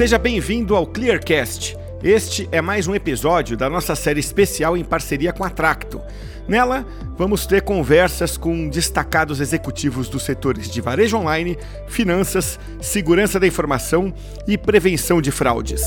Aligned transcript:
Seja 0.00 0.16
bem-vindo 0.16 0.74
ao 0.74 0.86
Clearcast. 0.86 1.76
Este 2.02 2.48
é 2.50 2.62
mais 2.62 2.88
um 2.88 2.94
episódio 2.94 3.54
da 3.54 3.68
nossa 3.68 3.94
série 3.94 4.18
especial 4.18 4.74
em 4.74 4.82
parceria 4.82 5.30
com 5.30 5.44
a 5.44 5.50
Tracto. 5.50 6.00
Nela, 6.48 6.86
vamos 7.18 7.44
ter 7.44 7.60
conversas 7.60 8.38
com 8.38 8.70
destacados 8.70 9.42
executivos 9.42 10.08
dos 10.08 10.22
setores 10.22 10.70
de 10.70 10.80
varejo 10.80 11.18
online, 11.18 11.58
finanças, 11.86 12.58
segurança 12.80 13.38
da 13.38 13.46
informação 13.46 14.10
e 14.48 14.56
prevenção 14.56 15.20
de 15.20 15.30
fraudes. 15.30 15.82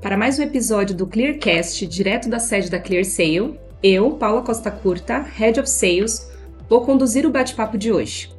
Para 0.00 0.16
mais 0.16 0.38
um 0.38 0.44
episódio 0.44 0.96
do 0.96 1.06
Clearcast, 1.06 1.86
direto 1.86 2.30
da 2.30 2.38
sede 2.38 2.70
da 2.70 2.80
ClearSale, 2.80 3.60
eu, 3.82 4.12
Paula 4.12 4.40
Costa 4.40 4.70
Curta, 4.70 5.18
Head 5.18 5.60
of 5.60 5.68
Sales, 5.68 6.26
vou 6.70 6.86
conduzir 6.86 7.26
o 7.26 7.30
bate-papo 7.30 7.76
de 7.76 7.92
hoje. 7.92 8.33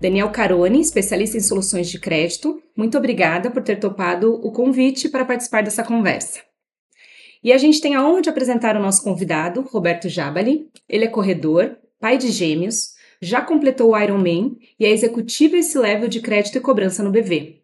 Daniel 0.00 0.30
Caroni, 0.30 0.80
especialista 0.80 1.36
em 1.36 1.40
soluções 1.40 1.90
de 1.90 2.00
crédito, 2.00 2.62
muito 2.74 2.96
obrigada 2.96 3.50
por 3.50 3.62
ter 3.62 3.78
topado 3.78 4.32
o 4.34 4.50
convite 4.50 5.10
para 5.10 5.26
participar 5.26 5.62
dessa 5.62 5.84
conversa. 5.84 6.40
E 7.44 7.52
a 7.52 7.58
gente 7.58 7.82
tem 7.82 7.94
a 7.94 8.06
honra 8.06 8.22
de 8.22 8.30
apresentar 8.30 8.76
o 8.76 8.80
nosso 8.80 9.04
convidado, 9.04 9.60
Roberto 9.60 10.08
Jabali. 10.08 10.68
Ele 10.88 11.04
é 11.04 11.08
corredor, 11.08 11.76
pai 11.98 12.16
de 12.16 12.30
gêmeos, 12.30 12.94
já 13.20 13.42
completou 13.42 13.90
o 13.90 13.98
Ironman 13.98 14.56
e 14.78 14.86
é 14.86 14.90
executivo 14.90 15.56
esse 15.56 15.78
level 15.78 16.08
de 16.08 16.20
crédito 16.20 16.56
e 16.56 16.60
cobrança 16.62 17.02
no 17.02 17.10
BV. 17.10 17.60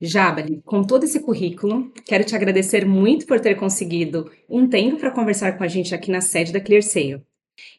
Jabali, 0.00 0.60
com 0.64 0.82
todo 0.82 1.04
esse 1.04 1.20
currículo, 1.20 1.92
quero 2.04 2.24
te 2.24 2.34
agradecer 2.34 2.84
muito 2.84 3.24
por 3.24 3.38
ter 3.38 3.54
conseguido 3.54 4.30
um 4.48 4.68
tempo 4.68 4.96
para 4.96 5.12
conversar 5.12 5.56
com 5.56 5.62
a 5.62 5.68
gente 5.68 5.94
aqui 5.94 6.10
na 6.10 6.20
sede 6.20 6.52
da 6.52 6.60
ClearSale. 6.60 7.22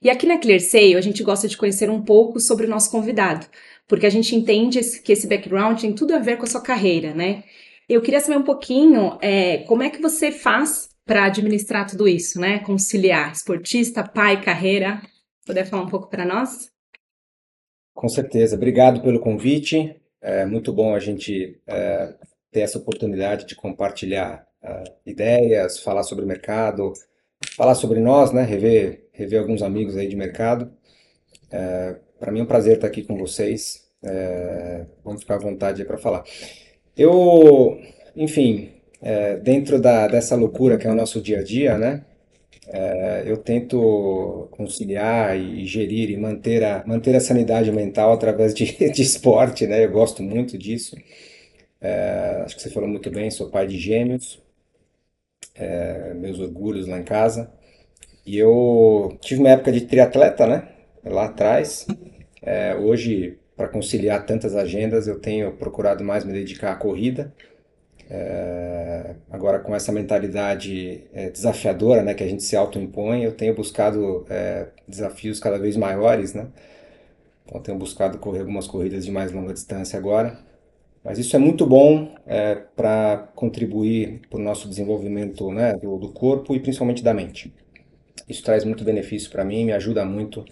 E 0.01 0.09
aqui 0.09 0.25
na 0.25 0.37
ClearSale 0.37 0.95
a 0.95 1.01
gente 1.01 1.23
gosta 1.23 1.47
de 1.47 1.57
conhecer 1.57 1.89
um 1.89 2.01
pouco 2.01 2.39
sobre 2.39 2.65
o 2.65 2.69
nosso 2.69 2.91
convidado, 2.91 3.45
porque 3.89 4.05
a 4.05 4.09
gente 4.09 4.35
entende 4.35 4.79
que 5.01 5.11
esse 5.11 5.27
background 5.27 5.81
tem 5.81 5.91
tudo 5.91 6.13
a 6.13 6.19
ver 6.19 6.37
com 6.37 6.43
a 6.43 6.47
sua 6.47 6.61
carreira, 6.61 7.11
né? 7.11 7.43
Eu 7.89 8.03
queria 8.03 8.21
saber 8.21 8.37
um 8.37 8.43
pouquinho 8.43 9.17
é, 9.19 9.57
como 9.63 9.81
é 9.81 9.89
que 9.89 9.99
você 9.99 10.31
faz 10.31 10.89
para 11.03 11.25
administrar 11.25 11.89
tudo 11.89 12.07
isso, 12.07 12.39
né? 12.39 12.59
Conciliar 12.59 13.31
esportista, 13.31 14.07
pai, 14.07 14.39
carreira. 14.43 15.01
Poder 15.43 15.65
falar 15.65 15.81
um 15.81 15.89
pouco 15.89 16.07
para 16.07 16.23
nós? 16.23 16.69
Com 17.95 18.07
certeza. 18.07 18.55
Obrigado 18.55 19.01
pelo 19.01 19.19
convite. 19.19 19.99
É 20.21 20.45
muito 20.45 20.71
bom 20.71 20.93
a 20.93 20.99
gente 20.99 21.59
é, 21.65 22.13
ter 22.51 22.59
essa 22.59 22.77
oportunidade 22.77 23.47
de 23.47 23.55
compartilhar 23.55 24.45
é, 24.61 24.83
ideias, 25.03 25.79
falar 25.79 26.03
sobre 26.03 26.23
o 26.23 26.27
mercado, 26.27 26.93
falar 27.55 27.73
sobre 27.73 27.99
nós, 27.99 28.31
né? 28.31 28.43
Rever, 28.43 29.09
rever 29.11 29.39
alguns 29.39 29.63
amigos 29.63 29.97
aí 29.97 30.07
de 30.07 30.15
mercado. 30.15 30.71
É, 31.51 31.99
para 32.19 32.31
mim 32.31 32.39
é 32.39 32.43
um 32.43 32.47
prazer 32.47 32.75
estar 32.75 32.87
aqui 32.87 33.03
com 33.03 33.17
vocês. 33.17 33.87
É, 34.03 34.85
vamos 35.03 35.21
ficar 35.21 35.35
à 35.35 35.39
vontade 35.39 35.83
para 35.85 35.97
falar. 35.97 36.23
Eu, 36.95 37.79
enfim, 38.15 38.71
é, 39.01 39.37
dentro 39.37 39.79
da, 39.79 40.07
dessa 40.07 40.35
loucura 40.35 40.77
que 40.77 40.87
é 40.87 40.91
o 40.91 40.95
nosso 40.95 41.21
dia 41.21 41.39
a 41.39 41.43
dia, 41.43 41.77
né? 41.77 42.05
É, 42.71 43.23
eu 43.25 43.37
tento 43.37 44.47
conciliar 44.51 45.35
e 45.37 45.65
gerir 45.65 46.11
e 46.11 46.17
manter 46.17 46.63
a, 46.63 46.83
manter 46.85 47.15
a 47.15 47.19
sanidade 47.19 47.71
mental 47.71 48.13
através 48.13 48.53
de, 48.53 48.65
de 48.91 49.01
esporte, 49.01 49.65
né? 49.67 49.83
Eu 49.85 49.91
gosto 49.91 50.21
muito 50.21 50.57
disso. 50.57 50.95
É, 51.81 52.41
acho 52.45 52.55
que 52.55 52.61
você 52.61 52.69
falou 52.69 52.89
muito 52.89 53.09
bem, 53.09 53.31
sou 53.31 53.49
pai 53.49 53.65
de 53.67 53.77
gêmeos, 53.77 54.41
é, 55.55 56.13
meus 56.13 56.39
orgulhos 56.39 56.87
lá 56.87 56.99
em 56.99 57.03
casa. 57.03 57.51
E 58.25 58.37
eu 58.37 59.17
tive 59.21 59.41
uma 59.41 59.49
época 59.49 59.71
de 59.71 59.81
triatleta, 59.81 60.45
né? 60.47 60.69
Lá 61.03 61.25
atrás. 61.25 61.87
É, 62.41 62.75
hoje, 62.75 63.37
para 63.55 63.67
conciliar 63.67 64.25
tantas 64.25 64.55
agendas, 64.55 65.07
eu 65.07 65.19
tenho 65.19 65.51
procurado 65.53 66.03
mais 66.03 66.23
me 66.23 66.33
dedicar 66.33 66.71
à 66.71 66.75
corrida. 66.75 67.33
É, 68.09 69.15
agora, 69.29 69.59
com 69.59 69.75
essa 69.75 69.91
mentalidade 69.91 71.03
é, 71.13 71.29
desafiadora 71.29 72.01
né, 72.01 72.13
que 72.13 72.23
a 72.23 72.27
gente 72.27 72.43
se 72.43 72.55
autoimpõe, 72.55 73.23
eu 73.23 73.33
tenho 73.33 73.53
buscado 73.53 74.25
é, 74.29 74.67
desafios 74.87 75.39
cada 75.39 75.59
vez 75.59 75.75
maiores. 75.77 76.33
Né? 76.33 76.47
Então, 77.45 77.61
tenho 77.61 77.77
buscado 77.77 78.17
correr 78.17 78.39
algumas 78.39 78.67
corridas 78.67 79.05
de 79.05 79.11
mais 79.11 79.31
longa 79.31 79.53
distância 79.53 79.97
agora. 79.97 80.39
Mas 81.03 81.17
isso 81.17 81.35
é 81.35 81.39
muito 81.39 81.65
bom 81.65 82.13
é, 82.27 82.55
para 82.55 83.29
contribuir 83.35 84.21
para 84.29 84.39
o 84.39 84.43
nosso 84.43 84.67
desenvolvimento 84.67 85.51
né, 85.51 85.73
do, 85.73 85.97
do 85.97 86.09
corpo 86.09 86.55
e 86.55 86.59
principalmente 86.59 87.03
da 87.03 87.13
mente. 87.13 87.53
Isso 88.27 88.43
traz 88.43 88.63
muito 88.63 88.83
benefício 88.83 89.29
para 89.31 89.45
mim, 89.45 89.65
me 89.65 89.71
ajuda 89.71 90.03
muito 90.05 90.45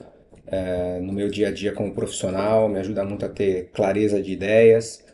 é, 0.47 0.99
no 0.99 1.13
meu 1.13 1.29
dia 1.29 1.49
a 1.49 1.51
dia 1.51 1.73
como 1.73 1.93
profissional, 1.93 2.67
me 2.69 2.79
ajuda 2.79 3.03
muito 3.03 3.25
a 3.25 3.29
ter 3.29 3.69
clareza 3.73 4.21
de 4.21 4.31
ideias 4.31 5.05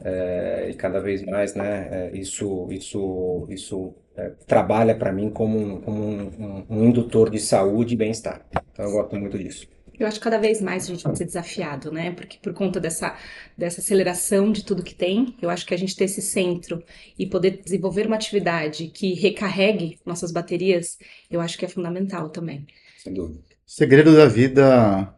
é, 0.00 0.68
e 0.70 0.74
cada 0.74 1.00
vez 1.00 1.22
mais, 1.24 1.54
né, 1.54 1.88
é, 1.90 2.16
isso, 2.16 2.68
isso, 2.70 3.46
isso 3.50 3.94
é, 4.16 4.30
trabalha 4.46 4.94
para 4.94 5.12
mim 5.12 5.30
como, 5.30 5.58
um, 5.58 5.80
como 5.80 6.02
um, 6.02 6.20
um, 6.20 6.66
um, 6.70 6.84
indutor 6.84 7.30
de 7.30 7.40
saúde 7.40 7.94
e 7.94 7.96
bem-estar. 7.96 8.46
Então 8.72 8.84
eu 8.84 8.92
gosto 8.92 9.16
muito 9.16 9.36
disso. 9.38 9.66
Eu 9.98 10.06
acho 10.06 10.18
que 10.18 10.24
cada 10.24 10.38
vez 10.38 10.60
mais 10.60 10.84
a 10.84 10.86
gente 10.86 11.02
vai 11.02 11.16
ser 11.16 11.24
desafiado, 11.24 11.90
né? 11.90 12.12
Porque 12.12 12.38
por 12.40 12.54
conta 12.54 12.78
dessa, 12.78 13.16
dessa 13.56 13.80
aceleração 13.80 14.52
de 14.52 14.64
tudo 14.64 14.84
que 14.84 14.94
tem, 14.94 15.34
eu 15.42 15.50
acho 15.50 15.66
que 15.66 15.74
a 15.74 15.76
gente 15.76 15.96
ter 15.96 16.04
esse 16.04 16.22
centro 16.22 16.80
e 17.18 17.26
poder 17.26 17.60
desenvolver 17.64 18.06
uma 18.06 18.14
atividade 18.14 18.86
que 18.88 19.14
recarregue 19.14 19.98
nossas 20.06 20.30
baterias, 20.30 20.96
eu 21.28 21.40
acho 21.40 21.58
que 21.58 21.64
é 21.64 21.68
fundamental 21.68 22.28
também. 22.30 22.64
Sem 22.96 23.12
dúvida. 23.12 23.47
O 23.68 23.70
segredo 23.70 24.16
da 24.16 24.24
vida 24.24 25.14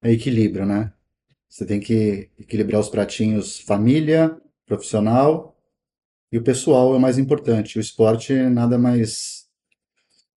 é 0.00 0.12
equilíbrio, 0.12 0.64
né? 0.64 0.92
Você 1.48 1.66
tem 1.66 1.80
que 1.80 2.30
equilibrar 2.38 2.80
os 2.80 2.88
pratinhos 2.88 3.58
família, 3.58 4.40
profissional 4.64 5.56
e 6.30 6.38
o 6.38 6.42
pessoal 6.44 6.94
é 6.94 6.96
o 6.96 7.00
mais 7.00 7.18
importante. 7.18 7.78
O 7.78 7.80
esporte 7.80 8.32
é 8.32 8.48
nada 8.48 8.78
mais 8.78 9.48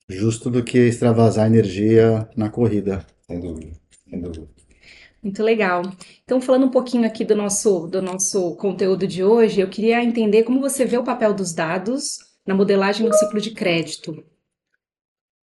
justo 0.09 0.49
do 0.49 0.63
que 0.63 0.79
extravasar 0.79 1.45
energia 1.45 2.27
na 2.35 2.49
corrida. 2.49 3.05
Sem 3.27 3.39
dúvida, 3.39 3.79
sem 4.09 4.19
dúvida. 4.19 4.47
Muito 5.21 5.43
legal. 5.43 5.83
Então, 6.23 6.41
falando 6.41 6.65
um 6.65 6.71
pouquinho 6.71 7.05
aqui 7.05 7.23
do 7.23 7.35
nosso, 7.35 7.85
do 7.85 8.01
nosso 8.01 8.55
conteúdo 8.55 9.05
de 9.05 9.23
hoje, 9.23 9.61
eu 9.61 9.69
queria 9.69 10.03
entender 10.03 10.41
como 10.41 10.59
você 10.59 10.85
vê 10.85 10.97
o 10.97 11.03
papel 11.03 11.35
dos 11.35 11.53
dados 11.53 12.17
na 12.47 12.55
modelagem 12.55 13.07
do 13.07 13.15
ciclo 13.15 13.39
de 13.39 13.51
crédito. 13.51 14.25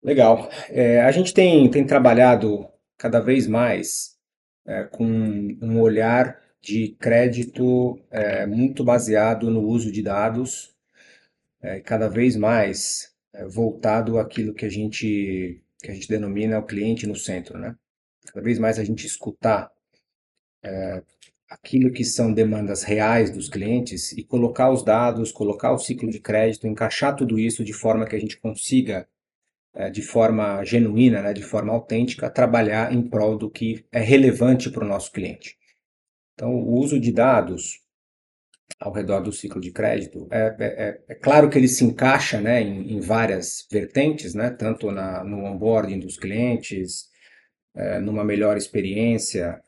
Legal. 0.03 0.49
É, 0.71 1.03
a 1.03 1.11
gente 1.11 1.35
tem, 1.35 1.71
tem 1.71 1.87
trabalhado 1.87 2.67
cada 2.97 3.21
vez 3.21 3.47
mais 3.47 4.17
é, 4.67 4.85
com 4.85 5.05
um 5.05 5.81
olhar 5.81 6.41
de 6.61 6.97
crédito 6.99 7.99
é, 8.11 8.47
muito 8.47 8.85
baseado 8.85 9.51
no 9.51 9.63
uso 9.63 9.91
de 9.93 10.03
dados, 10.03 10.75
é, 11.63 11.81
cada 11.81 12.09
vez 12.09 12.37
mais 12.37 13.15
é, 13.35 13.47
voltado 13.47 14.19
àquilo 14.19 14.55
que 14.55 14.65
a 14.65 14.69
gente 14.69 15.63
que 15.83 15.91
a 15.91 15.95
gente 15.95 16.09
denomina 16.09 16.59
o 16.59 16.67
cliente 16.67 17.07
no 17.07 17.17
centro, 17.17 17.59
né? 17.59 17.75
Cada 18.27 18.43
vez 18.43 18.59
mais 18.59 18.79
a 18.79 18.85
gente 18.85 19.07
escutar 19.07 19.71
é, 20.63 21.03
aquilo 21.49 21.91
que 21.91 22.05
são 22.05 22.33
demandas 22.33 22.83
reais 22.83 23.31
dos 23.31 23.49
clientes 23.49 24.13
e 24.13 24.23
colocar 24.23 24.71
os 24.71 24.85
dados, 24.85 25.33
colocar 25.33 25.73
o 25.73 25.79
ciclo 25.79 26.11
de 26.11 26.21
crédito, 26.21 26.67
encaixar 26.67 27.17
tudo 27.17 27.39
isso 27.39 27.65
de 27.65 27.73
forma 27.73 28.07
que 28.07 28.15
a 28.15 28.21
gente 28.21 28.39
consiga 28.39 29.09
de 29.93 30.03
forma 30.03 30.65
genuína, 30.65 31.23
né, 31.23 31.33
de 31.33 31.43
forma 31.43 31.73
autêntica, 31.73 32.29
trabalhar 32.29 32.93
em 32.93 33.03
prol 33.09 33.39
do 33.39 33.49
que 33.49 33.87
é 33.93 34.01
relevante 34.01 34.69
para 34.69 34.85
o 34.85 34.89
nosso 34.89 35.13
cliente. 35.13 35.57
Então, 36.35 36.55
o 36.55 36.75
uso 36.75 36.99
de 36.99 37.13
dados 37.13 37.81
ao 38.79 38.93
redor 38.93 39.21
do 39.21 39.33
ciclo 39.33 39.61
de 39.61 39.71
crédito, 39.71 40.27
é, 40.31 40.57
é, 40.59 40.65
é, 40.65 41.01
é 41.09 41.15
claro 41.15 41.51
que 41.51 41.59
ele 41.59 41.69
se 41.69 41.85
encaixa 41.85 42.41
né, 42.41 42.63
em, 42.63 42.95
em 42.95 43.01
várias 43.01 43.67
vertentes, 43.71 44.35
né, 44.35 44.51
tanto 44.51 44.91
na, 44.91 45.23
no 45.23 45.45
onboarding 45.45 45.99
dos 45.99 46.17
clientes, 46.17 47.09
é, 47.75 47.99
numa 47.99 48.25
melhor 48.25 48.57
experiência, 48.57 49.61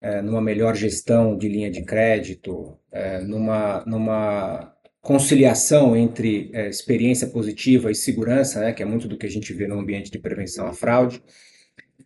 é, 0.00 0.22
numa 0.22 0.40
melhor 0.40 0.76
gestão 0.76 1.36
de 1.36 1.48
linha 1.48 1.70
de 1.70 1.82
crédito, 1.84 2.78
é, 2.90 3.20
numa, 3.20 3.84
numa 3.84 4.71
conciliação 5.02 5.96
entre 5.96 6.48
é, 6.54 6.68
experiência 6.68 7.26
positiva 7.26 7.90
e 7.90 7.94
segurança, 7.94 8.60
né, 8.60 8.72
que 8.72 8.82
é 8.82 8.86
muito 8.86 9.08
do 9.08 9.18
que 9.18 9.26
a 9.26 9.30
gente 9.30 9.52
vê 9.52 9.66
no 9.66 9.78
ambiente 9.78 10.10
de 10.10 10.18
prevenção 10.18 10.66
à 10.66 10.72
fraude, 10.72 11.22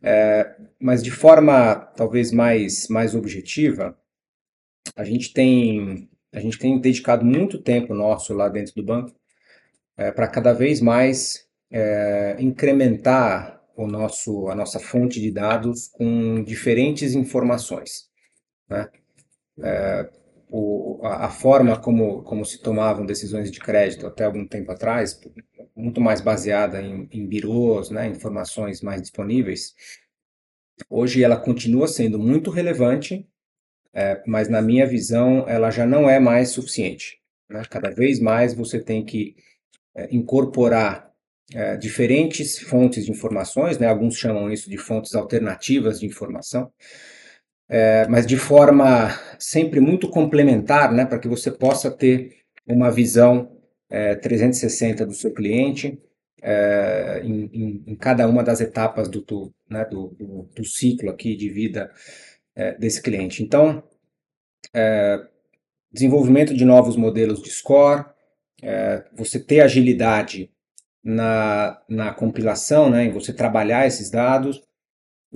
é, 0.02 0.56
mas 0.80 1.02
de 1.02 1.10
forma 1.10 1.74
talvez 1.94 2.32
mais, 2.32 2.88
mais 2.88 3.14
objetiva, 3.14 3.96
a 4.96 5.04
gente 5.04 5.32
tem 5.32 6.08
a 6.32 6.40
gente 6.40 6.58
tem 6.58 6.78
dedicado 6.78 7.24
muito 7.24 7.62
tempo 7.62 7.94
nosso 7.94 8.34
lá 8.34 8.48
dentro 8.48 8.74
do 8.74 8.82
banco 8.82 9.14
é, 9.96 10.10
para 10.10 10.28
cada 10.28 10.52
vez 10.52 10.80
mais 10.80 11.46
é, 11.70 12.36
incrementar 12.38 13.62
o 13.74 13.86
nosso, 13.86 14.48
a 14.48 14.54
nossa 14.54 14.78
fonte 14.78 15.20
de 15.20 15.30
dados 15.30 15.88
com 15.88 16.42
diferentes 16.44 17.14
informações. 17.14 18.08
Né? 18.68 18.88
O, 20.48 21.00
a, 21.04 21.26
a, 21.26 21.28
forma 21.28 21.76
como, 21.78 22.22
como 22.22 22.44
se 22.44 22.62
tomavam 22.62 23.04
decisões 23.04 23.50
de 23.50 23.58
crédito 23.58 24.06
até 24.06 24.24
algum 24.24 24.46
tempo 24.46 24.70
atrás, 24.70 25.20
muito 25.74 26.00
mais 26.00 26.20
baseada 26.20 26.80
em, 26.80 27.08
em 27.10 27.26
birôs, 27.26 27.90
né, 27.90 28.06
informações 28.06 28.80
mais 28.80 29.02
disponíveis, 29.02 29.74
hoje 30.88 31.22
ela 31.22 31.36
continua 31.36 31.88
sendo 31.88 32.18
muito 32.18 32.50
relevante, 32.50 33.26
é, 33.92 34.22
mas 34.26 34.48
na 34.48 34.62
minha 34.62 34.86
visão 34.86 35.48
ela 35.48 35.70
já 35.70 35.86
não 35.86 36.08
é 36.08 36.20
mais 36.20 36.50
suficiente. 36.50 37.20
Né? 37.48 37.62
Cada 37.68 37.90
vez 37.90 38.20
mais 38.20 38.54
você 38.54 38.80
tem 38.80 39.04
que 39.04 39.36
é, 39.94 40.14
incorporar 40.14 41.10
é, 41.54 41.76
diferentes 41.76 42.58
fontes 42.58 43.04
de 43.04 43.10
informações, 43.10 43.78
né? 43.78 43.86
alguns 43.86 44.16
chamam 44.16 44.50
isso 44.50 44.68
de 44.68 44.76
fontes 44.76 45.14
alternativas 45.14 46.00
de 46.00 46.06
informação, 46.06 46.70
é, 47.68 48.06
mas 48.08 48.26
de 48.26 48.36
forma 48.36 49.10
sempre 49.38 49.80
muito 49.80 50.08
complementar, 50.08 50.92
né? 50.92 51.04
para 51.04 51.18
que 51.18 51.28
você 51.28 51.50
possa 51.50 51.90
ter 51.90 52.36
uma 52.66 52.90
visão 52.90 53.52
360 53.88 55.02
é, 55.02 55.06
do 55.06 55.12
seu 55.12 55.32
cliente 55.32 56.00
é, 56.42 57.20
em, 57.24 57.50
em, 57.52 57.84
em, 57.86 57.94
cada 57.96 58.26
uma 58.28 58.42
das 58.42 58.60
etapas 58.60 59.08
do, 59.08 59.22
do, 59.22 59.54
né, 59.68 59.84
do, 59.84 60.08
do, 60.08 60.48
do 60.54 60.64
ciclo 60.64 61.10
aqui 61.10 61.36
de 61.36 61.48
vida 61.48 61.90
é, 62.54 62.76
desse 62.76 63.02
cliente. 63.02 63.42
Então, 63.42 63.82
desenvolvimento 65.90 66.54
de 66.54 66.64
novos 66.64 66.96
modelos 66.96 67.40
de 67.42 67.50
score, 67.50 68.04
você 69.14 69.38
ter 69.38 69.60
agilidade 69.60 70.50
na, 71.02 71.80
na 71.88 72.12
compilação, 72.12 72.90
né, 72.90 73.04
em 73.04 73.12
você 73.12 73.32
trabalhar 73.32 73.86
esses 73.86 74.10
dados, 74.10 74.65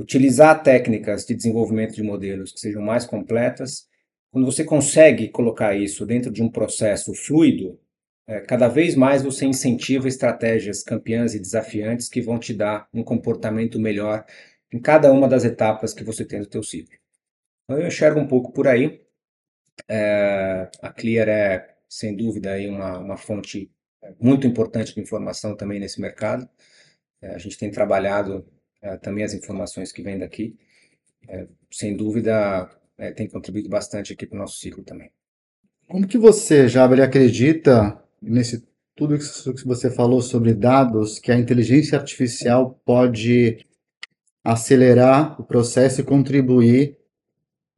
utilizar 0.00 0.62
técnicas 0.62 1.26
de 1.26 1.34
desenvolvimento 1.34 1.94
de 1.94 2.02
modelos 2.02 2.52
que 2.52 2.60
sejam 2.60 2.82
mais 2.82 3.04
completas. 3.04 3.86
Quando 4.32 4.46
você 4.46 4.64
consegue 4.64 5.28
colocar 5.28 5.76
isso 5.76 6.06
dentro 6.06 6.30
de 6.32 6.42
um 6.42 6.48
processo 6.48 7.12
fluido, 7.14 7.78
é, 8.26 8.40
cada 8.40 8.66
vez 8.66 8.94
mais 8.94 9.22
você 9.22 9.44
incentiva 9.44 10.08
estratégias 10.08 10.82
campeãs 10.82 11.34
e 11.34 11.40
desafiantes 11.40 12.08
que 12.08 12.22
vão 12.22 12.38
te 12.38 12.54
dar 12.54 12.88
um 12.94 13.02
comportamento 13.02 13.78
melhor 13.78 14.24
em 14.72 14.80
cada 14.80 15.12
uma 15.12 15.28
das 15.28 15.44
etapas 15.44 15.92
que 15.92 16.04
você 16.04 16.24
tem 16.24 16.38
no 16.38 16.46
teu 16.46 16.62
ciclo. 16.62 16.96
Então 17.64 17.78
eu 17.78 17.86
enxergo 17.86 18.20
um 18.20 18.26
pouco 18.26 18.52
por 18.52 18.66
aí. 18.68 19.02
É, 19.88 20.70
a 20.80 20.92
Clear 20.92 21.28
é, 21.28 21.74
sem 21.88 22.16
dúvida, 22.16 22.52
aí 22.52 22.68
uma, 22.68 22.98
uma 22.98 23.16
fonte 23.16 23.70
muito 24.18 24.46
importante 24.46 24.94
de 24.94 25.00
informação 25.00 25.56
também 25.56 25.78
nesse 25.78 26.00
mercado. 26.00 26.48
É, 27.20 27.34
a 27.34 27.38
gente 27.38 27.58
tem 27.58 27.70
trabalhado 27.70 28.46
é, 28.82 28.96
também 28.96 29.24
as 29.24 29.34
informações 29.34 29.92
que 29.92 30.02
vêm 30.02 30.18
daqui. 30.18 30.56
É, 31.28 31.46
sem 31.70 31.96
dúvida, 31.96 32.70
é, 32.96 33.12
tem 33.12 33.28
contribuído 33.28 33.68
bastante 33.68 34.12
aqui 34.12 34.26
para 34.26 34.36
o 34.36 34.38
nosso 34.38 34.58
ciclo 34.58 34.82
também. 34.82 35.10
Como 35.88 36.06
que 36.06 36.18
você, 36.18 36.68
Jaber, 36.68 37.02
acredita 37.02 38.02
nesse 38.22 38.64
tudo 38.94 39.16
isso 39.16 39.54
que 39.54 39.66
você 39.66 39.90
falou 39.90 40.20
sobre 40.20 40.52
dados, 40.52 41.18
que 41.18 41.32
a 41.32 41.38
inteligência 41.38 41.98
artificial 41.98 42.78
pode 42.84 43.66
acelerar 44.44 45.40
o 45.40 45.44
processo 45.44 46.00
e 46.00 46.04
contribuir 46.04 46.98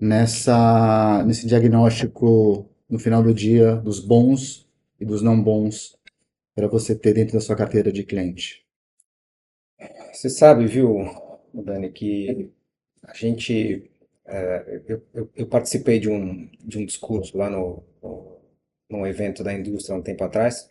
nessa, 0.00 1.22
nesse 1.25 1.46
diagnóstico 1.46 2.69
no 2.88 2.98
final 2.98 3.22
do 3.22 3.32
dia 3.32 3.76
dos 3.76 4.00
bons 4.00 4.69
e 5.00 5.05
dos 5.05 5.22
não 5.22 5.40
bons 5.40 5.96
para 6.55 6.66
você 6.66 6.94
ter 6.94 7.14
dentro 7.14 7.34
da 7.34 7.40
sua 7.40 7.56
carteira 7.56 7.93
de 7.93 8.02
cliente? 8.02 8.61
Você 10.12 10.28
sabe, 10.28 10.66
viu, 10.66 10.98
Dani, 11.54 11.90
que 11.90 12.50
a 13.02 13.14
gente. 13.14 13.90
É, 14.26 14.80
eu, 14.88 15.02
eu, 15.14 15.30
eu, 15.36 15.46
participei 15.46 15.98
de 15.98 16.08
um, 16.08 16.48
de 16.64 16.78
um 16.78 16.86
discurso 16.86 17.36
lá 17.36 17.50
no, 17.50 17.82
no, 18.02 18.38
num 18.90 19.06
evento 19.06 19.42
da 19.42 19.52
indústria 19.52 19.96
um 19.96 20.02
tempo 20.02 20.22
atrás 20.24 20.70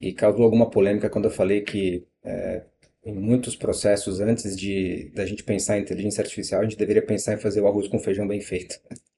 e 0.00 0.12
causou 0.12 0.44
alguma 0.44 0.70
polêmica 0.70 1.10
quando 1.10 1.26
eu 1.26 1.30
falei 1.30 1.62
que 1.62 2.06
é, 2.24 2.64
em 3.04 3.14
muitos 3.14 3.56
processos, 3.56 4.20
antes 4.20 4.56
de 4.56 5.10
da 5.14 5.24
gente 5.26 5.42
pensar 5.44 5.78
em 5.78 5.82
inteligência 5.82 6.22
artificial, 6.22 6.60
a 6.60 6.64
gente 6.64 6.76
deveria 6.76 7.04
pensar 7.04 7.34
em 7.34 7.38
fazer 7.38 7.60
o 7.60 7.66
arroz 7.68 7.88
com 7.88 7.98
feijão 7.98 8.26
bem 8.26 8.40
feito. 8.40 8.80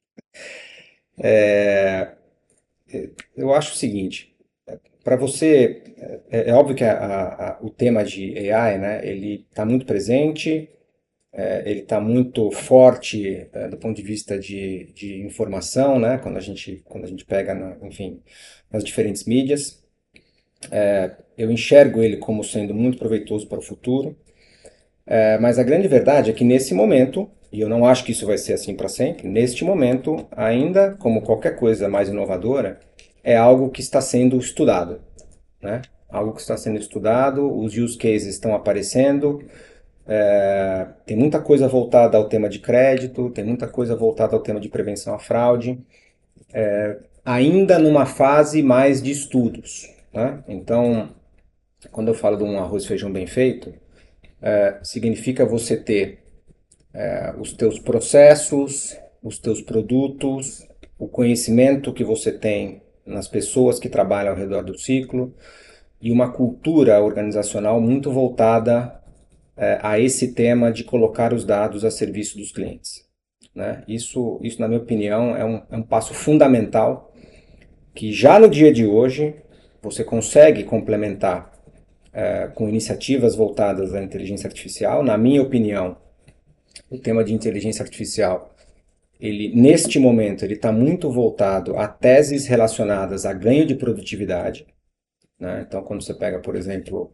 É, 1.22 2.14
eu 3.36 3.52
acho 3.52 3.74
o 3.74 3.76
seguinte, 3.76 4.29
para 5.02 5.16
você, 5.16 5.82
é, 6.30 6.50
é, 6.50 6.54
óbvio 6.54 6.76
que 6.76 6.84
a, 6.84 6.92
a, 6.94 7.58
o 7.62 7.70
tema 7.70 8.04
de 8.04 8.50
AI, 8.50 8.78
né, 8.78 9.00
ele 9.06 9.46
está 9.50 9.64
muito 9.64 9.86
presente, 9.86 10.68
é, 11.32 11.62
ele 11.64 11.80
está 11.80 12.00
muito 12.00 12.50
forte 12.50 13.48
é, 13.52 13.68
do 13.68 13.76
ponto 13.76 13.96
de 13.96 14.02
vista 14.02 14.38
de, 14.38 14.92
de 14.94 15.22
informação, 15.22 15.98
né, 15.98 16.18
quando 16.18 16.36
a 16.36 16.40
gente, 16.40 16.82
quando 16.84 17.04
a 17.04 17.08
gente 17.08 17.24
pega, 17.24 17.54
na, 17.54 17.76
enfim, 17.86 18.20
nas 18.70 18.84
diferentes 18.84 19.24
mídias. 19.24 19.82
É, 20.70 21.12
eu 21.38 21.50
enxergo 21.50 22.02
ele 22.02 22.18
como 22.18 22.44
sendo 22.44 22.74
muito 22.74 22.98
proveitoso 22.98 23.46
para 23.46 23.58
o 23.58 23.62
futuro, 23.62 24.16
é, 25.06 25.38
mas 25.38 25.58
a 25.58 25.62
grande 25.62 25.88
verdade 25.88 26.30
é 26.30 26.32
que 26.32 26.44
nesse 26.44 26.74
momento, 26.74 27.30
e 27.50 27.60
eu 27.60 27.68
não 27.68 27.86
acho 27.86 28.04
que 28.04 28.12
isso 28.12 28.26
vai 28.26 28.36
ser 28.36 28.52
assim 28.52 28.74
para 28.74 28.88
sempre, 28.88 29.26
neste 29.26 29.64
momento, 29.64 30.26
ainda 30.32 30.92
como 30.98 31.22
qualquer 31.22 31.56
coisa 31.56 31.88
mais 31.88 32.08
inovadora, 32.08 32.78
é 33.22 33.36
algo 33.36 33.70
que 33.70 33.80
está 33.80 34.00
sendo 34.00 34.36
estudado, 34.38 35.00
né? 35.62 35.82
Algo 36.08 36.32
que 36.32 36.40
está 36.40 36.56
sendo 36.56 36.78
estudado, 36.78 37.48
os 37.56 37.76
use 37.76 37.96
cases 37.96 38.26
estão 38.26 38.54
aparecendo, 38.54 39.44
é, 40.06 40.88
tem 41.06 41.16
muita 41.16 41.40
coisa 41.40 41.68
voltada 41.68 42.16
ao 42.16 42.28
tema 42.28 42.48
de 42.48 42.58
crédito, 42.58 43.30
tem 43.30 43.44
muita 43.44 43.68
coisa 43.68 43.94
voltada 43.94 44.34
ao 44.34 44.42
tema 44.42 44.58
de 44.58 44.68
prevenção 44.68 45.14
à 45.14 45.18
fraude, 45.18 45.78
é, 46.52 46.98
ainda 47.24 47.78
numa 47.78 48.06
fase 48.06 48.62
mais 48.62 49.00
de 49.00 49.12
estudos, 49.12 49.88
né? 50.12 50.42
Então, 50.48 51.10
quando 51.92 52.08
eu 52.08 52.14
falo 52.14 52.36
de 52.36 52.42
um 52.42 52.58
arroz 52.58 52.84
e 52.84 52.88
feijão 52.88 53.12
bem 53.12 53.26
feito, 53.26 53.72
é, 54.42 54.78
significa 54.82 55.46
você 55.46 55.76
ter 55.76 56.18
é, 56.92 57.34
os 57.38 57.52
teus 57.52 57.78
processos, 57.78 58.96
os 59.22 59.38
teus 59.38 59.60
produtos, 59.60 60.66
o 60.98 61.06
conhecimento 61.06 61.92
que 61.92 62.02
você 62.02 62.32
tem 62.32 62.82
nas 63.04 63.28
pessoas 63.28 63.78
que 63.78 63.88
trabalham 63.88 64.32
ao 64.32 64.38
redor 64.38 64.62
do 64.62 64.78
ciclo 64.78 65.34
e 66.00 66.10
uma 66.10 66.32
cultura 66.32 67.00
organizacional 67.02 67.80
muito 67.80 68.10
voltada 68.10 69.00
é, 69.56 69.78
a 69.82 69.98
esse 69.98 70.32
tema 70.32 70.72
de 70.72 70.84
colocar 70.84 71.32
os 71.32 71.44
dados 71.44 71.84
a 71.84 71.90
serviço 71.90 72.38
dos 72.38 72.52
clientes. 72.52 73.04
Né? 73.54 73.84
Isso, 73.86 74.40
isso, 74.42 74.60
na 74.60 74.68
minha 74.68 74.80
opinião, 74.80 75.36
é 75.36 75.44
um, 75.44 75.62
é 75.70 75.76
um 75.76 75.82
passo 75.82 76.14
fundamental 76.14 77.12
que 77.94 78.12
já 78.12 78.38
no 78.38 78.48
dia 78.48 78.72
de 78.72 78.86
hoje 78.86 79.34
você 79.82 80.04
consegue 80.04 80.64
complementar 80.64 81.52
é, 82.12 82.48
com 82.48 82.68
iniciativas 82.68 83.34
voltadas 83.34 83.94
à 83.94 84.02
inteligência 84.02 84.46
artificial. 84.46 85.02
Na 85.02 85.18
minha 85.18 85.42
opinião, 85.42 85.96
o 86.88 86.98
tema 86.98 87.24
de 87.24 87.34
inteligência 87.34 87.82
artificial 87.82 88.49
ele 89.20 89.54
neste 89.54 89.98
momento 89.98 90.44
ele 90.44 90.54
está 90.54 90.72
muito 90.72 91.10
voltado 91.10 91.76
a 91.76 91.86
teses 91.86 92.46
relacionadas 92.46 93.26
a 93.26 93.32
ganho 93.32 93.66
de 93.66 93.74
produtividade. 93.74 94.66
Né? 95.38 95.64
Então, 95.66 95.82
quando 95.82 96.02
você 96.02 96.14
pega, 96.14 96.38
por 96.40 96.56
exemplo, 96.56 97.12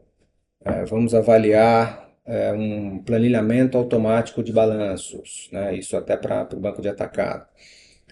é, 0.65 0.85
vamos 0.85 1.15
avaliar 1.15 2.11
é, 2.25 2.53
um 2.53 2.99
planilhamento 2.99 3.79
automático 3.79 4.43
de 4.43 4.53
balanços, 4.53 5.49
né? 5.53 5.75
isso 5.77 5.97
até 5.97 6.17
para 6.17 6.49
o 6.53 6.61
banco 6.61 6.83
de 6.83 6.89
atacado. 6.89 7.47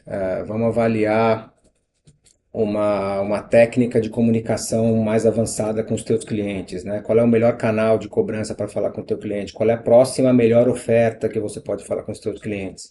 É, 0.07 0.45
vamos 0.45 0.69
avaliar 0.69 1.55
uma, 2.55 3.21
uma 3.21 3.43
técnica 3.43 4.01
de 4.01 4.09
comunicação 4.09 4.97
mais 4.99 5.27
avançada 5.27 5.83
com 5.83 5.95
os 5.95 6.05
teus 6.05 6.25
clientes, 6.25 6.85
né? 6.85 7.01
Qual 7.01 7.19
é 7.19 7.23
o 7.23 7.27
melhor 7.27 7.57
canal 7.57 7.99
de 7.99 8.09
cobrança 8.09 8.55
para 8.55 8.69
falar 8.69 8.93
com 8.93 9.01
o 9.01 9.05
teu 9.05 9.19
cliente? 9.19 9.53
Qual 9.53 9.69
é 9.69 9.73
a 9.73 9.79
próxima 9.79 10.33
melhor 10.33 10.69
oferta 10.69 11.29
que 11.29 11.41
você 11.41 11.61
pode 11.61 11.85
falar 11.85 12.05
com 12.05 12.13
os 12.13 12.21
teus 12.21 12.41
clientes? 12.41 12.91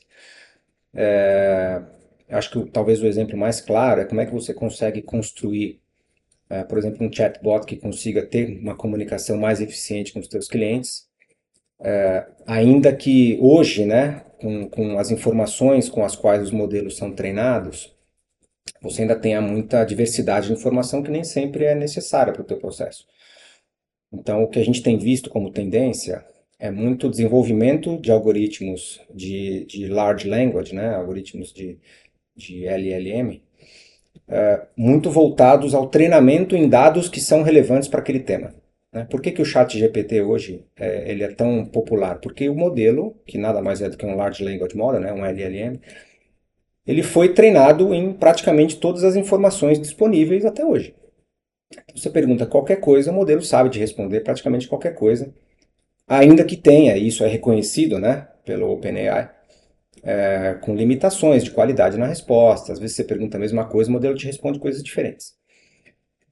É, 0.93 1.81
acho 2.29 2.51
que 2.51 2.71
talvez 2.71 3.01
o 3.01 3.07
exemplo 3.07 3.37
mais 3.37 3.61
claro 3.61 4.01
é 4.01 4.05
como 4.05 4.21
é 4.21 4.25
que 4.25 4.33
você 4.33 4.53
consegue 4.53 5.01
construir, 5.01 5.79
é, 6.49 6.63
por 6.63 6.77
exemplo, 6.77 7.05
um 7.05 7.11
chatbot 7.11 7.65
que 7.65 7.77
consiga 7.77 8.25
ter 8.25 8.59
uma 8.59 8.75
comunicação 8.75 9.37
mais 9.37 9.61
eficiente 9.61 10.13
com 10.13 10.19
os 10.19 10.27
seus 10.27 10.47
clientes, 10.47 11.07
é, 11.79 12.27
ainda 12.45 12.95
que 12.95 13.37
hoje, 13.41 13.85
né, 13.85 14.23
com, 14.39 14.69
com 14.69 14.99
as 14.99 15.11
informações 15.11 15.89
com 15.89 16.03
as 16.03 16.15
quais 16.15 16.43
os 16.43 16.51
modelos 16.51 16.97
são 16.97 17.11
treinados, 17.11 17.93
você 18.81 19.01
ainda 19.01 19.15
tenha 19.15 19.41
muita 19.41 19.83
diversidade 19.83 20.47
de 20.47 20.53
informação 20.53 21.01
que 21.01 21.11
nem 21.11 21.23
sempre 21.23 21.65
é 21.65 21.75
necessária 21.75 22.33
para 22.33 22.41
o 22.41 22.45
teu 22.45 22.57
processo. 22.57 23.05
Então, 24.11 24.43
o 24.43 24.47
que 24.47 24.59
a 24.59 24.65
gente 24.65 24.83
tem 24.83 24.97
visto 24.97 25.29
como 25.29 25.51
tendência 25.51 26.23
é 26.63 26.71
muito 26.71 27.09
desenvolvimento 27.09 27.97
de 27.97 28.09
algoritmos 28.09 29.01
de, 29.13 29.65
de 29.65 29.85
large 29.89 30.29
language, 30.29 30.73
né, 30.73 30.95
algoritmos 30.95 31.51
de, 31.51 31.77
de 32.37 32.65
LLM, 32.65 33.41
é, 34.29 34.61
muito 34.77 35.11
voltados 35.11 35.75
ao 35.75 35.89
treinamento 35.89 36.55
em 36.55 36.69
dados 36.69 37.09
que 37.09 37.19
são 37.19 37.43
relevantes 37.43 37.89
para 37.89 37.99
aquele 37.99 38.21
tema. 38.21 38.55
Né? 38.93 39.05
Por 39.11 39.19
que, 39.19 39.31
que 39.31 39.41
o 39.41 39.45
chat 39.45 39.77
GPT 39.77 40.21
hoje 40.21 40.63
é, 40.77 41.11
ele 41.11 41.25
é 41.25 41.33
tão 41.33 41.65
popular? 41.65 42.21
Porque 42.21 42.47
o 42.47 42.55
modelo, 42.55 43.13
que 43.25 43.37
nada 43.37 43.61
mais 43.61 43.81
é 43.81 43.89
do 43.89 43.97
que 43.97 44.05
um 44.05 44.15
large 44.15 44.41
language 44.41 44.77
model, 44.77 45.01
né, 45.01 45.11
um 45.11 45.25
LLM, 45.25 45.81
ele 46.87 47.03
foi 47.03 47.33
treinado 47.33 47.93
em 47.93 48.13
praticamente 48.13 48.77
todas 48.77 49.03
as 49.03 49.17
informações 49.17 49.81
disponíveis 49.81 50.45
até 50.45 50.65
hoje. 50.65 50.95
Você 51.93 52.09
pergunta 52.09 52.45
qualquer 52.45 52.77
coisa, 52.77 53.11
o 53.11 53.13
modelo 53.13 53.41
sabe 53.41 53.69
de 53.69 53.79
responder 53.79 54.21
praticamente 54.21 54.69
qualquer 54.69 54.95
coisa 54.95 55.33
ainda 56.07 56.43
que 56.43 56.57
tenha, 56.57 56.97
isso 56.97 57.23
é 57.23 57.27
reconhecido 57.27 57.99
né, 57.99 58.27
pelo 58.45 58.71
OpenAI, 58.71 59.29
é, 60.03 60.57
com 60.61 60.75
limitações 60.75 61.43
de 61.43 61.51
qualidade 61.51 61.97
na 61.97 62.07
resposta. 62.07 62.73
Às 62.73 62.79
vezes 62.79 62.95
você 62.95 63.03
pergunta 63.03 63.37
a 63.37 63.39
mesma 63.39 63.65
coisa, 63.65 63.89
o 63.89 63.93
modelo 63.93 64.15
te 64.15 64.25
responde 64.25 64.59
coisas 64.59 64.83
diferentes. 64.83 65.33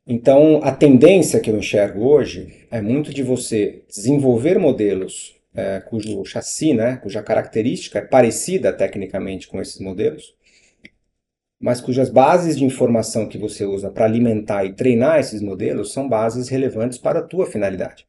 Então, 0.05 0.59
a 0.63 0.71
tendência 0.71 1.39
que 1.39 1.49
eu 1.49 1.57
enxergo 1.57 2.01
hoje 2.01 2.65
é 2.71 2.81
muito 2.81 3.13
de 3.13 3.23
você 3.23 3.83
desenvolver 3.87 4.57
modelos 4.57 5.35
é, 5.53 5.79
cujo 5.81 6.23
chassi, 6.25 6.73
né, 6.73 6.97
cuja 6.97 7.21
característica 7.21 7.99
é 7.99 8.01
parecida 8.01 8.73
tecnicamente 8.73 9.47
com 9.47 9.61
esses 9.61 9.79
modelos, 9.79 10.33
mas 11.59 11.79
cujas 11.79 12.09
bases 12.09 12.57
de 12.57 12.65
informação 12.65 13.27
que 13.27 13.37
você 13.37 13.65
usa 13.65 13.91
para 13.91 14.05
alimentar 14.05 14.65
e 14.65 14.73
treinar 14.73 15.19
esses 15.19 15.41
modelos 15.41 15.93
são 15.93 16.09
bases 16.09 16.49
relevantes 16.49 16.97
para 16.97 17.19
a 17.19 17.23
tua 17.23 17.45
finalidade. 17.45 18.07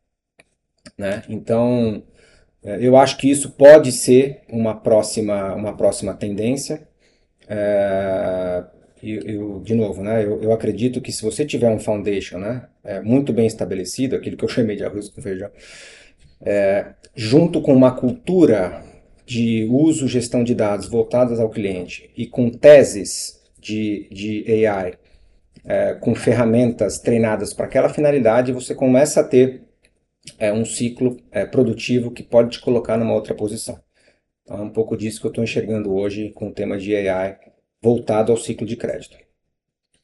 Né? 1.02 1.24
Então, 1.28 2.04
é, 2.62 2.78
eu 2.80 2.96
acho 2.96 3.18
que 3.18 3.28
isso 3.28 3.50
pode 3.50 3.90
ser 3.90 4.42
uma 4.48 4.72
próxima, 4.72 5.52
uma 5.52 5.76
próxima 5.76 6.14
tendência. 6.14 6.86
É, 7.48 8.62
eu, 9.02 9.20
eu, 9.22 9.60
de 9.64 9.74
novo, 9.74 10.00
né, 10.00 10.24
eu, 10.24 10.40
eu, 10.40 10.52
acredito 10.52 11.00
que 11.00 11.10
se 11.10 11.24
você 11.24 11.44
tiver 11.44 11.68
um 11.68 11.80
foundation 11.80 12.38
né, 12.38 12.68
é, 12.84 13.00
muito 13.00 13.32
bem 13.32 13.48
estabelecido, 13.48 14.14
aquilo 14.14 14.36
que 14.36 14.44
eu 14.44 14.48
chamei 14.48 14.76
de 14.76 14.84
arroz 14.84 15.08
com 15.08 15.20
feijão, 15.20 15.50
é, 16.40 16.92
junto 17.16 17.60
com 17.60 17.74
uma 17.74 17.90
cultura 17.90 18.84
de 19.26 19.64
uso 19.68 20.06
gestão 20.06 20.44
de 20.44 20.54
dados 20.54 20.88
voltadas 20.88 21.40
ao 21.40 21.50
cliente 21.50 22.10
e 22.16 22.28
com 22.28 22.48
teses 22.48 23.40
de, 23.60 24.08
de 24.12 24.66
AI, 24.66 24.94
é, 25.64 25.94
com 25.94 26.14
ferramentas 26.14 27.00
treinadas 27.00 27.52
para 27.52 27.66
aquela 27.66 27.88
finalidade, 27.88 28.52
você 28.52 28.72
começa 28.72 29.20
a 29.20 29.24
ter 29.24 29.62
é, 30.38 30.52
um 30.52 30.64
ciclo 30.64 31.16
é, 31.30 31.44
produtivo 31.44 32.10
que 32.10 32.22
pode 32.22 32.50
te 32.50 32.60
colocar 32.60 32.96
numa 32.96 33.14
outra 33.14 33.34
posição. 33.34 33.80
Então 34.42 34.58
é 34.58 34.62
um 34.62 34.70
pouco 34.70 34.96
disso 34.96 35.20
que 35.20 35.26
eu 35.26 35.30
estou 35.30 35.44
enxergando 35.44 35.92
hoje 35.92 36.30
com 36.30 36.48
o 36.48 36.52
tema 36.52 36.78
de 36.78 36.94
AI 36.94 37.38
voltado 37.82 38.32
ao 38.32 38.38
ciclo 38.38 38.66
de 38.66 38.76
crédito. 38.76 39.16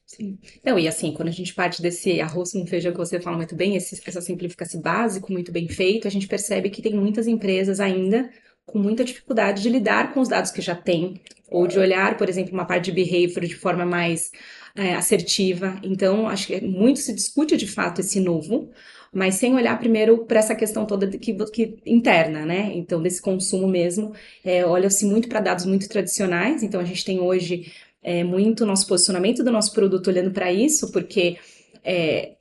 Sim. 0.05 0.39
Não, 0.65 0.79
e 0.79 0.87
assim, 0.87 1.13
quando 1.13 1.27
a 1.27 1.31
gente 1.31 1.53
parte 1.53 1.81
desse 1.81 2.19
arroz 2.19 2.51
com 2.51 2.65
feijão 2.65 2.91
que 2.91 2.97
você 2.97 3.19
fala 3.19 3.37
muito 3.37 3.55
bem, 3.55 3.75
esse, 3.75 4.01
essa 4.05 4.19
simplificação 4.19 4.81
básico 4.81 5.31
muito 5.31 5.51
bem 5.51 5.67
feito, 5.67 6.07
a 6.07 6.11
gente 6.11 6.27
percebe 6.27 6.71
que 6.71 6.81
tem 6.81 6.95
muitas 6.95 7.27
empresas 7.27 7.79
ainda 7.79 8.29
com 8.65 8.79
muita 8.79 9.03
dificuldade 9.03 9.61
de 9.61 9.69
lidar 9.69 10.13
com 10.13 10.19
os 10.19 10.27
dados 10.27 10.51
que 10.51 10.61
já 10.61 10.75
tem, 10.75 11.21
ou 11.47 11.67
de 11.67 11.77
olhar, 11.79 12.17
por 12.17 12.29
exemplo, 12.29 12.53
uma 12.53 12.65
parte 12.65 12.85
de 12.85 12.91
behavior 12.91 13.45
de 13.45 13.55
forma 13.55 13.85
mais 13.85 14.31
é, 14.75 14.93
assertiva. 14.95 15.79
Então, 15.83 16.27
acho 16.27 16.47
que 16.47 16.61
muito 16.61 16.99
se 16.99 17.13
discute 17.13 17.57
de 17.57 17.67
fato 17.67 18.01
esse 18.01 18.19
novo, 18.19 18.71
mas 19.13 19.35
sem 19.35 19.55
olhar 19.55 19.77
primeiro 19.79 20.25
para 20.25 20.39
essa 20.39 20.55
questão 20.55 20.85
toda 20.85 21.07
que, 21.07 21.33
que, 21.33 21.77
interna, 21.85 22.45
né? 22.45 22.71
Então, 22.73 23.01
desse 23.01 23.21
consumo 23.21 23.67
mesmo, 23.67 24.13
é, 24.43 24.65
olha-se 24.65 25.05
muito 25.05 25.27
para 25.27 25.39
dados 25.39 25.65
muito 25.65 25.89
tradicionais. 25.89 26.63
Então, 26.63 26.79
a 26.79 26.85
gente 26.85 27.03
tem 27.03 27.19
hoje 27.19 27.71
é, 28.03 28.23
muito 28.23 28.65
nosso 28.65 28.87
posicionamento 28.87 29.43
do 29.43 29.51
nosso 29.51 29.73
produto 29.73 30.07
olhando 30.07 30.31
para 30.31 30.51
isso, 30.51 30.91
porque 30.91 31.37
é, 31.83 32.35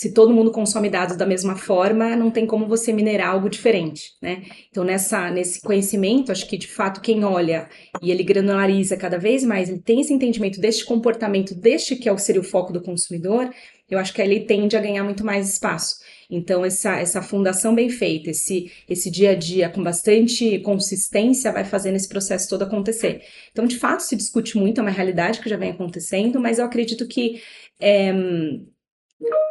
se 0.00 0.14
todo 0.14 0.32
mundo 0.32 0.50
consome 0.50 0.88
dados 0.88 1.14
da 1.14 1.26
mesma 1.26 1.56
forma, 1.56 2.16
não 2.16 2.30
tem 2.30 2.46
como 2.46 2.66
você 2.66 2.90
minerar 2.90 3.28
algo 3.28 3.50
diferente, 3.50 4.12
né? 4.22 4.44
Então, 4.70 4.82
nessa, 4.82 5.30
nesse 5.30 5.60
conhecimento, 5.60 6.32
acho 6.32 6.48
que 6.48 6.56
de 6.56 6.66
fato 6.66 7.02
quem 7.02 7.22
olha 7.22 7.68
e 8.00 8.10
ele 8.10 8.22
granulariza 8.22 8.96
cada 8.96 9.18
vez 9.18 9.44
mais, 9.44 9.68
ele 9.68 9.80
tem 9.80 10.00
esse 10.00 10.10
entendimento 10.10 10.58
deste 10.58 10.86
comportamento, 10.86 11.54
deste 11.54 11.96
que 11.96 12.08
é 12.08 12.16
seria 12.16 12.40
o 12.40 12.44
foco 12.44 12.72
do 12.72 12.80
consumidor, 12.80 13.50
eu 13.90 13.98
acho 13.98 14.14
que 14.14 14.22
ele 14.22 14.40
tende 14.40 14.76
a 14.76 14.80
ganhar 14.80 15.02
muito 15.04 15.24
mais 15.24 15.48
espaço. 15.48 15.96
Então, 16.30 16.64
essa, 16.64 16.96
essa 16.96 17.20
fundação 17.20 17.74
bem 17.74 17.90
feita, 17.90 18.30
esse, 18.30 18.70
esse 18.88 19.10
dia 19.10 19.32
a 19.32 19.34
dia 19.34 19.68
com 19.68 19.82
bastante 19.82 20.60
consistência, 20.60 21.50
vai 21.50 21.64
fazendo 21.64 21.96
esse 21.96 22.08
processo 22.08 22.48
todo 22.48 22.62
acontecer. 22.62 23.22
Então, 23.50 23.66
de 23.66 23.78
fato, 23.78 24.00
se 24.00 24.14
discute 24.14 24.56
muito, 24.56 24.78
é 24.78 24.82
uma 24.82 24.90
realidade 24.90 25.40
que 25.40 25.48
já 25.48 25.56
vem 25.56 25.70
acontecendo, 25.70 26.40
mas 26.40 26.58
eu 26.58 26.64
acredito 26.64 27.06
que. 27.06 27.42
É, 27.80 28.12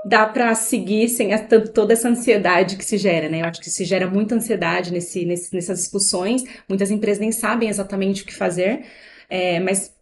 dá 0.06 0.26
para 0.26 0.56
seguir 0.56 1.10
sem 1.10 1.34
a, 1.34 1.40
toda 1.40 1.94
essa 1.94 2.10
ansiedade 2.10 2.78
que 2.78 2.86
se 2.86 2.98
gera, 2.98 3.30
né? 3.30 3.42
Eu 3.42 3.46
acho 3.46 3.62
que 3.62 3.70
se 3.70 3.86
gera 3.86 4.08
muita 4.08 4.36
ansiedade 4.36 4.92
nesse, 4.92 5.26
nesse, 5.26 5.54
nessas 5.54 5.80
discussões. 5.80 6.44
Muitas 6.68 6.90
empresas 6.90 7.20
nem 7.20 7.32
sabem 7.32 7.70
exatamente 7.70 8.24
o 8.24 8.26
que 8.26 8.34
fazer, 8.34 8.86
é, 9.30 9.60
mas 9.60 9.94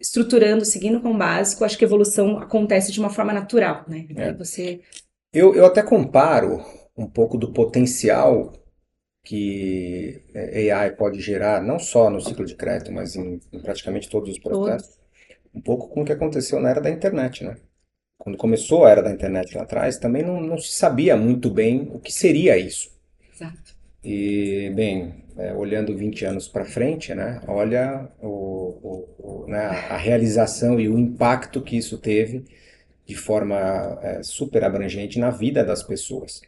estruturando, 0.00 0.64
seguindo 0.64 1.00
com 1.00 1.12
o 1.12 1.18
básico, 1.18 1.64
acho 1.64 1.76
que 1.76 1.84
a 1.84 1.88
evolução 1.88 2.38
acontece 2.38 2.90
de 2.90 2.98
uma 2.98 3.10
forma 3.10 3.32
natural, 3.32 3.84
né? 3.86 4.06
É. 4.16 4.32
Você 4.32 4.80
eu, 5.32 5.54
eu 5.54 5.64
até 5.64 5.82
comparo 5.82 6.64
um 6.96 7.06
pouco 7.06 7.38
do 7.38 7.52
potencial 7.52 8.52
que 9.22 10.24
é, 10.34 10.72
AI 10.72 10.96
pode 10.96 11.20
gerar, 11.20 11.62
não 11.62 11.78
só 11.78 12.10
no 12.10 12.20
ciclo 12.20 12.44
de 12.44 12.56
crédito, 12.56 12.90
mas 12.90 13.14
em, 13.14 13.40
em 13.52 13.60
praticamente 13.60 14.08
todos 14.08 14.30
os 14.30 14.38
processos, 14.38 14.98
um 15.54 15.60
pouco 15.60 15.88
com 15.88 16.02
o 16.02 16.04
que 16.04 16.12
aconteceu 16.12 16.58
na 16.58 16.70
era 16.70 16.80
da 16.80 16.90
internet, 16.90 17.44
né? 17.44 17.56
Quando 18.18 18.36
começou 18.36 18.84
a 18.84 18.90
era 18.90 19.02
da 19.02 19.10
internet 19.10 19.56
lá 19.56 19.62
atrás, 19.62 19.98
também 19.98 20.22
não, 20.22 20.40
não 20.40 20.58
se 20.58 20.72
sabia 20.72 21.16
muito 21.16 21.50
bem 21.50 21.90
o 21.94 21.98
que 21.98 22.12
seria 22.12 22.58
isso. 22.58 22.90
Exato. 23.32 23.79
E, 24.02 24.70
bem, 24.74 25.24
é, 25.36 25.52
olhando 25.52 25.96
20 25.96 26.24
anos 26.24 26.48
para 26.48 26.64
frente, 26.64 27.14
né, 27.14 27.40
olha 27.46 28.08
o, 28.20 28.28
o, 28.28 29.08
o, 29.18 29.46
né, 29.46 29.66
a 29.90 29.96
realização 29.96 30.80
e 30.80 30.88
o 30.88 30.98
impacto 30.98 31.60
que 31.60 31.76
isso 31.76 31.98
teve 31.98 32.44
de 33.06 33.14
forma 33.14 33.98
é, 34.02 34.22
super 34.22 34.64
abrangente 34.64 35.18
na 35.18 35.30
vida 35.30 35.64
das 35.64 35.82
pessoas. 35.82 36.40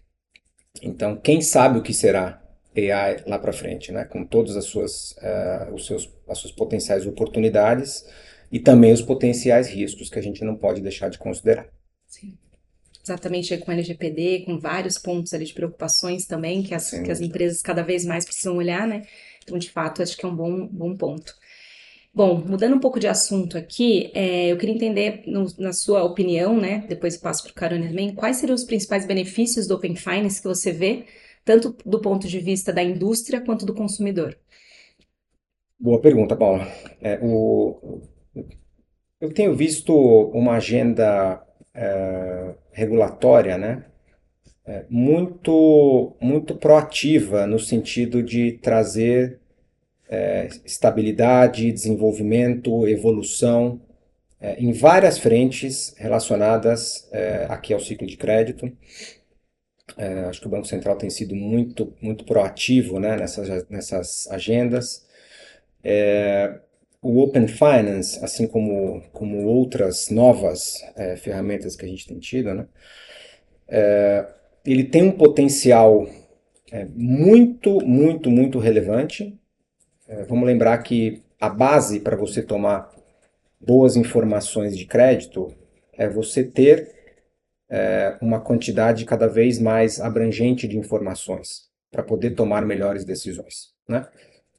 Então, 0.81 1.17
quem 1.17 1.43
sabe 1.43 1.79
o 1.79 1.83
que 1.83 1.93
será 1.93 2.43
AI 2.77 3.23
lá 3.27 3.39
para 3.39 3.53
frente, 3.53 3.93
né? 3.93 4.05
com 4.05 4.25
todas 4.25 4.57
as 4.57 4.65
suas, 4.65 5.13
uh, 5.19 5.75
os 5.75 5.87
seus, 5.87 6.11
as 6.29 6.39
suas 6.39 6.53
potenciais 6.53 7.07
oportunidades 7.07 8.07
e 8.51 8.59
também 8.59 8.93
os 8.93 9.03
potenciais 9.03 9.69
riscos 9.69 10.09
que 10.09 10.19
a 10.19 10.23
gente 10.23 10.45
não 10.45 10.57
pode 10.57 10.81
deixar 10.81 11.09
de 11.09 11.19
considerar. 11.19 11.69
Sim. 12.07 12.39
Exatamente 13.05 13.57
com 13.59 13.71
o 13.71 13.75
LGPD, 13.75 14.45
com 14.47 14.59
vários 14.59 14.97
pontos 14.97 15.35
ali 15.35 15.45
de 15.45 15.55
preocupações 15.55 16.25
também 16.25 16.63
que 16.63 16.75
as, 16.75 16.91
que 16.91 17.11
as 17.11 17.21
empresas 17.21 17.61
cada 17.61 17.83
vez 17.83 18.05
mais 18.05 18.25
precisam 18.25 18.57
olhar, 18.57 18.87
né? 18.87 19.03
Então, 19.43 19.59
de 19.59 19.71
fato, 19.71 20.03
acho 20.03 20.17
que 20.17 20.25
é 20.25 20.29
um 20.29 20.37
bom, 20.37 20.69
bom 20.69 20.97
ponto. 20.97 21.35
Bom, 22.15 22.45
mudando 22.47 22.77
um 22.77 22.79
pouco 22.79 23.01
de 23.01 23.09
assunto 23.09 23.57
aqui, 23.57 24.11
é, 24.15 24.53
eu 24.53 24.59
queria 24.59 24.75
entender, 24.75 25.23
no, 25.27 25.47
na 25.59 25.73
sua 25.73 26.05
opinião, 26.05 26.61
né, 26.61 26.85
depois 26.87 27.17
passo 27.17 27.43
para 27.43 27.53
o 27.53 27.55
Carone 27.55 27.89
também, 27.89 28.15
quais 28.15 28.37
seriam 28.37 28.55
os 28.55 28.65
principais 28.65 29.07
benefícios 29.07 29.67
do 29.67 29.75
Open 29.75 29.97
Finance 29.97 30.43
que 30.43 30.47
você 30.47 30.73
vê, 30.73 31.07
tanto 31.43 31.75
do 31.87 32.01
ponto 32.01 32.29
de 32.29 32.39
vista 32.39 32.71
da 32.71 32.83
indústria 32.83 33.41
quanto 33.41 33.65
do 33.65 33.75
consumidor? 33.75 34.37
Boa 35.81 36.01
pergunta, 36.01 36.37
Paula. 36.37 36.71
É, 37.01 37.19
o, 37.23 38.03
eu 39.19 39.33
tenho 39.33 39.55
visto 39.55 39.95
uma 40.35 40.57
agenda 40.57 41.43
é, 41.75 42.55
regulatória, 42.73 43.57
né, 43.59 43.85
é, 44.67 44.85
muito, 44.89 46.17
muito 46.21 46.55
proativa 46.55 47.47
no 47.47 47.59
sentido 47.59 48.23
de 48.23 48.53
trazer 48.53 49.41
é, 50.09 50.49
estabilidade, 50.65 51.73
desenvolvimento, 51.73 52.87
evolução 52.87 53.81
é, 54.41 54.61
em 54.61 54.73
várias 54.73 55.19
frentes 55.19 55.95
relacionadas 55.97 57.09
é, 57.13 57.47
aqui 57.49 57.73
ao 57.73 57.81
ciclo 57.81 58.07
de 58.07 58.17
crédito. 58.17 58.71
É, 59.97 60.25
acho 60.25 60.41
que 60.41 60.47
o 60.47 60.51
Banco 60.51 60.67
Central 60.67 60.97
tem 60.97 61.11
sido 61.11 61.35
muito, 61.35 61.95
muito 62.01 62.25
proativo 62.25 62.99
né, 62.99 63.17
nessas, 63.17 63.69
nessas 63.69 64.27
agendas. 64.31 65.07
É, 65.85 66.61
o 67.03 67.21
Open 67.21 67.49
Finance, 67.49 68.25
assim 68.25 68.47
como, 68.47 69.03
como 69.13 69.45
outras 69.45 70.09
novas 70.09 70.75
é, 70.97 71.17
ferramentas 71.17 71.77
que 71.77 71.85
a 71.85 71.89
gente 71.89 72.07
tem 72.07 72.19
tido, 72.19 72.55
né, 72.55 72.67
ele 74.65 74.85
tem 74.85 75.03
um 75.03 75.13
potencial 75.13 76.07
muito, 76.95 77.81
muito, 77.85 78.31
muito 78.31 78.59
relevante 78.59 79.39
é, 80.13 80.25
vamos 80.25 80.47
lembrar 80.47 80.77
que 80.79 81.23
a 81.41 81.49
base 81.49 82.01
para 82.01 82.17
você 82.17 82.43
tomar 82.43 82.91
boas 83.59 83.97
informações 83.97 84.77
de 84.77 84.85
crédito 84.85 85.55
é 85.95 86.07
você 86.07 86.45
ter 86.45 86.93
é, 87.71 88.19
uma 88.21 88.39
quantidade 88.39 89.07
cada 89.07 89.27
vez 89.27 89.59
mais 89.59 90.01
abrangente 90.01 90.69
de 90.69 90.77
informações 90.77 91.71
para 91.91 92.03
poder 92.03 92.33
tomar 92.33 92.67
melhores 92.67 93.07
decisões. 93.07 93.73
Né? 93.89 94.07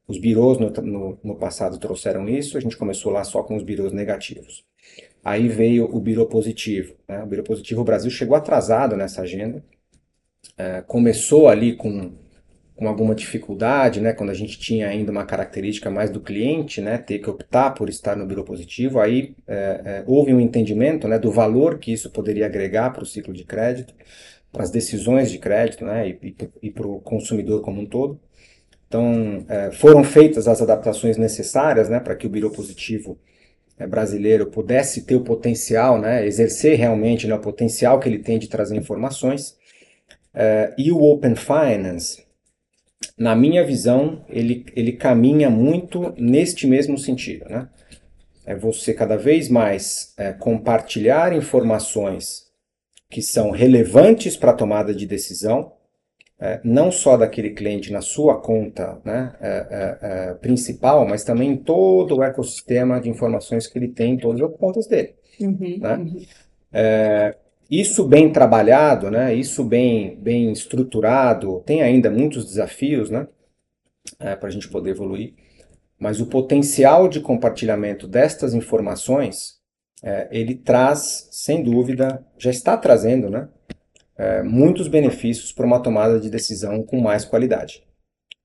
Os 0.07 0.17
birôs 0.17 0.57
no, 0.59 0.69
no, 0.69 1.19
no, 1.23 1.35
passado 1.35 1.77
trouxeram 1.77 2.27
isso, 2.27 2.57
a 2.57 2.61
gente 2.61 2.77
começou 2.77 3.11
lá 3.11 3.23
só 3.23 3.41
com 3.41 3.55
os 3.55 3.63
birôs 3.63 3.93
negativos. 3.93 4.65
Aí 5.23 5.47
veio 5.47 5.85
o 5.85 5.99
birô 5.99 6.25
positivo. 6.25 6.95
Né? 7.07 7.23
O 7.23 7.25
birô 7.25 7.43
positivo, 7.43 7.81
o 7.81 7.85
Brasil 7.85 8.11
chegou 8.11 8.35
atrasado 8.35 8.97
nessa 8.97 9.21
agenda, 9.21 9.63
é, 10.57 10.81
começou 10.81 11.47
ali 11.47 11.75
com 11.75 12.11
com 12.75 12.87
alguma 12.87 13.13
dificuldade, 13.13 14.01
né, 14.01 14.13
quando 14.13 14.31
a 14.31 14.33
gente 14.33 14.59
tinha 14.59 14.87
ainda 14.87 15.11
uma 15.11 15.25
característica 15.25 15.89
mais 15.89 16.09
do 16.09 16.19
cliente, 16.19 16.81
né, 16.81 16.97
ter 16.97 17.19
que 17.19 17.29
optar 17.29 17.71
por 17.71 17.87
estar 17.87 18.15
no 18.15 18.25
biro 18.25 18.43
positivo, 18.43 18.99
aí 18.99 19.35
é, 19.47 19.81
é, 19.85 20.03
houve 20.07 20.33
um 20.33 20.39
entendimento 20.39 21.07
né, 21.07 21.19
do 21.19 21.31
valor 21.31 21.77
que 21.77 21.93
isso 21.93 22.09
poderia 22.09 22.45
agregar 22.45 22.91
para 22.91 23.03
o 23.03 23.05
ciclo 23.05 23.33
de 23.33 23.43
crédito, 23.43 23.93
para 24.51 24.63
as 24.63 24.71
decisões 24.71 25.31
de 25.31 25.37
crédito 25.37 25.85
né, 25.85 26.09
e, 26.09 26.27
e, 26.29 26.35
e 26.63 26.71
para 26.71 26.87
o 26.87 26.99
consumidor 26.99 27.61
como 27.61 27.81
um 27.81 27.85
todo. 27.85 28.19
Então, 28.93 29.43
é, 29.49 29.71
foram 29.71 30.03
feitas 30.03 30.47
as 30.47 30.61
adaptações 30.61 31.17
necessárias 31.17 31.89
né, 31.89 31.99
para 31.99 32.15
que 32.15 32.27
o 32.27 32.29
Biro 32.29 32.51
Positivo 32.51 33.17
é, 33.75 33.87
brasileiro 33.87 34.45
pudesse 34.45 35.01
ter 35.01 35.15
o 35.15 35.23
potencial, 35.23 35.99
né, 35.99 36.23
exercer 36.27 36.77
realmente 36.77 37.25
né, 37.25 37.33
o 37.33 37.39
potencial 37.39 37.99
que 37.99 38.07
ele 38.07 38.19
tem 38.19 38.37
de 38.37 38.47
trazer 38.47 38.75
informações. 38.75 39.57
É, 40.31 40.75
e 40.77 40.91
o 40.91 41.01
Open 41.01 41.33
Finance, 41.33 42.23
na 43.17 43.35
minha 43.35 43.65
visão, 43.65 44.23
ele, 44.29 44.63
ele 44.75 44.91
caminha 44.91 45.49
muito 45.49 46.13
neste 46.15 46.67
mesmo 46.67 46.95
sentido. 46.95 47.49
Né? 47.49 47.67
É 48.45 48.53
você 48.53 48.93
cada 48.93 49.17
vez 49.17 49.49
mais 49.49 50.13
é, 50.17 50.33
compartilhar 50.33 51.33
informações 51.33 52.43
que 53.09 53.23
são 53.23 53.49
relevantes 53.49 54.37
para 54.37 54.51
a 54.51 54.55
tomada 54.55 54.93
de 54.93 55.07
decisão, 55.07 55.71
é, 56.43 56.59
não 56.61 56.91
só 56.91 57.15
daquele 57.15 57.51
cliente 57.51 57.89
na 57.89 58.01
sua 58.01 58.37
conta 58.37 58.99
né, 59.05 59.33
é, 59.39 59.47
é, 59.47 59.97
é, 60.01 60.33
principal, 60.33 61.07
mas 61.07 61.23
também 61.23 61.51
em 61.51 61.55
todo 61.55 62.17
o 62.17 62.23
ecossistema 62.23 62.99
de 62.99 63.09
informações 63.09 63.65
que 63.65 63.79
ele 63.79 63.87
tem 63.87 64.15
em 64.15 64.17
todas 64.17 64.41
as 64.41 64.57
contas 64.57 64.85
dele. 64.85 65.15
Uhum, 65.39 65.77
né? 65.79 65.95
uhum. 65.95 66.21
É, 66.73 67.37
isso 67.71 68.05
bem 68.05 68.29
trabalhado, 68.29 69.09
né, 69.09 69.33
isso 69.33 69.63
bem, 69.63 70.17
bem 70.17 70.51
estruturado, 70.51 71.63
tem 71.65 71.81
ainda 71.81 72.11
muitos 72.11 72.45
desafios 72.45 73.09
né, 73.09 73.25
para 74.19 74.49
a 74.49 74.51
gente 74.51 74.67
poder 74.67 74.89
evoluir, 74.89 75.33
mas 75.97 76.19
o 76.19 76.25
potencial 76.25 77.07
de 77.07 77.21
compartilhamento 77.21 78.05
destas 78.05 78.53
informações, 78.53 79.61
ele 80.29 80.55
traz, 80.55 81.29
sem 81.31 81.63
dúvida, 81.63 82.21
já 82.37 82.51
está 82.51 82.75
trazendo, 82.75 83.29
né, 83.29 83.47
é, 84.17 84.43
muitos 84.43 84.87
benefícios 84.87 85.51
para 85.51 85.65
uma 85.65 85.81
tomada 85.81 86.19
de 86.19 86.29
decisão 86.29 86.83
com 86.83 86.99
mais 86.99 87.25
qualidade. 87.25 87.83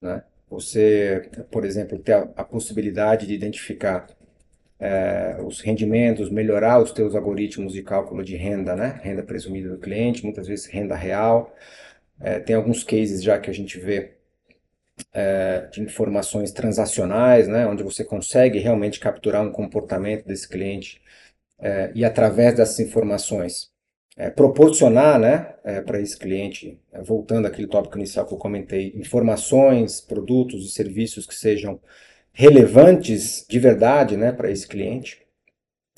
Né? 0.00 0.22
Você, 0.50 1.30
por 1.50 1.64
exemplo, 1.64 1.98
ter 1.98 2.14
a, 2.14 2.28
a 2.36 2.44
possibilidade 2.44 3.26
de 3.26 3.34
identificar 3.34 4.06
é, 4.80 5.36
os 5.44 5.60
rendimentos, 5.60 6.30
melhorar 6.30 6.80
os 6.80 6.92
teus 6.92 7.14
algoritmos 7.14 7.72
de 7.72 7.82
cálculo 7.82 8.24
de 8.24 8.36
renda, 8.36 8.74
né? 8.76 9.00
renda 9.02 9.22
presumida 9.22 9.68
do 9.68 9.78
cliente, 9.78 10.24
muitas 10.24 10.46
vezes 10.46 10.66
renda 10.66 10.94
real. 10.94 11.54
É, 12.20 12.40
tem 12.40 12.56
alguns 12.56 12.82
cases 12.82 13.22
já 13.22 13.38
que 13.38 13.50
a 13.50 13.54
gente 13.54 13.78
vê 13.78 14.14
é, 15.12 15.68
de 15.72 15.82
informações 15.82 16.50
transacionais, 16.52 17.46
né? 17.46 17.66
onde 17.66 17.82
você 17.82 18.04
consegue 18.04 18.58
realmente 18.58 19.00
capturar 19.00 19.42
um 19.42 19.52
comportamento 19.52 20.24
desse 20.26 20.48
cliente 20.48 21.00
é, 21.58 21.90
e 21.94 22.04
através 22.04 22.54
dessas 22.54 22.78
informações 22.80 23.70
é, 24.18 24.28
proporcionar 24.28 25.18
né, 25.20 25.54
é, 25.62 25.80
para 25.80 26.00
esse 26.00 26.18
cliente, 26.18 26.76
é, 26.92 27.00
voltando 27.00 27.46
àquele 27.46 27.68
tópico 27.68 27.96
inicial 27.96 28.26
que 28.26 28.34
eu 28.34 28.38
comentei, 28.38 28.92
informações, 28.96 30.00
produtos 30.00 30.66
e 30.66 30.72
serviços 30.72 31.24
que 31.24 31.34
sejam 31.34 31.80
relevantes 32.32 33.46
de 33.48 33.58
verdade 33.60 34.16
né, 34.16 34.32
para 34.32 34.50
esse 34.50 34.66
cliente. 34.66 35.22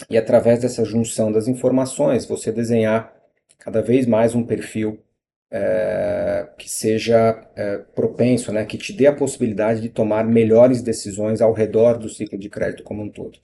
E 0.09 0.19
através 0.19 0.61
dessa 0.61 0.85
junção 0.85 1.33
das 1.33 1.49
informações, 1.49 2.27
você 2.27 2.53
desenhar 2.53 3.11
cada 3.59 3.81
vez 3.81 4.07
mais 4.07 4.35
um 4.35 4.45
perfil 4.45 4.99
é, 5.50 6.47
que 6.59 6.69
seja 6.69 7.43
é, 7.57 7.79
propenso, 7.79 8.53
né, 8.53 8.67
que 8.67 8.77
te 8.77 8.93
dê 8.93 9.07
a 9.07 9.15
possibilidade 9.15 9.81
de 9.81 9.89
tomar 9.89 10.27
melhores 10.27 10.83
decisões 10.83 11.41
ao 11.41 11.55
redor 11.55 11.99
do 11.99 12.09
ciclo 12.09 12.39
de 12.39 12.50
crédito 12.50 12.83
como 12.83 13.03
um 13.03 13.09
todo. 13.09 13.39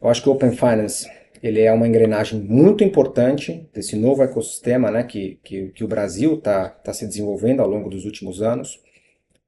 Eu 0.00 0.08
acho 0.08 0.22
que 0.22 0.28
o 0.28 0.32
Open 0.32 0.52
Finance 0.52 1.08
ele 1.42 1.60
é 1.60 1.72
uma 1.72 1.86
engrenagem 1.86 2.40
muito 2.40 2.82
importante 2.82 3.68
desse 3.72 3.96
novo 3.96 4.22
ecossistema 4.22 4.90
né, 4.90 5.02
que, 5.04 5.38
que, 5.42 5.68
que 5.68 5.84
o 5.84 5.88
Brasil 5.88 6.34
está 6.34 6.68
tá 6.68 6.92
se 6.92 7.06
desenvolvendo 7.06 7.60
ao 7.60 7.68
longo 7.68 7.88
dos 7.88 8.04
últimos 8.04 8.42
anos. 8.42 8.80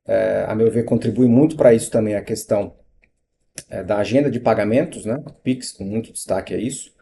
É, 0.07 0.45
a 0.47 0.55
meu 0.55 0.71
ver, 0.71 0.85
contribui 0.85 1.29
muito 1.29 1.57
para 1.57 1.75
isso 1.75 1.91
também 1.91 2.15
a 2.15 2.23
questão 2.23 2.75
é, 3.69 3.83
da 3.83 3.99
agenda 3.99 4.31
de 4.31 4.41
pagamentos, 4.41 5.05
né, 5.05 5.23
PIX, 5.43 5.73
com 5.73 5.85
muito 5.85 6.13
destaque 6.13 6.55
a 6.55 6.59
isso. 6.59 6.93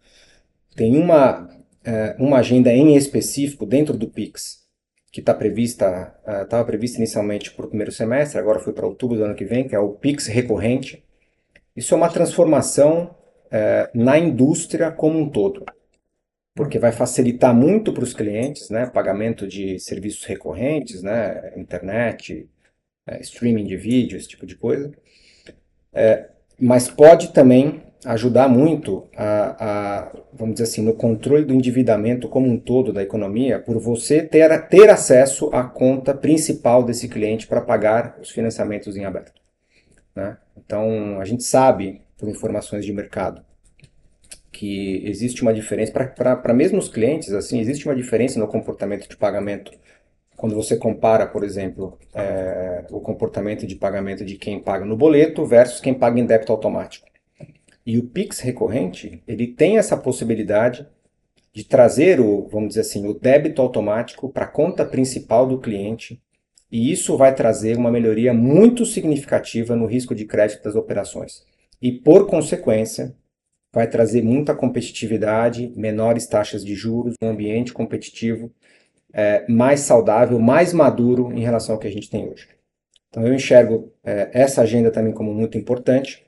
Tem 0.74 0.96
uma, 0.96 1.48
é, 1.84 2.16
uma 2.18 2.38
agenda 2.38 2.72
em 2.72 2.96
específico 2.96 3.66
dentro 3.66 3.96
do 3.96 4.08
PIX, 4.08 4.66
que 5.10 5.20
está 5.20 5.34
prevista, 5.34 6.14
estava 6.42 6.62
é, 6.62 6.66
prevista 6.66 6.98
inicialmente 6.98 7.50
para 7.50 7.66
o 7.66 7.68
primeiro 7.68 7.92
semestre, 7.92 8.38
agora 8.38 8.60
foi 8.60 8.72
para 8.72 8.86
outubro 8.86 9.16
do 9.16 9.24
ano 9.24 9.34
que 9.34 9.44
vem, 9.44 9.66
que 9.66 9.74
é 9.74 9.78
o 9.78 9.90
PIX 9.90 10.26
recorrente. 10.26 11.04
Isso 11.74 11.94
é 11.94 11.96
uma 11.96 12.10
transformação 12.10 13.14
é, 13.50 13.90
na 13.94 14.18
indústria 14.18 14.90
como 14.90 15.18
um 15.18 15.28
todo. 15.28 15.64
Porque 16.54 16.78
vai 16.78 16.92
facilitar 16.92 17.54
muito 17.54 17.92
para 17.92 18.02
os 18.02 18.12
clientes, 18.12 18.68
né, 18.68 18.86
pagamento 18.86 19.46
de 19.46 19.78
serviços 19.78 20.24
recorrentes, 20.24 21.02
né, 21.02 21.52
internet, 21.56 22.48
é, 23.06 23.20
streaming 23.20 23.64
de 23.64 23.76
vídeo, 23.76 24.16
esse 24.16 24.28
tipo 24.28 24.44
de 24.46 24.56
coisa. 24.56 24.92
É, 25.92 26.28
mas 26.60 26.88
pode 26.88 27.32
também 27.32 27.82
ajudar 28.04 28.48
muito 28.48 29.08
a, 29.16 29.56
a, 29.58 30.12
vamos 30.32 30.54
dizer 30.54 30.64
assim, 30.64 30.82
no 30.82 30.94
controle 30.94 31.44
do 31.44 31.54
endividamento 31.54 32.28
como 32.28 32.48
um 32.48 32.58
todo 32.58 32.92
da 32.92 33.02
economia, 33.02 33.58
por 33.58 33.78
você 33.78 34.22
ter, 34.22 34.68
ter 34.68 34.88
acesso 34.88 35.50
à 35.52 35.64
conta 35.64 36.14
principal 36.14 36.82
desse 36.82 37.08
cliente 37.08 37.46
para 37.46 37.60
pagar 37.60 38.16
os 38.20 38.30
financiamentos 38.30 38.96
em 38.96 39.04
aberto. 39.04 39.40
Né? 40.14 40.36
Então, 40.56 41.20
a 41.20 41.24
gente 41.24 41.42
sabe 41.42 42.02
por 42.18 42.28
informações 42.28 42.84
de 42.84 42.92
mercado, 42.92 43.42
que 44.50 45.02
existe 45.06 45.40
uma 45.40 45.54
diferença, 45.54 45.92
para 45.92 46.52
mesmo 46.52 46.78
os 46.78 46.88
clientes, 46.88 47.32
assim, 47.32 47.60
existe 47.60 47.86
uma 47.86 47.94
diferença 47.94 48.40
no 48.40 48.48
comportamento 48.48 49.08
de 49.08 49.16
pagamento. 49.16 49.70
Quando 50.36 50.54
você 50.54 50.76
compara, 50.76 51.26
por 51.26 51.44
exemplo, 51.44 51.96
é, 52.12 52.84
o 52.90 53.00
comportamento 53.00 53.66
de 53.66 53.76
pagamento 53.76 54.24
de 54.24 54.36
quem 54.36 54.60
paga 54.60 54.84
no 54.84 54.96
boleto 54.96 55.46
versus 55.46 55.80
quem 55.80 55.94
paga 55.94 56.18
em 56.18 56.26
débito 56.26 56.52
automático. 56.52 57.06
E 57.86 57.98
o 57.98 58.04
Pix 58.04 58.40
recorrente, 58.40 59.22
ele 59.26 59.46
tem 59.46 59.78
essa 59.78 59.96
possibilidade 59.96 60.86
de 61.52 61.64
trazer 61.64 62.20
o, 62.20 62.46
vamos 62.48 62.70
dizer 62.70 62.80
assim, 62.80 63.06
o 63.06 63.14
débito 63.14 63.62
automático 63.62 64.28
para 64.28 64.44
a 64.44 64.48
conta 64.48 64.84
principal 64.84 65.46
do 65.46 65.58
cliente, 65.58 66.20
e 66.70 66.92
isso 66.92 67.16
vai 67.16 67.34
trazer 67.34 67.76
uma 67.76 67.90
melhoria 67.90 68.34
muito 68.34 68.84
significativa 68.84 69.74
no 69.74 69.86
risco 69.86 70.14
de 70.14 70.24
crédito 70.24 70.64
das 70.64 70.74
operações 70.74 71.46
e, 71.80 71.92
por 71.92 72.26
consequência, 72.26 73.14
vai 73.72 73.88
trazer 73.88 74.22
muita 74.22 74.54
competitividade, 74.54 75.72
menores 75.76 76.26
taxas 76.26 76.64
de 76.64 76.74
juros, 76.74 77.14
um 77.22 77.28
ambiente 77.28 77.72
competitivo 77.72 78.52
é, 79.12 79.46
mais 79.48 79.80
saudável, 79.80 80.38
mais 80.38 80.72
maduro 80.72 81.32
em 81.32 81.40
relação 81.40 81.74
ao 81.74 81.80
que 81.80 81.86
a 81.86 81.90
gente 81.90 82.10
tem 82.10 82.28
hoje. 82.28 82.48
Então 83.08 83.26
eu 83.26 83.34
enxergo 83.34 83.92
é, 84.04 84.30
essa 84.32 84.62
agenda 84.62 84.90
também 84.90 85.12
como 85.12 85.32
muito 85.32 85.56
importante, 85.56 86.26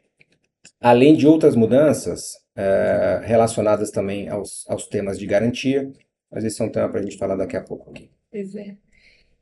além 0.80 1.14
de 1.14 1.26
outras 1.26 1.54
mudanças 1.54 2.32
é, 2.56 3.20
relacionadas 3.24 3.90
também 3.90 4.28
aos, 4.28 4.64
aos 4.68 4.86
temas 4.86 5.18
de 5.18 5.26
garantia, 5.26 5.90
mas 6.30 6.44
esse 6.44 6.60
é 6.60 6.64
um 6.64 6.70
tema 6.70 6.88
para 6.88 7.00
a 7.00 7.02
gente 7.02 7.18
falar 7.18 7.36
daqui 7.36 7.56
a 7.56 7.62
pouco 7.62 7.90
aqui. 7.90 8.10
É. 8.58 8.89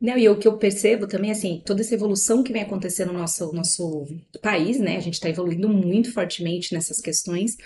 Não, 0.01 0.17
e 0.17 0.29
o 0.29 0.39
que 0.39 0.47
eu 0.47 0.57
percebo 0.57 1.09
também, 1.09 1.33
assim, 1.33 1.61
toda 1.67 1.81
essa 1.81 1.93
evolução 1.93 2.43
que 2.45 2.53
vem 2.53 2.63
acontecendo 2.63 3.13
no 3.13 3.19
nosso, 3.19 3.53
nosso 3.53 4.07
país, 4.41 4.79
né? 4.79 4.97
A 4.97 5.01
gente 5.01 5.15
está 5.15 5.29
evoluindo 5.29 5.69
muito 5.69 6.13
fortemente 6.13 6.73
nessas 6.73 7.01
questões, 7.01 7.57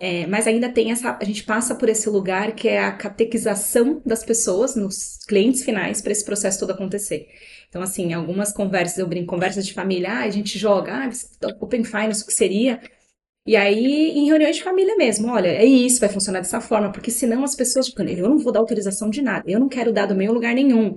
é, 0.00 0.26
mas 0.26 0.48
ainda 0.48 0.68
tem 0.68 0.90
essa. 0.90 1.16
A 1.20 1.24
gente 1.24 1.44
passa 1.44 1.76
por 1.76 1.88
esse 1.88 2.08
lugar 2.10 2.56
que 2.56 2.66
é 2.68 2.80
a 2.80 2.90
catequização 2.92 4.02
das 4.04 4.24
pessoas, 4.24 4.74
nos 4.74 5.18
clientes 5.28 5.62
finais, 5.64 6.00
para 6.02 6.10
esse 6.10 6.24
processo 6.24 6.58
todo 6.58 6.72
acontecer. 6.72 7.28
Então, 7.68 7.80
assim, 7.82 8.12
algumas 8.12 8.52
conversas, 8.52 8.98
eu 8.98 9.06
brinco, 9.06 9.26
conversas 9.28 9.64
de 9.64 9.72
família, 9.72 10.10
ah, 10.10 10.20
a 10.24 10.30
gente 10.30 10.58
joga, 10.58 10.92
ah, 10.92 11.10
Open 11.60 11.84
Finance, 11.84 12.22
o 12.24 12.26
que 12.26 12.34
seria? 12.34 12.80
E 13.46 13.54
aí, 13.54 14.10
em 14.10 14.26
reuniões 14.26 14.56
de 14.56 14.64
família 14.64 14.96
mesmo, 14.96 15.28
olha, 15.28 15.48
é 15.48 15.64
isso, 15.64 16.00
vai 16.00 16.08
funcionar 16.08 16.40
dessa 16.40 16.60
forma, 16.60 16.90
porque 16.90 17.12
senão 17.12 17.44
as 17.44 17.54
pessoas, 17.54 17.86
tipo, 17.86 18.02
eu 18.02 18.28
não 18.28 18.38
vou 18.38 18.52
dar 18.52 18.58
autorização 18.58 19.08
de 19.08 19.22
nada, 19.22 19.48
eu 19.48 19.60
não 19.60 19.68
quero 19.68 19.92
dar 19.92 20.06
do 20.06 20.16
meu 20.16 20.32
lugar 20.32 20.52
nenhum. 20.52 20.96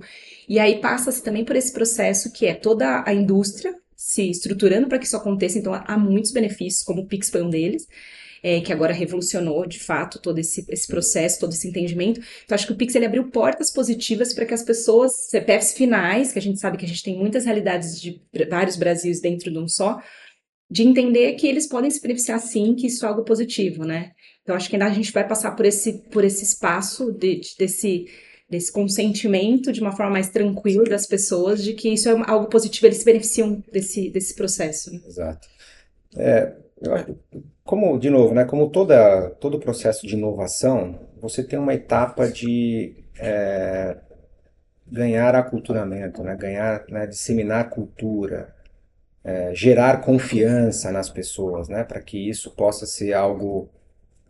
E 0.50 0.58
aí 0.58 0.80
passa-se 0.80 1.22
também 1.22 1.44
por 1.44 1.54
esse 1.54 1.72
processo 1.72 2.32
que 2.32 2.44
é 2.44 2.54
toda 2.54 3.04
a 3.06 3.14
indústria 3.14 3.72
se 3.94 4.28
estruturando 4.28 4.88
para 4.88 4.98
que 4.98 5.06
isso 5.06 5.16
aconteça. 5.16 5.56
Então 5.56 5.72
há 5.72 5.96
muitos 5.96 6.32
benefícios, 6.32 6.82
como 6.82 7.02
o 7.02 7.06
Pix 7.06 7.30
foi 7.30 7.40
um 7.40 7.48
deles. 7.48 7.86
É, 8.42 8.58
que 8.58 8.72
agora 8.72 8.94
revolucionou 8.94 9.66
de 9.66 9.78
fato 9.78 10.18
todo 10.18 10.38
esse, 10.38 10.64
esse 10.70 10.86
processo, 10.86 11.38
todo 11.38 11.52
esse 11.52 11.68
entendimento. 11.68 12.22
Então, 12.42 12.54
acho 12.54 12.66
que 12.66 12.72
o 12.72 12.76
Pix 12.76 12.94
ele 12.94 13.04
abriu 13.04 13.28
portas 13.28 13.70
positivas 13.70 14.32
para 14.32 14.46
que 14.46 14.54
as 14.54 14.62
pessoas, 14.62 15.28
CPFs 15.28 15.74
finais, 15.74 16.32
que 16.32 16.38
a 16.38 16.42
gente 16.42 16.58
sabe 16.58 16.78
que 16.78 16.86
a 16.86 16.88
gente 16.88 17.02
tem 17.02 17.18
muitas 17.18 17.44
realidades 17.44 18.00
de 18.00 18.18
vários 18.48 18.76
Brasis 18.76 19.20
dentro 19.20 19.50
de 19.50 19.58
um 19.58 19.68
só, 19.68 20.02
de 20.70 20.82
entender 20.82 21.34
que 21.34 21.46
eles 21.46 21.66
podem 21.66 21.90
se 21.90 22.00
beneficiar 22.00 22.40
sim, 22.40 22.74
que 22.74 22.86
isso 22.86 23.04
é 23.04 23.08
algo 23.10 23.24
positivo, 23.24 23.84
né? 23.84 24.12
Então, 24.40 24.56
acho 24.56 24.70
que 24.70 24.76
ainda 24.76 24.86
a 24.86 24.94
gente 24.94 25.12
vai 25.12 25.28
passar 25.28 25.50
por 25.50 25.66
esse, 25.66 26.08
por 26.08 26.24
esse 26.24 26.42
espaço 26.42 27.12
de, 27.12 27.40
de 27.40 27.54
desse 27.58 28.06
desse 28.50 28.72
consentimento 28.72 29.72
de 29.72 29.80
uma 29.80 29.92
forma 29.92 30.12
mais 30.12 30.28
tranquila 30.28 30.84
das 30.84 31.06
pessoas 31.06 31.62
de 31.62 31.72
que 31.72 31.88
isso 31.88 32.08
é 32.08 32.22
algo 32.26 32.48
positivo, 32.48 32.86
eles 32.86 32.98
se 32.98 33.04
beneficiam 33.04 33.62
desse, 33.70 34.10
desse 34.10 34.34
processo. 34.34 34.92
Né? 34.92 35.00
Exato. 35.06 35.48
É, 36.16 36.52
como, 37.62 37.96
de 37.98 38.10
novo, 38.10 38.34
né, 38.34 38.44
como 38.44 38.68
toda, 38.68 39.30
todo 39.38 39.60
processo 39.60 40.04
de 40.06 40.14
inovação, 40.14 40.98
você 41.20 41.44
tem 41.44 41.58
uma 41.58 41.72
etapa 41.74 42.28
de 42.28 43.04
é, 43.16 43.96
ganhar 44.90 45.36
aculturamento, 45.36 46.22
né, 46.24 46.34
ganhar, 46.34 46.84
né, 46.88 47.06
disseminar 47.06 47.70
cultura, 47.70 48.52
é, 49.22 49.54
gerar 49.54 50.00
confiança 50.00 50.90
nas 50.90 51.08
pessoas, 51.08 51.68
né, 51.68 51.84
para 51.84 52.00
que 52.00 52.28
isso 52.28 52.50
possa 52.50 52.84
ser 52.86 53.12
algo 53.12 53.70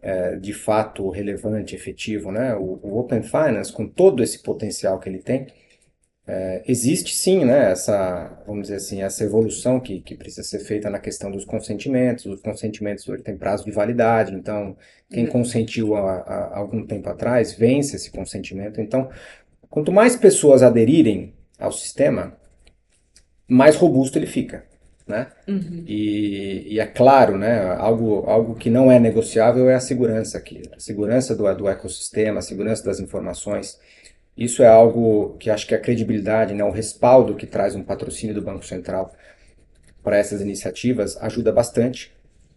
é, 0.02 0.36
de 0.36 0.52
fato 0.52 1.08
relevante, 1.10 1.74
efetivo, 1.74 2.32
né? 2.32 2.54
O, 2.54 2.80
o, 2.82 2.98
Open 2.98 3.22
Finance, 3.22 3.72
com 3.72 3.86
todo 3.86 4.22
esse 4.22 4.42
potencial 4.42 4.98
que 4.98 5.08
ele 5.08 5.18
tem, 5.18 5.46
é, 6.26 6.62
existe 6.66 7.14
sim, 7.14 7.44
né? 7.44 7.72
Essa, 7.72 8.42
vamos 8.46 8.62
dizer 8.62 8.76
assim, 8.76 9.02
essa 9.02 9.24
evolução 9.24 9.80
que, 9.80 10.00
que 10.00 10.14
precisa 10.14 10.42
ser 10.42 10.60
feita 10.60 10.88
na 10.88 10.98
questão 10.98 11.30
dos 11.30 11.44
consentimentos. 11.44 12.26
Os 12.26 12.40
consentimentos 12.40 13.08
hoje 13.08 13.22
têm 13.22 13.36
prazo 13.36 13.64
de 13.64 13.70
validade, 13.70 14.34
então 14.34 14.76
quem 15.10 15.24
uhum. 15.24 15.30
consentiu 15.30 15.94
há, 15.94 16.18
há 16.20 16.58
algum 16.58 16.86
tempo 16.86 17.08
atrás 17.08 17.52
vence 17.52 17.96
esse 17.96 18.10
consentimento. 18.10 18.80
Então, 18.80 19.10
quanto 19.68 19.92
mais 19.92 20.16
pessoas 20.16 20.62
aderirem 20.62 21.34
ao 21.58 21.72
sistema, 21.72 22.36
mais 23.48 23.76
robusto 23.76 24.18
ele 24.18 24.26
fica 24.26 24.69
né? 25.10 25.26
Uhum. 25.46 25.84
E, 25.86 26.74
e, 26.74 26.80
é 26.80 26.86
claro, 26.86 27.36
né, 27.36 27.74
algo, 27.76 28.24
algo 28.26 28.54
que 28.54 28.70
não 28.70 28.90
é 28.90 28.98
negociável 28.98 29.68
é 29.68 29.74
a 29.74 29.80
segurança 29.80 30.38
aqui, 30.38 30.62
a 30.74 30.80
segurança 30.80 31.34
do, 31.34 31.52
do 31.54 31.68
ecossistema, 31.68 32.38
a 32.38 32.42
segurança 32.42 32.84
das 32.84 33.00
informações. 33.00 33.78
Isso 34.36 34.62
é 34.62 34.68
algo 34.68 35.36
que 35.38 35.50
acho 35.50 35.66
que 35.66 35.74
a 35.74 35.78
credibilidade, 35.78 36.54
né, 36.54 36.64
o 36.64 36.70
respaldo 36.70 37.34
que 37.34 37.46
traz 37.46 37.74
um 37.74 37.82
patrocínio 37.82 38.34
do 38.34 38.40
Banco 38.40 38.64
Central 38.64 39.12
para 40.02 40.16
essas 40.16 40.40
iniciativas 40.40 41.16
ajuda 41.18 41.52
bastante. 41.52 42.12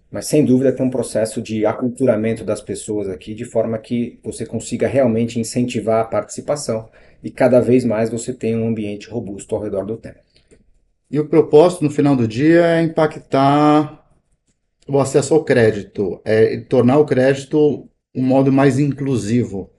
Mas 0.09 0.27
sem 0.27 0.45
dúvida 0.45 0.71
tem 0.71 0.85
um 0.85 0.91
processo 0.91 1.41
de 1.41 1.65
aculturamento 1.65 2.43
das 2.43 2.61
pessoas 2.61 3.09
aqui, 3.09 3.33
de 3.33 3.45
forma 3.45 3.79
que 3.79 4.19
você 4.23 4.45
consiga 4.45 4.87
realmente 4.87 5.39
incentivar 5.39 6.01
a 6.01 6.05
participação 6.05 6.87
e 7.23 7.31
cada 7.31 7.59
vez 7.59 7.83
mais 7.83 8.11
você 8.11 8.31
tenha 8.31 8.57
um 8.57 8.67
ambiente 8.67 9.09
robusto 9.09 9.55
ao 9.55 9.61
redor 9.63 9.85
do 9.85 9.97
tema. 9.97 10.22
E 11.13 11.19
o 11.19 11.28
propósito 11.28 11.84
no 11.84 11.91
final 11.91 12.15
do 12.15 12.28
dia 12.28 12.65
é 12.65 12.82
impactar 12.82 14.04
o 14.88 14.99
acesso 14.99 15.36
ao 15.36 15.43
crédito, 15.43 16.19
é 16.26 16.58
tornar 16.62 16.97
o 16.97 17.06
crédito 17.06 17.88
um 18.15 18.23
modo 18.23 18.52
mais 18.52 18.80
inclusivo, 18.80 19.69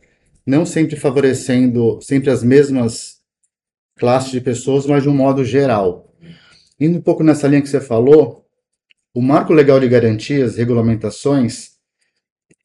não 0.47 0.64
sempre 0.64 0.94
favorecendo 0.94 1.99
sempre 2.01 2.31
as 2.31 2.44
mesmas 2.44 3.16
classes 3.97 4.31
de 4.31 4.40
pessoas, 4.40 4.87
mas 4.87 5.03
de 5.03 5.09
um 5.09 5.14
modo 5.14 5.44
geral. 5.44 6.14
Indo 6.79 6.99
um 6.99 7.03
pouco 7.03 7.25
nessa 7.25 7.49
linha 7.49 7.62
que 7.62 7.68
você 7.68 7.81
falou, 7.81 8.47
o 9.12 9.20
marco 9.20 9.53
legal 9.53 9.81
de 9.81 9.88
garantias, 9.88 10.57
regulamentações, 10.57 11.70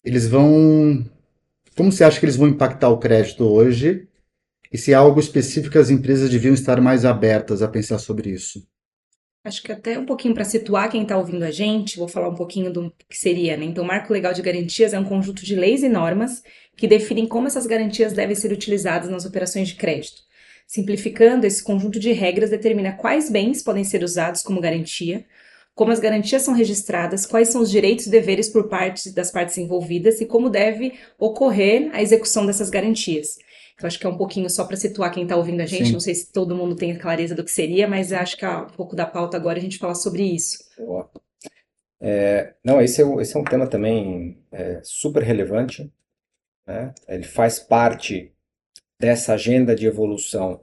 eles 0.04 0.28
vão. 0.28 1.04
Como 1.76 1.92
você 1.92 2.04
acha 2.04 2.20
que 2.20 2.26
eles 2.28 2.38
vão 2.38 2.48
impactar 2.48 2.90
o 2.90 3.00
crédito 3.00 3.46
hoje? 3.46 4.09
E 4.72 4.78
se 4.78 4.94
há 4.94 5.00
algo 5.00 5.20
específico 5.20 5.80
as 5.80 5.90
empresas 5.90 6.30
deviam 6.30 6.54
estar 6.54 6.80
mais 6.80 7.04
abertas 7.04 7.62
a 7.62 7.68
pensar 7.68 7.98
sobre 7.98 8.30
isso? 8.30 8.68
Acho 9.44 9.64
que 9.64 9.72
até 9.72 9.98
um 9.98 10.06
pouquinho 10.06 10.34
para 10.34 10.44
situar 10.44 10.92
quem 10.92 11.04
está 11.04 11.18
ouvindo 11.18 11.44
a 11.44 11.50
gente, 11.50 11.98
vou 11.98 12.08
falar 12.08 12.30
um 12.30 12.36
pouquinho 12.36 12.72
do 12.72 12.94
que 13.10 13.18
seria, 13.18 13.56
né? 13.56 13.66
Então, 13.66 13.84
o 13.84 13.88
Marco 13.88 14.12
Legal 14.14 14.34
de 14.34 14.42
Garantias 14.42 14.94
é 14.94 15.00
um 15.00 15.06
conjunto 15.06 15.44
de 15.46 15.56
leis 15.56 15.82
e 15.82 15.90
normas 15.90 16.44
que 16.76 16.88
definem 16.88 17.26
como 17.26 17.48
essas 17.48 17.66
garantias 17.66 18.14
devem 18.14 18.36
ser 18.36 18.52
utilizadas 18.52 19.10
nas 19.10 19.26
operações 19.26 19.70
de 19.70 19.76
crédito. 19.76 20.22
Simplificando, 20.68 21.48
esse 21.48 21.64
conjunto 21.64 22.00
de 22.00 22.12
regras 22.12 22.52
determina 22.52 22.92
quais 22.92 23.30
bens 23.30 23.64
podem 23.64 23.84
ser 23.84 24.04
usados 24.04 24.44
como 24.44 24.62
garantia, 24.62 25.26
como 25.74 25.92
as 25.92 26.00
garantias 26.00 26.42
são 26.42 26.54
registradas, 26.54 27.26
quais 27.26 27.48
são 27.48 27.62
os 27.62 27.72
direitos 27.72 28.06
e 28.06 28.12
deveres 28.12 28.50
por 28.50 28.68
parte 28.68 29.10
das 29.12 29.32
partes 29.32 29.58
envolvidas 29.58 30.20
e 30.20 30.26
como 30.26 30.50
deve 30.50 30.94
ocorrer 31.18 31.90
a 31.94 32.02
execução 32.02 32.46
dessas 32.46 32.70
garantias. 32.70 33.38
Eu 33.82 33.88
acho 33.88 33.98
que 33.98 34.06
é 34.06 34.10
um 34.10 34.18
pouquinho 34.18 34.50
só 34.50 34.66
para 34.66 34.76
situar 34.76 35.12
quem 35.12 35.24
está 35.24 35.36
ouvindo 35.36 35.62
a 35.62 35.66
gente. 35.66 35.88
Sim. 35.88 35.94
Não 35.94 36.00
sei 36.00 36.14
se 36.14 36.32
todo 36.32 36.56
mundo 36.56 36.76
tem 36.76 36.98
clareza 36.98 37.34
do 37.34 37.44
que 37.44 37.52
seria, 37.52 37.88
mas 37.88 38.12
acho 38.12 38.38
que 38.38 38.44
é 38.44 38.50
um 38.50 38.68
pouco 38.68 38.96
da 38.96 39.06
pauta 39.06 39.38
agora 39.38 39.58
a 39.58 39.62
gente 39.62 39.78
falar 39.78 39.96
sobre 39.96 40.24
isso. 40.24 40.60
É, 42.02 42.54
não, 42.64 42.82
esse 42.82 43.02
é, 43.02 43.22
esse 43.22 43.36
é 43.36 43.40
um 43.40 43.44
tema 43.44 43.68
também 43.68 44.38
é, 44.52 44.82
super 44.84 45.24
relevante. 45.24 45.92
Né? 46.68 46.94
Ele 47.08 47.24
faz 47.24 47.60
parte 47.60 48.34
dessa 49.00 49.34
agenda 49.34 49.76
de 49.76 49.88
evolução, 49.88 50.62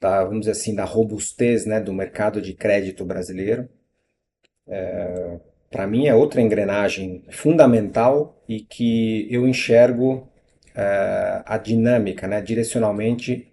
da, 0.00 0.24
vamos 0.24 0.40
dizer 0.40 0.52
assim, 0.52 0.74
da 0.74 0.84
robustez 0.84 1.66
né, 1.66 1.80
do 1.80 1.92
mercado 1.92 2.40
de 2.40 2.54
crédito 2.54 3.04
brasileiro. 3.04 3.68
É, 4.66 5.38
Para 5.70 5.86
mim 5.86 6.06
é 6.06 6.14
outra 6.14 6.40
engrenagem 6.40 7.24
fundamental 7.30 8.42
e 8.48 8.60
que 8.60 9.26
eu 9.30 9.46
enxergo 9.46 10.27
a 11.44 11.58
dinâmica, 11.58 12.26
né, 12.26 12.40
direcionalmente, 12.40 13.48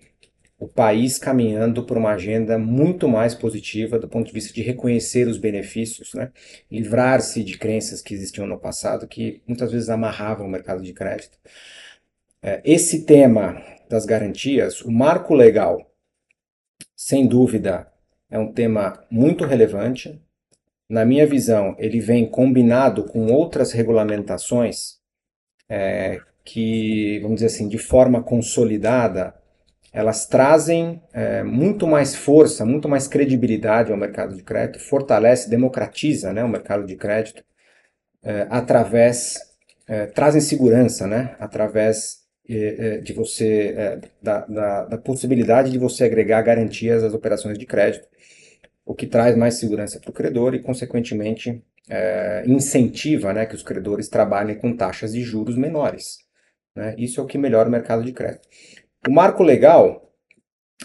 o 0.57 0.67
país 0.67 1.17
caminhando 1.17 1.83
por 1.83 1.97
uma 1.97 2.11
agenda 2.11 2.57
muito 2.57 3.07
mais 3.07 3.35
positiva 3.35 3.99
do 3.99 4.07
ponto 4.07 4.27
de 4.27 4.33
vista 4.33 4.53
de 4.53 4.61
reconhecer 4.61 5.27
os 5.27 5.37
benefícios, 5.37 6.13
né, 6.13 6.31
livrar-se 6.71 7.43
de 7.43 7.57
crenças 7.57 8.01
que 8.01 8.13
existiam 8.13 8.47
no 8.47 8.59
passado 8.59 9.07
que 9.07 9.41
muitas 9.47 9.71
vezes 9.71 9.89
amarravam 9.89 10.47
o 10.47 10.49
mercado 10.49 10.81
de 10.81 10.93
crédito. 10.93 11.37
Uh, 12.43 12.61
esse 12.63 13.05
tema 13.05 13.61
das 13.89 14.05
garantias, 14.05 14.81
o 14.81 14.91
marco 14.91 15.33
legal, 15.33 15.91
sem 16.95 17.27
dúvida, 17.27 17.91
é 18.29 18.39
um 18.39 18.51
tema 18.51 19.03
muito 19.09 19.45
relevante. 19.45 20.21
Na 20.87 21.03
minha 21.03 21.25
visão, 21.25 21.75
ele 21.79 21.99
vem 21.99 22.29
combinado 22.29 23.03
com 23.03 23.27
outras 23.31 23.71
regulamentações 23.71 24.99
é, 25.67 26.21
que, 26.45 27.19
vamos 27.21 27.37
dizer 27.37 27.47
assim, 27.47 27.67
de 27.67 27.79
forma 27.79 28.21
consolidada, 28.21 29.33
elas 29.91 30.27
trazem 30.27 31.01
é, 31.11 31.41
muito 31.41 31.87
mais 31.87 32.15
força, 32.15 32.63
muito 32.65 32.87
mais 32.87 33.07
credibilidade 33.07 33.91
ao 33.91 33.97
mercado 33.97 34.35
de 34.35 34.43
crédito, 34.43 34.79
fortalece, 34.79 35.49
democratiza 35.49 36.31
né, 36.31 36.43
o 36.43 36.49
mercado 36.49 36.85
de 36.85 36.95
crédito, 36.95 37.43
é, 38.21 38.45
através, 38.49 39.39
é, 39.87 40.05
trazem 40.05 40.41
segurança, 40.41 41.07
né, 41.07 41.35
através 41.39 42.25
é, 42.47 42.55
é, 42.57 42.97
de 42.99 43.13
você, 43.13 43.73
é, 43.75 43.99
da, 44.21 44.45
da, 44.45 44.85
da 44.85 44.97
possibilidade 44.97 45.71
de 45.71 45.79
você 45.79 46.03
agregar 46.03 46.41
garantias 46.43 47.03
às 47.03 47.13
operações 47.13 47.57
de 47.57 47.65
crédito, 47.65 48.07
o 48.85 48.93
que 48.93 49.07
traz 49.07 49.35
mais 49.35 49.55
segurança 49.55 49.99
para 49.99 50.11
o 50.11 50.13
credor 50.13 50.53
e, 50.53 50.61
consequentemente, 50.61 51.63
incentiva 52.47 53.31
né, 53.31 53.45
que 53.45 53.55
os 53.55 53.63
credores 53.63 54.09
trabalhem 54.09 54.55
com 54.55 54.75
taxas 54.75 55.13
de 55.13 55.21
juros 55.21 55.55
menores. 55.55 56.24
Né? 56.75 56.93
Isso 56.97 57.19
é 57.19 57.23
o 57.23 57.27
que 57.27 57.37
melhora 57.37 57.69
o 57.69 57.71
mercado 57.71 58.03
de 58.03 58.11
crédito. 58.11 58.47
O 59.07 59.11
marco 59.11 59.43
legal, 59.43 60.11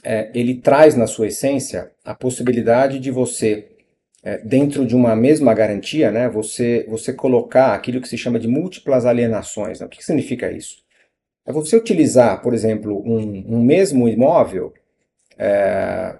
é, 0.04 0.30
ele 0.34 0.54
traz 0.54 0.94
na 0.94 1.06
sua 1.06 1.26
essência 1.26 1.90
a 2.04 2.14
possibilidade 2.14 2.98
de 3.00 3.10
você, 3.10 3.68
é, 4.22 4.38
dentro 4.38 4.86
de 4.86 4.94
uma 4.94 5.16
mesma 5.16 5.52
garantia, 5.52 6.10
né, 6.10 6.28
você, 6.28 6.86
você 6.88 7.12
colocar 7.12 7.74
aquilo 7.74 8.00
que 8.00 8.08
se 8.08 8.18
chama 8.18 8.38
de 8.38 8.46
múltiplas 8.46 9.04
alienações. 9.04 9.80
Né? 9.80 9.86
O 9.86 9.88
que, 9.88 9.98
que 9.98 10.04
significa 10.04 10.52
isso? 10.52 10.76
É 11.46 11.52
você 11.52 11.76
utilizar, 11.76 12.40
por 12.42 12.54
exemplo, 12.54 13.02
um, 13.04 13.56
um 13.56 13.62
mesmo 13.62 14.08
imóvel 14.08 14.72
é, 15.36 16.14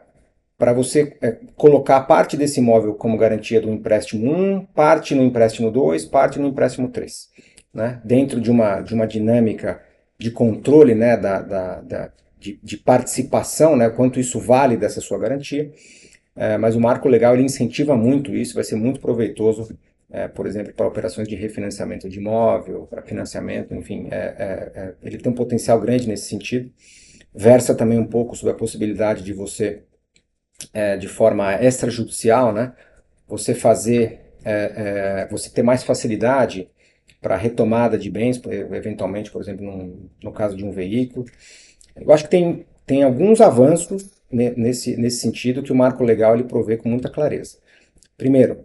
para 0.58 0.72
você 0.72 1.16
é, 1.20 1.36
colocar 1.54 2.00
parte 2.00 2.36
desse 2.36 2.58
imóvel 2.58 2.94
como 2.94 3.18
garantia 3.18 3.60
do 3.60 3.70
empréstimo 3.70 4.34
1, 4.34 4.66
parte 4.74 5.14
no 5.14 5.22
empréstimo 5.22 5.70
2, 5.70 6.06
parte 6.06 6.38
no 6.38 6.48
empréstimo 6.48 6.88
3 6.88 7.28
né, 7.72 8.00
dentro 8.04 8.40
de 8.40 8.50
uma, 8.50 8.80
de 8.80 8.94
uma 8.94 9.06
dinâmica 9.06 9.80
de 10.18 10.30
controle 10.30 10.94
né, 10.94 11.16
da, 11.16 11.40
da, 11.40 11.80
da 11.80 12.12
de, 12.38 12.58
de, 12.62 12.76
participação, 12.76 13.76
né, 13.76 13.88
quanto 13.90 14.18
isso 14.18 14.40
vale 14.40 14.76
dessa 14.76 15.00
sua 15.00 15.18
garantia. 15.18 15.72
É, 16.34 16.56
mas 16.56 16.74
o 16.74 16.80
marco 16.80 17.08
legal 17.08 17.34
ele 17.34 17.42
incentiva 17.42 17.96
muito 17.96 18.34
isso, 18.34 18.54
vai 18.54 18.64
ser 18.64 18.76
muito 18.76 19.00
proveitoso, 19.00 19.76
é, 20.10 20.26
por 20.26 20.46
exemplo, 20.46 20.72
para 20.72 20.86
operações 20.86 21.28
de 21.28 21.34
refinanciamento 21.34 22.08
de 22.08 22.18
imóvel, 22.18 22.86
para 22.88 23.02
financiamento, 23.02 23.74
enfim, 23.74 24.08
é, 24.10 24.16
é, 24.16 24.72
é, 24.74 24.94
ele 25.02 25.18
tem 25.18 25.30
um 25.30 25.34
potencial 25.34 25.80
grande 25.80 26.08
nesse 26.08 26.28
sentido. 26.28 26.70
Versa 27.34 27.74
também 27.74 27.98
um 27.98 28.06
pouco 28.06 28.34
sobre 28.34 28.52
a 28.52 28.56
possibilidade 28.56 29.22
de 29.22 29.32
você, 29.32 29.82
é, 30.72 30.96
de 30.96 31.06
forma 31.06 31.54
extrajudicial, 31.62 32.52
né, 32.52 32.72
você 33.28 33.54
fazer, 33.54 34.20
você 35.30 35.50
ter 35.50 35.62
mais 35.62 35.84
facilidade 35.84 36.68
para 37.20 37.36
retomada 37.36 37.98
de 37.98 38.10
bens, 38.10 38.40
eventualmente, 38.72 39.30
por 39.30 39.42
exemplo, 39.42 39.64
num, 39.64 40.08
no 40.22 40.32
caso 40.32 40.56
de 40.56 40.64
um 40.64 40.70
veículo. 40.70 41.26
Eu 41.94 42.10
acho 42.12 42.24
que 42.24 42.30
tem, 42.30 42.64
tem 42.86 43.02
alguns 43.02 43.40
avanços 43.40 44.10
nesse, 44.30 44.96
nesse 44.96 45.20
sentido 45.20 45.62
que 45.62 45.72
o 45.72 45.76
marco 45.76 46.02
legal 46.02 46.34
ele 46.34 46.44
provê 46.44 46.76
com 46.76 46.88
muita 46.88 47.10
clareza. 47.10 47.58
Primeiro, 48.16 48.64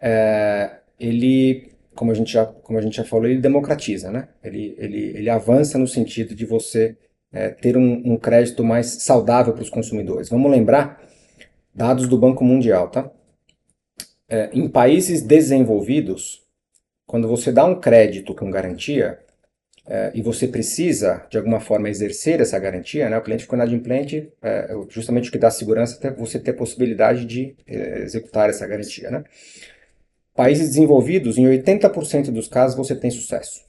é, 0.00 0.78
ele, 0.98 1.72
como 1.94 2.10
a, 2.10 2.14
gente 2.14 2.32
já, 2.32 2.46
como 2.46 2.78
a 2.78 2.82
gente 2.82 2.96
já 2.96 3.04
falou, 3.04 3.26
ele 3.26 3.40
democratiza, 3.40 4.10
né? 4.10 4.28
ele, 4.42 4.74
ele, 4.78 5.12
ele 5.16 5.30
avança 5.30 5.78
no 5.78 5.86
sentido 5.86 6.34
de 6.34 6.44
você 6.44 6.96
é, 7.32 7.48
ter 7.50 7.76
um, 7.76 8.12
um 8.12 8.16
crédito 8.16 8.64
mais 8.64 9.02
saudável 9.02 9.52
para 9.52 9.62
os 9.62 9.70
consumidores. 9.70 10.28
Vamos 10.28 10.50
lembrar 10.50 11.02
dados 11.74 12.08
do 12.08 12.18
Banco 12.18 12.44
Mundial, 12.44 12.88
tá? 12.88 13.10
É, 14.28 14.50
em 14.52 14.68
países 14.68 15.20
desenvolvidos, 15.20 16.43
quando 17.14 17.28
você 17.28 17.52
dá 17.52 17.64
um 17.64 17.78
crédito 17.78 18.34
com 18.34 18.50
garantia, 18.50 19.20
é, 19.86 20.10
e 20.16 20.20
você 20.20 20.48
precisa, 20.48 21.24
de 21.30 21.38
alguma 21.38 21.60
forma, 21.60 21.88
exercer 21.88 22.40
essa 22.40 22.58
garantia, 22.58 23.08
né? 23.08 23.16
o 23.16 23.22
cliente 23.22 23.44
ficou 23.44 23.56
inadimplente, 23.56 24.32
é, 24.42 24.74
justamente 24.88 25.28
o 25.28 25.32
que 25.32 25.38
dá 25.38 25.48
segurança 25.48 25.96
é 26.04 26.10
você 26.10 26.40
ter 26.40 26.50
a 26.50 26.54
possibilidade 26.54 27.24
de 27.24 27.54
é, 27.68 28.00
executar 28.00 28.50
essa 28.50 28.66
garantia. 28.66 29.12
Né? 29.12 29.22
Países 30.34 30.70
desenvolvidos, 30.70 31.38
em 31.38 31.44
80% 31.44 32.32
dos 32.32 32.48
casos, 32.48 32.76
você 32.76 32.96
tem 32.96 33.12
sucesso. 33.12 33.60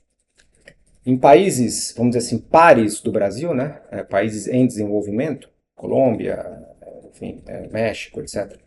Em 1.05 1.15
países, 1.15 1.93
vamos 1.95 2.15
dizer 2.15 2.25
assim, 2.25 2.39
pares 2.39 2.99
do 2.99 3.12
Brasil, 3.12 3.53
né? 3.53 3.79
É, 3.91 4.01
países 4.01 4.47
em 4.47 4.65
desenvolvimento, 4.65 5.51
Colômbia, 5.75 6.65
enfim, 7.12 7.43
é, 7.45 7.67
México, 7.67 8.21
etc., 8.21 8.64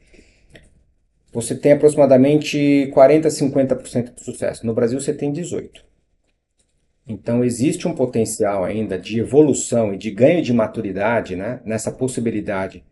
você 1.32 1.54
tem 1.54 1.72
aproximadamente 1.72 2.88
40 2.92 3.28
a 3.28 3.30
50% 3.30 4.14
de 4.14 4.24
sucesso. 4.24 4.66
No 4.66 4.74
Brasil, 4.74 5.00
você 5.00 5.12
tem 5.12 5.32
18%. 5.32 5.82
Então, 7.06 7.42
existe 7.42 7.88
um 7.88 7.94
potencial 7.94 8.64
ainda 8.64 8.98
de 8.98 9.18
evolução 9.18 9.94
e 9.94 9.96
de 9.96 10.10
ganho 10.10 10.42
de 10.42 10.52
maturidade 10.52 11.34
né, 11.36 11.60
nessa 11.64 11.90
possibilidade 11.90 12.84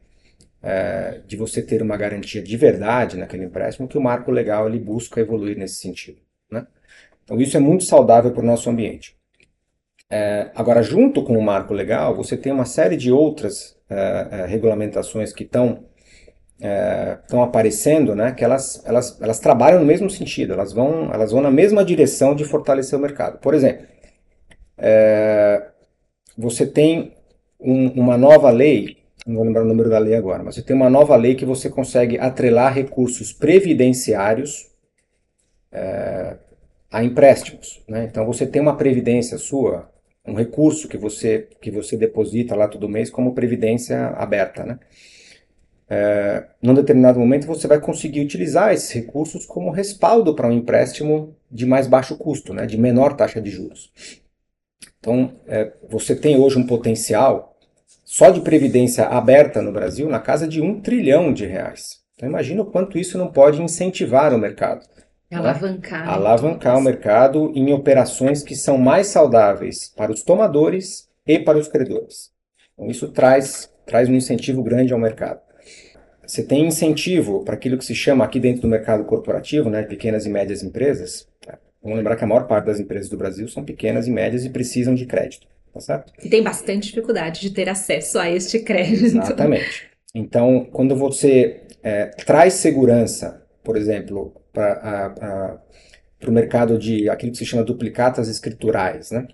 é, 0.63 1.21
de 1.27 1.37
você 1.37 1.61
ter 1.61 1.83
uma 1.83 1.99
garantia 1.99 2.43
de 2.43 2.57
verdade 2.57 3.19
naquele 3.19 3.45
empréstimo, 3.45 3.87
que 3.87 3.99
o 3.99 4.01
marco 4.01 4.31
legal 4.31 4.67
ele 4.67 4.79
busca 4.79 5.21
evoluir 5.21 5.59
nesse 5.59 5.77
sentido. 5.77 6.19
Né? 6.51 6.67
Então, 7.25 7.39
isso 7.39 7.59
é 7.59 7.61
muito 7.61 7.85
saudável 7.85 8.33
para 8.33 8.43
o 8.43 8.47
nosso 8.47 8.71
ambiente. 8.71 9.15
É, 10.09 10.51
agora, 10.55 10.83
junto 10.83 11.23
com 11.23 11.37
o 11.37 11.43
marco 11.43 11.75
legal, 11.75 12.17
você 12.17 12.37
tem 12.37 12.53
uma 12.53 12.65
série 12.65 12.97
de 12.97 13.13
outras 13.13 13.77
é, 13.91 14.47
regulamentações 14.47 15.33
que 15.33 15.43
estão 15.43 15.85
estão 16.59 17.41
é, 17.41 17.45
aparecendo, 17.45 18.15
né, 18.15 18.33
que 18.33 18.43
elas, 18.43 18.83
elas, 18.87 19.21
elas 19.21 19.39
trabalham 19.39 19.81
no 19.81 19.87
mesmo 19.87 20.09
sentido, 20.09 20.55
elas 20.55 20.73
vão, 20.73 21.13
elas 21.13 21.31
vão 21.31 21.41
na 21.41 21.51
mesma 21.51 21.85
direção 21.85 22.35
de 22.35 22.45
fortalecer 22.45 22.99
o 22.99 23.03
mercado. 23.03 23.39
Por 23.39 23.55
exemplo, 23.55 23.87
é, 24.79 25.69
você 26.37 26.67
tem 26.67 27.13
um, 27.61 27.89
uma 28.01 28.17
nova 28.17 28.51
lei, 28.51 28.99
não 29.27 29.37
vou 29.37 29.45
lembrar 29.45 29.63
o 29.63 29.69
número 29.69 29.91
da 29.91 29.99
lei 29.99 30.15
agora, 30.15 30.43
mas 30.43 30.55
você 30.55 30.63
tem 30.63 30.75
uma 30.77 30.91
nova 30.91 31.17
lei 31.17 31.35
que 31.35 31.45
você 31.45 31.69
consegue 31.69 32.19
atrelar 32.19 32.73
recursos 32.73 33.33
previdenciários 33.33 34.71
é, 35.73 36.37
a 36.91 37.05
empréstimos. 37.05 37.83
Né? 37.89 38.05
Então 38.05 38.25
você 38.25 38.47
tem 38.47 38.63
uma 38.63 38.77
previdência 38.77 39.37
sua, 39.37 39.91
um 40.27 40.35
recurso 40.35 40.89
que 40.89 40.97
você, 40.97 41.49
que 41.61 41.71
você 41.71 41.97
deposita 41.97 42.55
lá 42.55 42.69
todo 42.69 42.89
mês 42.89 43.11
como 43.11 43.35
previdência 43.35 44.09
aberta. 44.09 44.65
Né? 44.65 44.79
É, 45.89 46.45
num 46.61 46.75
determinado 46.75 47.19
momento 47.19 47.47
você 47.47 47.69
vai 47.69 47.81
conseguir 47.81 48.21
utilizar 48.21 48.73
esses 48.73 48.91
recursos 48.91 49.47
como 49.47 49.71
respaldo 49.71 50.35
para 50.35 50.49
um 50.49 50.53
empréstimo 50.53 51.37
de 51.51 51.65
mais 51.65 51.87
baixo 51.87 52.17
custo, 52.17 52.53
né? 52.53 52.67
de 52.67 52.77
menor 52.77 53.15
taxa 53.15 53.41
de 53.41 53.51
juros. 53.51 53.93
Então, 54.99 55.33
é, 55.47 55.73
você 55.89 56.17
tem 56.17 56.37
hoje 56.37 56.59
um 56.59 56.67
potencial 56.67 57.57
só 58.05 58.31
de 58.31 58.41
previdência 58.41 59.05
aberta 59.07 59.63
no 59.63 59.73
Brasil 59.73 60.09
na 60.09 60.19
casa 60.19 60.49
de 60.49 60.61
um 60.61 60.81
trilhão 60.81 61.33
de 61.33 61.47
reais. 61.47 62.01
Então, 62.15 62.29
imagina 62.29 62.63
o 62.63 62.67
quanto 62.67 62.99
isso 62.99 63.17
não 63.17 63.31
pode 63.31 63.63
incentivar 63.63 64.35
o 64.35 64.39
mercado. 64.39 64.81
Né? 65.31 65.39
Alavancar. 65.39 66.07
Né? 66.07 66.13
Alavancar 66.13 66.79
o 66.79 66.81
mercado 66.81 67.53
em 67.55 67.73
operações 67.73 68.43
que 68.43 68.57
são 68.57 68.79
mais 68.79 69.09
saudáveis 69.09 69.93
para 69.97 70.11
os 70.11 70.23
tomadores 70.23 71.09
e 71.27 71.39
para 71.39 71.59
os 71.59 71.69
credores. 71.69 72.31
Então, 72.75 72.91
isso 72.91 73.09
traz, 73.09 73.71
traz 73.87 74.09
um 74.09 74.15
incentivo 74.15 74.63
grande 74.63 74.93
ao 74.93 74.99
mercado. 74.99 75.46
Você 76.27 76.43
tem 76.43 76.67
incentivo 76.67 77.45
para 77.45 77.55
aquilo 77.55 77.79
que 77.79 77.85
se 77.85 77.95
chama 77.95 78.25
aqui 78.25 78.41
dentro 78.41 78.63
do 78.63 78.69
mercado 78.69 79.05
corporativo, 79.05 79.71
né, 79.71 79.83
pequenas 79.83 80.27
e 80.27 80.29
médias 80.29 80.63
empresas, 80.63 81.29
Vamos 81.87 81.99
lembrar 81.99 82.17
que 82.17 82.25
a 82.25 82.27
maior 82.27 82.49
parte 82.49 82.67
das 82.67 82.81
empresas 82.81 83.09
do 83.09 83.17
Brasil 83.17 83.47
são 83.47 83.65
pequenas 83.65 84.09
e 84.09 84.11
médias 84.11 84.45
e 84.45 84.51
precisam 84.51 84.93
de 84.93 85.07
crédito, 85.07 85.47
tá 85.73 85.79
certo? 85.79 86.13
E 86.21 86.29
tem 86.29 86.43
bastante 86.43 86.89
dificuldade 86.89 87.41
de 87.41 87.51
ter 87.51 87.69
acesso 87.69 88.19
a 88.19 88.29
este 88.29 88.59
crédito. 88.59 89.05
Exatamente. 89.05 89.89
Então, 90.13 90.67
quando 90.73 90.97
você 90.97 91.61
é, 91.85 92.07
traz 92.07 92.55
segurança, 92.55 93.41
por 93.63 93.77
exemplo, 93.77 94.35
para 94.53 95.61
o 96.27 96.33
mercado 96.33 96.77
de 96.77 97.09
aquilo 97.09 97.31
que 97.31 97.39
se 97.39 97.47
chama 97.47 97.63
duplicatas 97.63 98.27
escriturais, 98.27 99.13
né? 99.13 99.29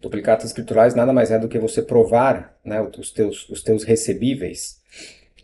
Duplicatas 0.00 0.46
escriturais 0.46 0.94
nada 0.94 1.12
mais 1.12 1.32
é 1.32 1.40
do 1.40 1.48
que 1.48 1.58
você 1.58 1.82
provar 1.82 2.56
né, 2.64 2.80
os, 2.80 3.10
teus, 3.10 3.48
os 3.50 3.64
teus 3.64 3.82
recebíveis 3.82 4.80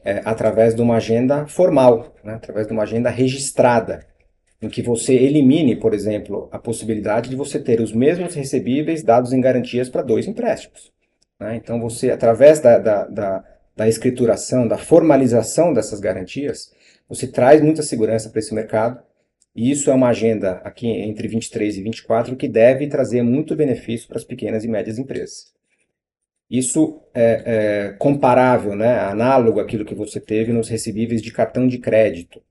é, 0.05 0.21
através 0.25 0.75
de 0.75 0.83
uma 0.83 0.97
agenda 0.97 1.47
formal, 1.47 2.15
né, 2.25 2.35
através 2.35 2.67
de 2.67 2.73
uma 2.73 2.83
agenda 2.83 3.11
registrada 3.11 4.07
em 4.63 4.69
que 4.69 4.83
você 4.83 5.15
elimine, 5.15 5.77
por 5.77 5.95
exemplo, 5.95 6.49
a 6.53 6.59
possibilidade 6.59 7.31
de 7.31 7.37
você 7.37 7.59
ter 7.59 7.81
os 7.81 7.93
mesmos 7.93 8.35
recebíveis 8.35 9.03
dados 9.03 9.33
em 9.33 9.41
garantias 9.41 9.89
para 9.89 10.03
dois 10.03 10.27
empréstimos. 10.27 10.93
Né? 11.39 11.57
Então, 11.57 11.81
você, 11.81 12.11
através 12.11 12.61
da, 12.61 12.79
da, 12.79 13.07
da, 13.07 13.45
da 13.75 13.89
escrituração, 13.89 14.69
da 14.69 14.77
formalização 14.77 15.73
dessas 15.73 15.99
garantias, 15.99 16.71
você 17.09 17.27
traz 17.27 17.63
muita 17.63 17.83
segurança 17.83 18.29
para 18.29 18.39
esse 18.39 18.55
mercado. 18.55 19.03
E 19.57 19.71
isso 19.71 19.91
é 19.91 19.95
uma 19.95 20.09
agenda 20.09 20.61
aqui 20.63 20.87
entre 20.87 21.27
23 21.27 21.79
e 21.79 21.83
24 21.83 22.37
que 22.37 22.47
deve 22.47 22.87
trazer 22.87 23.23
muito 23.23 23.57
benefício 23.57 24.07
para 24.07 24.19
as 24.19 24.25
pequenas 24.25 24.63
e 24.63 24.69
médias 24.69 24.99
empresas. 24.99 25.53
Isso 26.51 27.01
é, 27.15 27.91
é 27.93 27.93
comparável, 27.99 28.75
né, 28.75 28.99
análogo 29.01 29.61
àquilo 29.61 29.85
que 29.85 29.95
você 29.95 30.21
teve 30.21 30.53
nos 30.53 30.69
recebíveis 30.69 31.23
de 31.23 31.31
cartão 31.31 31.69
de 31.69 31.79
crédito 31.79 32.43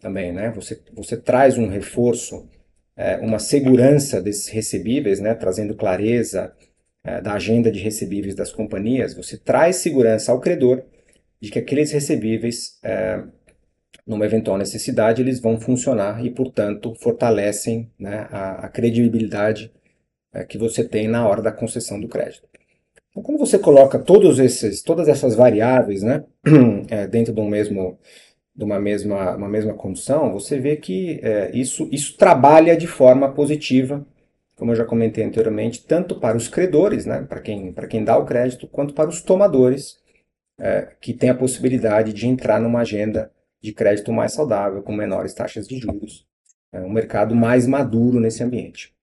também, 0.00 0.32
né? 0.32 0.50
Você, 0.50 0.80
você 0.92 1.16
traz 1.16 1.56
um 1.58 1.68
reforço, 1.68 2.48
é, 2.96 3.16
uma 3.16 3.38
segurança 3.38 4.20
desses 4.20 4.48
recebíveis, 4.48 5.20
né? 5.20 5.34
Trazendo 5.34 5.74
clareza 5.74 6.54
é, 7.02 7.20
da 7.20 7.34
agenda 7.34 7.70
de 7.70 7.80
recebíveis 7.80 8.34
das 8.34 8.52
companhias, 8.52 9.14
você 9.14 9.38
traz 9.38 9.76
segurança 9.76 10.32
ao 10.32 10.40
credor 10.40 10.82
de 11.40 11.50
que 11.50 11.58
aqueles 11.58 11.92
recebíveis, 11.92 12.78
é, 12.82 13.22
numa 14.06 14.24
eventual 14.26 14.58
necessidade, 14.58 15.22
eles 15.22 15.40
vão 15.40 15.60
funcionar 15.60 16.24
e, 16.24 16.30
portanto, 16.30 16.94
fortalecem 16.96 17.90
né, 17.98 18.28
a, 18.30 18.66
a 18.66 18.68
credibilidade 18.68 19.72
é, 20.32 20.44
que 20.44 20.58
você 20.58 20.84
tem 20.84 21.08
na 21.08 21.26
hora 21.26 21.42
da 21.42 21.52
concessão 21.52 22.00
do 22.00 22.08
crédito. 22.08 22.46
Então, 23.16 23.38
você 23.38 23.58
coloca 23.58 23.98
todos 23.98 24.38
esses, 24.38 24.82
todas 24.82 25.08
essas 25.08 25.34
variáveis 25.34 26.02
né, 26.02 26.24
é, 26.90 27.06
dentro 27.06 27.32
de 27.32 27.40
um 27.40 27.48
mesmo 27.48 27.98
de 28.56 28.64
uma 28.64 28.80
mesma, 28.80 29.36
uma 29.36 29.48
mesma 29.48 29.74
condição, 29.74 30.32
você 30.32 30.58
vê 30.58 30.76
que 30.76 31.20
é, 31.22 31.50
isso, 31.54 31.86
isso 31.92 32.16
trabalha 32.16 32.74
de 32.74 32.86
forma 32.86 33.30
positiva, 33.32 34.06
como 34.56 34.72
eu 34.72 34.76
já 34.76 34.84
comentei 34.86 35.22
anteriormente, 35.22 35.84
tanto 35.84 36.18
para 36.18 36.36
os 36.38 36.48
credores, 36.48 37.04
né, 37.04 37.22
para 37.28 37.40
quem, 37.40 37.74
quem 37.90 38.02
dá 38.02 38.16
o 38.16 38.24
crédito, 38.24 38.66
quanto 38.66 38.94
para 38.94 39.10
os 39.10 39.20
tomadores, 39.20 39.98
é, 40.58 40.94
que 41.00 41.12
têm 41.12 41.28
a 41.28 41.34
possibilidade 41.34 42.14
de 42.14 42.26
entrar 42.26 42.58
numa 42.58 42.80
agenda 42.80 43.30
de 43.60 43.74
crédito 43.74 44.10
mais 44.10 44.32
saudável, 44.32 44.82
com 44.82 44.92
menores 44.94 45.34
taxas 45.34 45.68
de 45.68 45.76
juros. 45.76 46.26
É 46.72 46.80
um 46.80 46.90
mercado 46.90 47.34
mais 47.34 47.66
maduro 47.66 48.18
nesse 48.18 48.42
ambiente. 48.42 48.95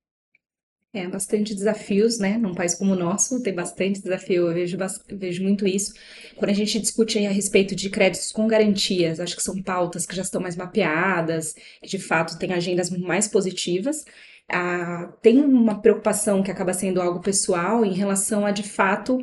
É, 0.95 1.08
bastante 1.08 1.56
desafios, 1.56 2.19
né? 2.19 2.38
Num 2.38 2.53
país 2.53 2.75
como 2.75 2.93
o 2.93 2.95
nosso, 2.95 3.41
tem 3.41 3.51
bastante 3.51 3.99
desafio, 3.99 4.47
eu 4.47 4.53
vejo, 4.53 4.77
vejo 5.10 5.41
muito 5.41 5.67
isso. 5.67 5.91
Quando 6.36 6.51
a 6.51 6.53
gente 6.53 6.79
discute 6.79 7.17
a 7.25 7.32
respeito 7.32 7.75
de 7.75 7.89
créditos 7.89 8.32
com 8.32 8.47
garantias, 8.47 9.19
acho 9.19 9.36
que 9.36 9.41
são 9.41 9.60
pautas 9.60 10.06
que 10.06 10.15
já 10.15 10.21
estão 10.21 10.39
mais 10.39 10.56
mapeadas, 10.56 11.56
que 11.82 11.89
de 11.89 11.97
fato 11.97 12.38
têm 12.38 12.53
agendas 12.53 12.91
mais 12.91 13.27
positivas. 13.27 14.06
Ah, 14.47 15.12
tem 15.19 15.39
uma 15.39 15.82
preocupação 15.82 16.43
que 16.43 16.51
acaba 16.51 16.73
sendo 16.73 17.01
algo 17.01 17.21
pessoal 17.21 17.84
em 17.84 17.93
relação 17.93 18.45
a, 18.45 18.51
de 18.51 18.62
fato, 18.62 19.17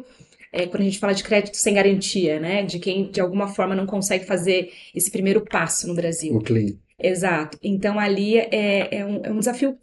é, 0.52 0.66
quando 0.66 0.80
a 0.80 0.86
gente 0.86 0.98
fala 0.98 1.14
de 1.14 1.22
crédito 1.22 1.56
sem 1.56 1.74
garantia, 1.74 2.40
né? 2.40 2.64
De 2.64 2.80
quem, 2.80 3.08
de 3.08 3.20
alguma 3.20 3.46
forma, 3.46 3.76
não 3.76 3.86
consegue 3.86 4.24
fazer 4.24 4.72
esse 4.92 5.08
primeiro 5.08 5.44
passo 5.44 5.86
no 5.86 5.94
Brasil. 5.94 6.34
O 6.34 6.42
clean. 6.42 6.72
Exato. 6.98 7.56
Então, 7.62 7.96
ali 7.96 8.38
é, 8.38 8.88
é, 8.96 9.06
um, 9.06 9.20
é 9.22 9.30
um 9.30 9.38
desafio 9.38 9.78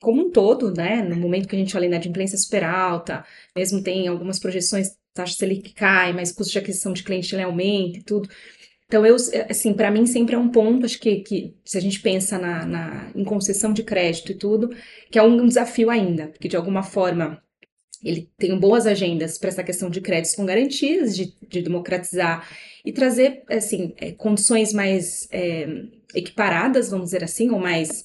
como 0.00 0.26
um 0.26 0.30
todo, 0.30 0.72
né? 0.72 1.02
No 1.02 1.16
momento 1.16 1.48
que 1.48 1.56
a 1.56 1.58
gente 1.58 1.76
olha 1.76 1.86
inadimplência 1.86 2.38
super 2.38 2.64
alta, 2.64 3.24
mesmo 3.56 3.82
tem 3.82 4.08
algumas 4.08 4.38
projeções, 4.38 4.96
taxa 5.12 5.34
Selic 5.34 5.74
cai, 5.74 6.12
mas 6.12 6.32
custo 6.32 6.52
de 6.52 6.58
aquisição 6.58 6.92
de 6.92 7.02
cliente 7.02 7.34
ele 7.34 7.42
aumenta 7.42 7.98
e 7.98 8.02
tudo. 8.02 8.28
Então, 8.86 9.04
eu, 9.04 9.16
assim, 9.50 9.74
para 9.74 9.90
mim 9.90 10.06
sempre 10.06 10.34
é 10.34 10.38
um 10.38 10.48
ponto, 10.48 10.86
acho 10.86 10.98
que, 10.98 11.16
que 11.16 11.54
se 11.62 11.76
a 11.76 11.80
gente 11.80 12.00
pensa 12.00 12.38
na, 12.38 12.64
na, 12.64 13.12
em 13.14 13.22
concessão 13.22 13.72
de 13.72 13.82
crédito 13.82 14.32
e 14.32 14.34
tudo, 14.34 14.70
que 15.10 15.18
é 15.18 15.22
um 15.22 15.46
desafio 15.46 15.90
ainda, 15.90 16.28
porque 16.28 16.48
de 16.48 16.56
alguma 16.56 16.82
forma 16.82 17.42
ele 18.02 18.30
tem 18.38 18.58
boas 18.58 18.86
agendas 18.86 19.36
para 19.36 19.50
essa 19.50 19.64
questão 19.64 19.90
de 19.90 20.00
créditos 20.00 20.36
com 20.36 20.46
garantias, 20.46 21.14
de, 21.16 21.34
de 21.48 21.60
democratizar 21.60 22.48
e 22.84 22.92
trazer, 22.92 23.42
assim, 23.50 23.92
é, 23.98 24.12
condições 24.12 24.72
mais 24.72 25.28
é, 25.32 25.66
equiparadas, 26.14 26.90
vamos 26.90 27.06
dizer 27.06 27.24
assim, 27.24 27.50
ou 27.50 27.58
mais 27.58 28.04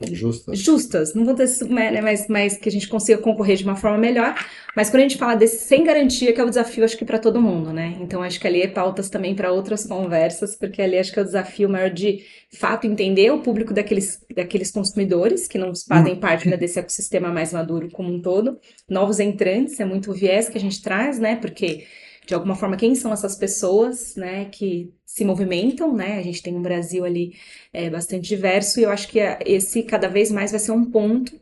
Justas. 0.00 0.58
justas, 0.60 1.14
não 1.14 1.24
vou 1.24 1.34
ter 1.34 1.48
né, 1.68 2.00
mas, 2.00 2.28
mas 2.28 2.56
que 2.56 2.68
a 2.68 2.72
gente 2.72 2.86
consiga 2.86 3.20
concorrer 3.20 3.56
de 3.56 3.64
uma 3.64 3.74
forma 3.74 3.98
melhor. 3.98 4.32
Mas 4.76 4.90
quando 4.90 5.00
a 5.00 5.08
gente 5.08 5.18
fala 5.18 5.34
desse 5.34 5.66
sem 5.66 5.82
garantia, 5.82 6.32
que 6.32 6.40
é 6.40 6.44
o 6.44 6.48
desafio, 6.48 6.84
acho 6.84 6.96
que 6.96 7.04
para 7.04 7.18
todo 7.18 7.42
mundo, 7.42 7.72
né? 7.72 7.96
Então 8.00 8.22
acho 8.22 8.38
que 8.38 8.46
ali 8.46 8.62
é 8.62 8.68
pautas 8.68 9.10
também 9.10 9.34
para 9.34 9.50
outras 9.50 9.84
conversas, 9.84 10.54
porque 10.54 10.80
ali 10.80 10.96
acho 10.96 11.12
que 11.12 11.18
é 11.18 11.22
o 11.22 11.24
desafio 11.24 11.68
maior 11.68 11.90
de 11.90 12.22
fato 12.52 12.86
entender 12.86 13.32
o 13.32 13.40
público 13.40 13.74
daqueles, 13.74 14.24
daqueles 14.34 14.70
consumidores 14.70 15.48
que 15.48 15.58
não 15.58 15.72
fazem 15.88 16.14
hum. 16.14 16.20
parte 16.20 16.48
né, 16.48 16.56
desse 16.56 16.78
ecossistema 16.78 17.32
mais 17.32 17.52
maduro 17.52 17.90
como 17.90 18.14
um 18.14 18.22
todo, 18.22 18.56
novos 18.88 19.18
entrantes, 19.18 19.80
é 19.80 19.84
muito 19.84 20.12
o 20.12 20.14
viés 20.14 20.48
que 20.48 20.56
a 20.56 20.60
gente 20.60 20.80
traz, 20.80 21.18
né? 21.18 21.34
Porque 21.34 21.84
de 22.28 22.34
alguma 22.34 22.54
forma, 22.54 22.76
quem 22.76 22.94
são 22.94 23.10
essas 23.10 23.34
pessoas, 23.36 24.14
né, 24.14 24.44
que 24.50 24.92
se 25.06 25.24
movimentam, 25.24 25.94
né? 25.96 26.18
A 26.18 26.22
gente 26.22 26.42
tem 26.42 26.54
um 26.54 26.60
Brasil 26.60 27.02
ali 27.06 27.34
é, 27.72 27.88
bastante 27.88 28.28
diverso 28.28 28.78
e 28.78 28.82
eu 28.82 28.90
acho 28.90 29.08
que 29.08 29.18
esse 29.46 29.82
cada 29.82 30.08
vez 30.08 30.30
mais 30.30 30.50
vai 30.50 30.60
ser 30.60 30.72
um 30.72 30.84
ponto, 30.90 31.32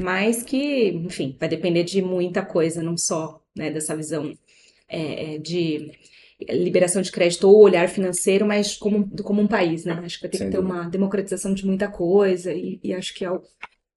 mas 0.00 0.44
que, 0.44 0.90
enfim, 0.90 1.36
vai 1.40 1.48
depender 1.48 1.82
de 1.82 2.00
muita 2.00 2.44
coisa, 2.44 2.80
não 2.84 2.96
só, 2.96 3.42
né, 3.56 3.68
dessa 3.72 3.96
visão 3.96 4.32
é, 4.88 5.34
é 5.34 5.38
de 5.38 5.90
liberação 6.48 7.02
de 7.02 7.10
crédito 7.10 7.48
ou 7.48 7.60
olhar 7.60 7.88
financeiro, 7.88 8.46
mas 8.46 8.76
como, 8.76 9.10
como 9.24 9.42
um 9.42 9.48
país, 9.48 9.84
né? 9.84 9.94
Acho 10.04 10.18
que 10.18 10.22
vai 10.22 10.30
ter 10.30 10.38
Sem 10.38 10.46
que 10.50 10.56
ter 10.56 10.62
dúvida. 10.62 10.82
uma 10.82 10.88
democratização 10.88 11.52
de 11.52 11.66
muita 11.66 11.90
coisa 11.90 12.54
e, 12.54 12.78
e 12.84 12.94
acho 12.94 13.12
que 13.12 13.24
é 13.24 13.30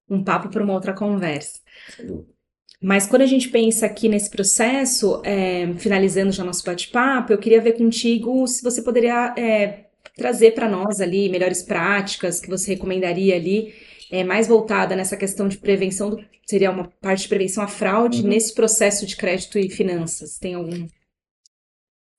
um 0.10 0.24
papo 0.24 0.50
para 0.50 0.64
uma 0.64 0.74
outra 0.74 0.92
conversa. 0.94 1.60
Sem 1.88 2.08
dúvida. 2.08 2.41
Mas 2.82 3.06
quando 3.06 3.22
a 3.22 3.28
gente 3.28 3.50
pensa 3.50 3.86
aqui 3.86 4.10
nesse 4.10 4.30
processo, 4.30 5.22
é, 5.24 5.72
finalizando 5.78 6.32
já 6.32 6.44
nosso 6.44 6.66
bate-papo, 6.66 7.32
eu 7.32 7.38
queria 7.38 7.62
ver 7.62 7.74
contigo 7.74 8.48
se 8.48 8.64
você 8.64 8.82
poderia 8.82 9.36
é, 9.38 9.86
trazer 10.18 10.56
para 10.56 10.68
nós 10.68 11.00
ali 11.00 11.30
melhores 11.30 11.62
práticas 11.62 12.40
que 12.40 12.50
você 12.50 12.74
recomendaria 12.74 13.36
ali, 13.36 13.74
é, 14.12 14.24
mais 14.24 14.48
voltada 14.48 14.96
nessa 14.96 15.16
questão 15.16 15.48
de 15.48 15.60
prevenção, 15.60 16.10
do, 16.10 16.26
seria 16.46 16.72
uma 16.72 16.92
parte 17.00 17.24
de 17.24 17.30
prevenção 17.30 17.64
à 17.64 17.68
fraude 17.68 18.24
uhum. 18.24 18.28
nesse 18.28 18.54
processo 18.56 19.06
de 19.06 19.16
crédito 19.16 19.60
e 19.60 19.70
finanças. 19.70 20.40
Tem 20.40 20.56
algum? 20.56 20.88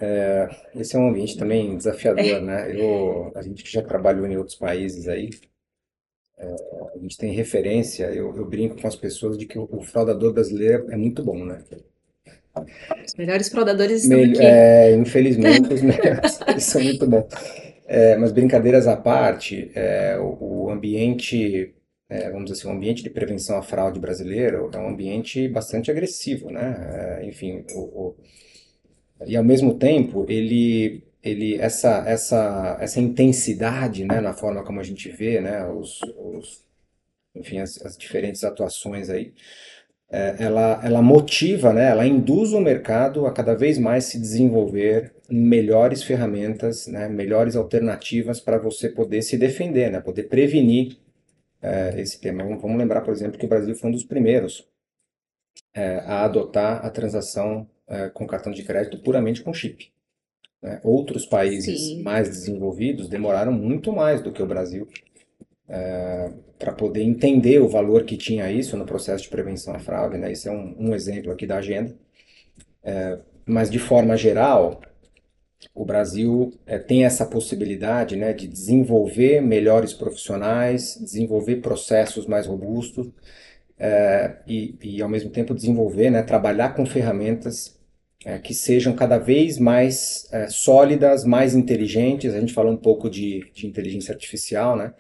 É, 0.01 0.49
esse 0.77 0.95
é 0.95 0.99
um 0.99 1.09
ambiente 1.09 1.37
também 1.37 1.77
desafiador, 1.77 2.41
né? 2.41 2.73
Eu, 2.73 3.33
a 3.35 3.43
gente 3.43 3.69
já 3.71 3.83
trabalhou 3.83 4.27
em 4.27 4.37
outros 4.37 4.57
países 4.57 5.09
aí, 5.09 5.31
a 6.95 6.99
gente 6.99 7.17
tem 7.17 7.33
referência, 7.33 8.05
eu, 8.07 8.37
eu, 8.37 8.45
brinco 8.45 8.81
com 8.81 8.87
as 8.87 8.97
pessoas 8.97 9.39
de 9.39 9.47
que 9.47 9.59
o, 9.59 9.69
o, 9.71 9.83
fraudador 9.83 10.33
brasileiro 10.33 10.91
é 10.91 10.97
muito 10.97 11.23
bom, 11.23 11.45
né? 11.45 11.63
Os 13.05 13.15
melhores 13.17 13.49
fraudadores 13.49 14.03
estão 14.03 14.23
aqui. 14.23 14.43
É, 14.43 14.95
infelizmente, 14.95 15.73
os 15.73 15.81
melhores 15.83 16.41
são 16.59 16.83
muito 16.83 17.07
bons. 17.07 17.27
É, 17.87 18.17
mas 18.17 18.33
brincadeiras 18.33 18.87
à 18.87 18.97
parte, 18.97 19.71
é, 19.75 20.19
o, 20.19 20.65
o, 20.65 20.71
ambiente, 20.71 21.75
é, 22.09 22.31
vamos 22.31 22.51
dizer 22.51 22.61
assim, 22.61 22.69
o 22.69 22.77
ambiente 22.77 23.03
de 23.03 23.11
prevenção 23.11 23.57
à 23.57 23.63
fraude 23.63 24.01
brasileiro 24.01 24.71
é 24.73 24.79
um 24.79 24.89
ambiente 24.89 25.49
bastante 25.49 25.91
agressivo, 25.91 26.51
né? 26.51 27.21
É, 27.21 27.27
enfim, 27.27 27.65
o, 27.75 28.15
e 29.27 29.37
ao 29.37 29.45
mesmo 29.45 29.75
tempo 29.75 30.27
ele 30.29 31.05
ele 31.23 31.57
essa 31.57 32.05
essa 32.07 32.77
essa 32.81 33.01
intensidade 33.01 34.05
né 34.05 34.21
na 34.21 34.33
forma 34.33 34.65
como 34.65 34.81
a 34.81 34.83
gente 34.83 35.09
vê 35.11 35.41
né 35.41 35.67
os, 35.69 36.01
os 36.17 36.65
enfim 37.35 37.59
as, 37.59 37.81
as, 37.85 37.97
diferentes 37.97 38.45
atuações 38.45 39.09
aí 39.09 39.33
é, 40.11 40.37
ela 40.41 40.81
ela 40.85 41.03
motiva 41.03 41.73
né 41.73 41.91
ela 41.91 42.07
induz 42.07 42.53
o 42.53 42.61
mercado 42.61 43.27
a 43.27 43.33
cada 43.33 43.55
vez 43.55 43.79
mais 43.79 44.05
se 44.05 44.19
desenvolver 44.19 45.15
melhores 45.31 46.03
ferramentas 46.03 46.87
né 46.87 47.09
melhores 47.09 47.57
alternativas 47.57 48.41
para 48.41 48.59
você 48.59 48.89
poder 48.89 49.23
se 49.23 49.37
defender 49.37 49.91
né 49.91 50.01
poder 50.01 50.25
prevenir 50.25 50.99
é, 51.63 52.01
esse 52.01 52.21
tema. 52.21 52.43
Vamos 52.43 52.77
lembrar 52.77 53.03
por 53.03 53.13
exemplo 53.13 53.39
que 53.39 53.47
o 53.47 53.49
Brasil 53.49 53.75
foi 53.77 53.89
um 53.89 53.93
dos 53.93 54.05
primeiros 54.05 54.69
é, 55.73 55.99
a 55.99 56.25
adotar 56.25 56.85
a 56.85 56.91
transação 56.91 57.69
é, 57.87 58.09
com 58.11 58.27
cartão 58.27 58.53
de 58.53 58.65
crédito 58.65 59.03
puramente 59.03 59.43
com 59.43 59.55
chip 59.55 59.93
né? 60.63 60.81
Outros 60.85 61.27
países 61.27 61.81
Sim. 61.81 62.03
mais 62.03 62.29
desenvolvidos 62.29 63.09
demoraram 63.09 63.53
muito 63.53 63.93
mais 63.93 64.23
do 64.23 64.31
que 64.31 64.43
o 64.43 64.47
Brasil 64.47 64.87
é, 65.69 66.31
para 66.59 66.73
poder 66.73 67.03
entender 67.03 67.59
o 67.61 67.69
valor 67.69 68.05
que 68.05 68.17
tinha 68.17 68.51
isso 68.51 68.77
no 68.77 68.87
processo 68.87 69.25
de 69.25 69.31
prevenção 69.31 69.75
à 69.75 69.79
fraude. 69.79 70.19
Né? 70.19 70.31
Isso 70.31 70.49
é 70.49 70.53
um, 70.53 70.77
um 70.79 70.95
exemplo 70.95 71.33
aqui 71.33 71.47
da 71.47 71.57
agenda. 71.57 71.95
É, 72.85 73.19
mas, 73.45 73.69
de 73.69 73.79
forma 73.79 74.17
geral, 74.17 74.81
o 75.75 75.85
Brasil 75.85 76.53
é, 76.67 76.79
tem 76.79 77.05
essa 77.05 77.27
possibilidade 77.27 78.15
né, 78.17 78.33
de 78.33 78.47
desenvolver 78.47 79.41
melhores 79.41 79.93
profissionais, 79.93 80.97
desenvolver 81.01 81.57
processos 81.57 82.27
mais 82.27 82.47
robustos 82.47 83.09
é, 83.79 84.37
e, 84.47 84.77
e, 84.81 85.03
ao 85.03 85.09
mesmo 85.09 85.31
tempo, 85.31 85.55
desenvolver, 85.55 86.11
né, 86.11 86.23
trabalhar 86.23 86.75
com 86.77 86.87
ferramentas 86.87 87.81
é, 88.25 88.39
que 88.39 88.55
sejam 88.55 88.95
cada 88.95 89.19
vez 89.19 89.59
mais 89.59 90.29
é, 90.33 90.47
sólidas, 90.49 91.25
mais 91.25 91.55
inteligentes. 91.55 92.35
A 92.35 92.41
gente 92.41 92.53
falou 92.53 92.73
um 92.73 92.77
pouco 92.77 93.11
de, 93.11 93.51
de 93.53 93.67
inteligência 93.67 94.13
artificial, 94.13 94.77
né? 94.77 94.95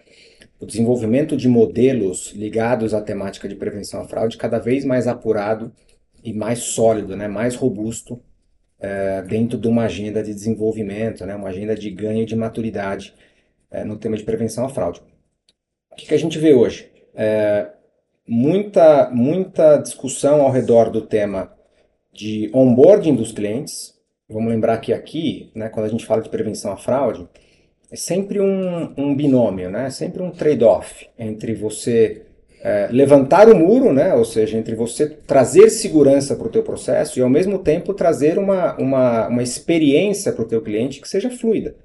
O 0.58 0.66
desenvolvimento 0.66 1.36
de 1.36 1.48
modelos 1.48 2.32
ligados 2.36 2.94
à 2.94 3.00
temática 3.00 3.48
de 3.48 3.56
prevenção 3.56 4.00
à 4.00 4.04
fraude 4.04 4.36
cada 4.36 4.58
vez 4.58 4.84
mais 4.84 5.08
apurado 5.08 5.72
e 6.22 6.32
mais 6.32 6.60
sólido, 6.60 7.16
né? 7.16 7.26
mais 7.26 7.56
robusto 7.56 8.22
é, 8.78 9.22
dentro 9.22 9.58
de 9.58 9.66
uma 9.66 9.84
agenda 9.84 10.22
de 10.22 10.32
desenvolvimento, 10.32 11.26
né? 11.26 11.34
uma 11.34 11.48
agenda 11.48 11.74
de 11.74 11.90
ganho 11.90 12.24
de 12.24 12.36
maturidade 12.36 13.12
é, 13.72 13.84
no 13.84 13.96
tema 13.96 14.16
de 14.16 14.22
prevenção 14.22 14.64
à 14.64 14.68
fraude. 14.68 15.02
O 15.90 15.96
que, 15.96 16.06
que 16.06 16.14
a 16.14 16.18
gente 16.18 16.38
vê 16.38 16.54
hoje? 16.54 16.88
É, 17.12 17.68
muita, 18.26 19.10
muita 19.10 19.78
discussão 19.78 20.42
ao 20.42 20.50
redor 20.52 20.90
do 20.90 21.02
tema 21.02 21.52
de 22.12 22.50
onboarding 22.52 23.14
dos 23.14 23.32
clientes. 23.32 23.94
Vamos 24.28 24.50
lembrar 24.50 24.78
que 24.78 24.92
aqui, 24.92 25.50
né, 25.54 25.68
quando 25.68 25.86
a 25.86 25.88
gente 25.88 26.06
fala 26.06 26.22
de 26.22 26.28
prevenção 26.28 26.72
à 26.72 26.76
fraude, 26.76 27.28
é 27.92 27.96
sempre 27.96 28.40
um, 28.40 28.94
um 28.96 29.14
binômio, 29.14 29.70
né? 29.70 29.90
sempre 29.90 30.22
um 30.22 30.30
trade-off 30.30 31.06
entre 31.18 31.54
você 31.54 32.22
é, 32.62 32.88
levantar 32.90 33.50
o 33.50 33.54
muro, 33.54 33.92
né? 33.92 34.14
ou 34.14 34.24
seja, 34.24 34.56
entre 34.56 34.74
você 34.74 35.06
trazer 35.06 35.68
segurança 35.68 36.34
para 36.34 36.46
o 36.46 36.50
teu 36.50 36.62
processo 36.62 37.18
e 37.18 37.22
ao 37.22 37.28
mesmo 37.28 37.58
tempo 37.58 37.92
trazer 37.92 38.38
uma, 38.38 38.74
uma, 38.78 39.28
uma 39.28 39.42
experiência 39.42 40.32
para 40.32 40.42
o 40.42 40.48
teu 40.48 40.62
cliente 40.62 41.02
que 41.02 41.08
seja 41.08 41.28
fluida. 41.28 41.76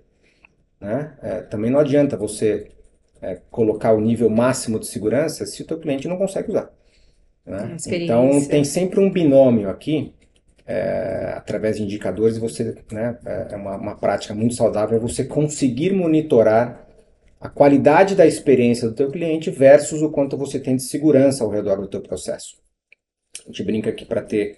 Né? 0.80 1.12
É, 1.22 1.42
também 1.42 1.70
não 1.70 1.80
adianta 1.80 2.16
você 2.16 2.68
é, 3.22 3.42
colocar 3.52 3.92
o 3.92 4.00
nível 4.00 4.30
máximo 4.30 4.80
de 4.80 4.88
segurança 4.88 5.46
se 5.46 5.62
o 5.62 5.66
teu 5.66 5.78
cliente 5.78 6.08
não 6.08 6.16
consegue 6.16 6.52
usar. 6.52 6.72
Né? 7.48 7.78
Então 7.88 8.46
tem 8.46 8.64
sempre 8.64 9.00
um 9.00 9.10
binômio 9.10 9.70
aqui 9.70 10.14
é, 10.68 11.34
através 11.38 11.78
de 11.78 11.84
indicadores, 11.84 12.38
você, 12.38 12.76
né, 12.92 13.18
é, 13.26 13.48
é 13.52 13.56
uma, 13.56 13.78
uma 13.78 13.96
prática 13.96 14.34
muito 14.34 14.54
saudável, 14.54 14.98
é 14.98 15.00
você 15.00 15.24
conseguir 15.24 15.94
monitorar 15.94 16.86
a 17.40 17.48
qualidade 17.48 18.16
da 18.16 18.26
experiência 18.26 18.90
do 18.90 18.94
teu 18.94 19.10
cliente 19.10 19.50
versus 19.50 20.02
o 20.02 20.10
quanto 20.10 20.36
você 20.36 20.60
tem 20.60 20.76
de 20.76 20.84
segurança 20.84 21.44
ao 21.44 21.50
redor 21.50 21.78
do 21.78 21.88
teu 21.88 22.02
processo. 22.02 22.58
A 23.46 23.48
gente 23.48 23.64
brinca 23.64 23.90
aqui 23.90 24.04
para 24.04 24.22
ter 24.22 24.58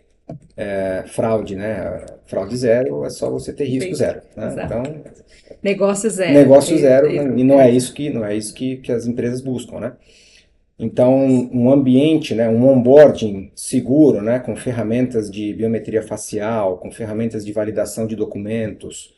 é, 0.57 1.03
fraude, 1.07 1.55
né? 1.55 2.05
Fraude 2.25 2.55
zero 2.57 3.05
é 3.05 3.09
só 3.09 3.29
você 3.29 3.53
ter 3.53 3.65
risco 3.65 3.93
zero. 3.93 4.21
Né? 4.35 4.55
Então, 4.65 4.83
negócio 5.61 6.09
zero. 6.09 6.33
Negócio 6.33 6.77
zero, 6.77 7.09
e, 7.09 7.17
e 7.17 7.43
não 7.43 7.59
é 7.59 7.69
isso 7.69 7.93
que 7.93 8.09
não 8.09 8.25
é 8.25 8.35
isso 8.35 8.53
que, 8.53 8.77
que 8.77 8.91
as 8.91 9.05
empresas 9.05 9.41
buscam, 9.41 9.79
né? 9.79 9.93
Então, 10.79 11.27
um 11.51 11.69
ambiente, 11.69 12.33
né, 12.33 12.47
um 12.47 12.65
onboarding 12.65 13.51
seguro, 13.53 14.21
né, 14.21 14.39
com 14.39 14.55
ferramentas 14.55 15.29
de 15.29 15.53
biometria 15.53 16.01
facial, 16.01 16.77
com 16.77 16.89
ferramentas 16.89 17.45
de 17.45 17.51
validação 17.51 18.07
de 18.07 18.15
documentos, 18.15 19.13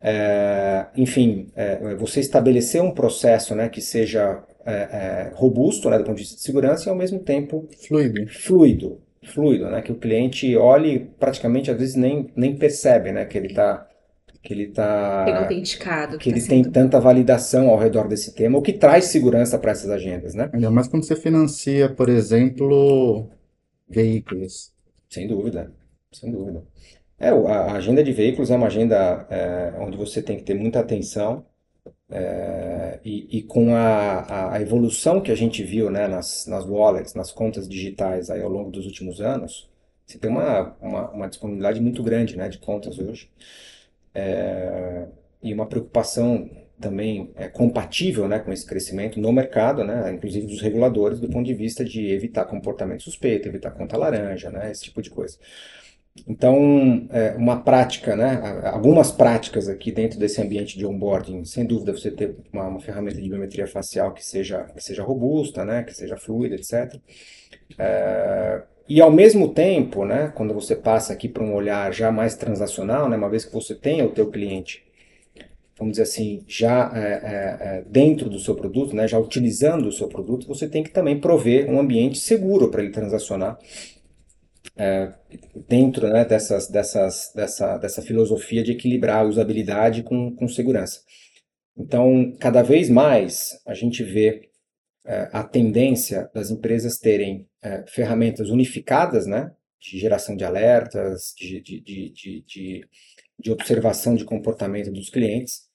é, 0.00 0.86
enfim, 0.96 1.48
é, 1.54 1.94
você 1.96 2.20
estabelecer 2.20 2.82
um 2.82 2.92
processo 2.92 3.54
né, 3.54 3.68
que 3.68 3.80
seja 3.82 4.42
é, 4.64 4.72
é, 4.72 5.32
robusto 5.34 5.90
né, 5.90 5.98
do 5.98 6.04
ponto 6.04 6.16
de 6.16 6.22
vista 6.22 6.36
de 6.36 6.42
segurança 6.42 6.88
e 6.88 6.90
ao 6.90 6.96
mesmo 6.96 7.18
tempo 7.18 7.68
fluido, 7.86 8.26
fluido, 8.28 9.00
fluido 9.22 9.68
né, 9.68 9.82
que 9.82 9.92
o 9.92 9.96
cliente 9.96 10.56
olhe 10.56 11.10
praticamente 11.18 11.70
às 11.70 11.78
vezes 11.78 11.94
nem, 11.94 12.30
nem 12.34 12.56
percebe 12.56 13.12
né, 13.12 13.24
que 13.26 13.36
ele 13.36 13.48
está 13.48 13.86
que 14.46 14.54
ele 14.54 14.68
está 14.68 15.40
autenticado, 15.40 16.18
que, 16.18 16.24
que 16.24 16.30
ele 16.30 16.40
tá 16.40 16.48
tem 16.48 16.62
tanta 16.62 17.00
validação 17.00 17.68
ao 17.68 17.76
redor 17.76 18.06
desse 18.06 18.32
tema, 18.32 18.56
o 18.56 18.62
que 18.62 18.72
traz 18.72 19.06
segurança 19.06 19.58
para 19.58 19.72
essas 19.72 19.90
agendas, 19.90 20.34
né? 20.34 20.48
Ainda 20.52 20.70
mais 20.70 20.86
quando 20.86 21.04
você 21.04 21.16
financia, 21.16 21.88
por 21.88 22.08
exemplo, 22.08 23.28
veículos. 23.88 24.72
Sem 25.10 25.26
dúvida, 25.26 25.72
sem 26.12 26.30
dúvida. 26.30 26.62
É, 27.18 27.30
a 27.30 27.72
agenda 27.72 28.04
de 28.04 28.12
veículos 28.12 28.50
é 28.52 28.56
uma 28.56 28.68
agenda 28.68 29.26
é, 29.28 29.74
onde 29.80 29.96
você 29.96 30.22
tem 30.22 30.36
que 30.36 30.44
ter 30.44 30.54
muita 30.54 30.78
atenção 30.78 31.44
é, 32.08 33.00
e, 33.04 33.38
e, 33.38 33.42
com 33.42 33.74
a, 33.74 34.52
a, 34.54 34.62
evolução 34.62 35.20
que 35.20 35.32
a 35.32 35.34
gente 35.34 35.64
viu 35.64 35.90
né, 35.90 36.06
nas, 36.06 36.46
nas 36.46 36.64
wallets, 36.64 37.14
nas 37.14 37.32
contas 37.32 37.68
digitais 37.68 38.30
aí 38.30 38.42
ao 38.42 38.50
longo 38.50 38.70
dos 38.70 38.86
últimos 38.86 39.20
anos, 39.20 39.68
você 40.06 40.18
tem 40.18 40.30
uma, 40.30 40.76
uma, 40.80 41.10
uma 41.10 41.28
disponibilidade 41.28 41.80
muito 41.80 42.00
grande 42.00 42.36
né, 42.36 42.48
de 42.48 42.58
contas 42.58 42.96
hoje 42.98 43.28
é, 44.16 45.06
e 45.42 45.52
uma 45.52 45.66
preocupação 45.66 46.48
também 46.80 47.30
é, 47.36 47.48
compatível 47.48 48.26
né, 48.26 48.38
com 48.38 48.52
esse 48.52 48.66
crescimento 48.66 49.20
no 49.20 49.32
mercado, 49.32 49.84
né, 49.84 50.12
inclusive 50.12 50.46
dos 50.46 50.60
reguladores, 50.60 51.20
do 51.20 51.28
ponto 51.28 51.46
de 51.46 51.54
vista 51.54 51.84
de 51.84 52.10
evitar 52.10 52.44
comportamento 52.46 53.02
suspeito, 53.02 53.48
evitar 53.48 53.70
conta 53.70 53.96
laranja, 53.96 54.50
né, 54.50 54.70
esse 54.70 54.84
tipo 54.84 55.02
de 55.02 55.10
coisa. 55.10 55.38
Então, 56.26 57.06
é, 57.10 57.34
uma 57.36 57.60
prática, 57.62 58.16
né, 58.16 58.62
algumas 58.64 59.12
práticas 59.12 59.68
aqui 59.68 59.92
dentro 59.92 60.18
desse 60.18 60.40
ambiente 60.40 60.78
de 60.78 60.86
onboarding, 60.86 61.44
sem 61.44 61.66
dúvida 61.66 61.92
você 61.92 62.10
ter 62.10 62.36
uma, 62.50 62.66
uma 62.68 62.80
ferramenta 62.80 63.20
de 63.20 63.28
biometria 63.28 63.66
facial 63.66 64.12
que 64.14 64.24
seja, 64.24 64.64
que 64.64 64.82
seja 64.82 65.02
robusta, 65.02 65.64
né, 65.64 65.82
que 65.82 65.92
seja 65.92 66.16
fluida, 66.16 66.54
etc. 66.54 66.98
É, 67.78 68.62
e 68.88 69.00
ao 69.00 69.10
mesmo 69.10 69.52
tempo, 69.52 70.04
né, 70.04 70.32
quando 70.34 70.54
você 70.54 70.76
passa 70.76 71.12
aqui 71.12 71.28
para 71.28 71.42
um 71.42 71.54
olhar 71.54 71.92
já 71.92 72.10
mais 72.12 72.36
transacional, 72.36 73.08
né, 73.08 73.16
uma 73.16 73.28
vez 73.28 73.44
que 73.44 73.52
você 73.52 73.74
tenha 73.74 74.04
o 74.04 74.12
teu 74.12 74.30
cliente, 74.30 74.84
vamos 75.78 75.92
dizer 75.92 76.04
assim, 76.04 76.44
já 76.46 76.90
é, 76.94 77.00
é, 77.00 77.78
é 77.78 77.84
dentro 77.88 78.30
do 78.30 78.38
seu 78.38 78.54
produto, 78.54 78.94
né, 78.94 79.06
já 79.06 79.18
utilizando 79.18 79.88
o 79.88 79.92
seu 79.92 80.08
produto, 80.08 80.46
você 80.46 80.68
tem 80.68 80.82
que 80.82 80.90
também 80.90 81.20
prover 81.20 81.70
um 81.70 81.78
ambiente 81.80 82.18
seguro 82.18 82.70
para 82.70 82.82
ele 82.82 82.92
transacionar 82.92 83.58
é, 84.76 85.12
dentro 85.68 86.08
né, 86.08 86.24
dessas, 86.24 86.68
dessas, 86.68 87.32
dessa, 87.34 87.78
dessa 87.78 88.02
filosofia 88.02 88.62
de 88.62 88.72
equilibrar 88.72 89.18
a 89.18 89.28
usabilidade 89.28 90.02
com, 90.02 90.34
com 90.34 90.46
segurança. 90.48 91.00
Então, 91.76 92.34
cada 92.38 92.62
vez 92.62 92.88
mais 92.88 93.60
a 93.66 93.74
gente 93.74 94.02
vê 94.02 94.48
é, 95.04 95.28
a 95.32 95.42
tendência 95.42 96.30
das 96.34 96.50
empresas 96.50 96.98
terem 96.98 97.46
é, 97.66 97.84
ferramentas 97.88 98.48
unificadas, 98.48 99.26
né, 99.26 99.50
de 99.80 99.98
geração 99.98 100.36
de 100.36 100.44
alertas, 100.44 101.34
de, 101.36 101.60
de, 101.60 101.80
de, 101.80 102.44
de, 102.46 102.88
de 103.38 103.50
observação 103.50 104.14
de 104.14 104.24
comportamento 104.24 104.92
dos 104.92 105.10
clientes, 105.10 105.66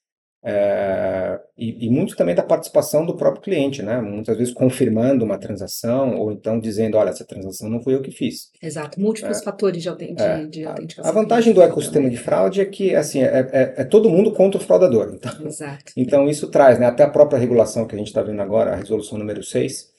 é, 0.44 1.40
e, 1.56 1.86
e, 1.86 1.90
muito 1.92 2.16
também 2.16 2.34
da 2.34 2.42
participação 2.42 3.06
do 3.06 3.16
próprio 3.16 3.44
cliente, 3.44 3.84
né? 3.84 4.02
Muitas 4.02 4.36
vezes 4.36 4.52
confirmando 4.52 5.24
uma 5.24 5.38
transação 5.38 6.16
ou 6.16 6.32
então 6.32 6.60
dizendo, 6.60 6.98
olha, 6.98 7.10
essa 7.10 7.24
transação 7.24 7.70
não 7.70 7.80
foi 7.80 7.94
eu 7.94 8.02
que 8.02 8.10
fiz. 8.10 8.50
Exato, 8.60 9.00
múltiplos 9.00 9.40
é, 9.40 9.44
fatores 9.44 9.84
de, 9.84 9.96
de, 9.96 10.20
é, 10.20 10.46
de 10.48 10.66
autenticação. 10.66 11.12
A 11.12 11.14
vantagem 11.14 11.54
do 11.54 11.62
ecossistema 11.62 12.10
de 12.10 12.18
fraude 12.18 12.60
é 12.60 12.66
que 12.66 12.96
assim 12.96 13.22
é, 13.22 13.50
é, 13.52 13.74
é, 13.78 13.84
todo 13.84 14.10
mundo 14.10 14.32
contra 14.32 14.60
o 14.60 14.64
fraudador. 14.64 15.14
Então, 15.14 15.46
Exato. 15.46 15.94
então 15.96 16.28
isso 16.28 16.50
traz, 16.50 16.80
né? 16.80 16.88
Até 16.88 17.04
a 17.04 17.10
própria 17.10 17.38
regulação 17.38 17.86
que 17.86 17.94
a 17.94 18.00
gente 18.00 18.08
está 18.08 18.24
vendo 18.24 18.42
agora, 18.42 18.72
a 18.74 18.78
resolução 18.78 19.20
número 19.20 19.44
6, 19.44 19.91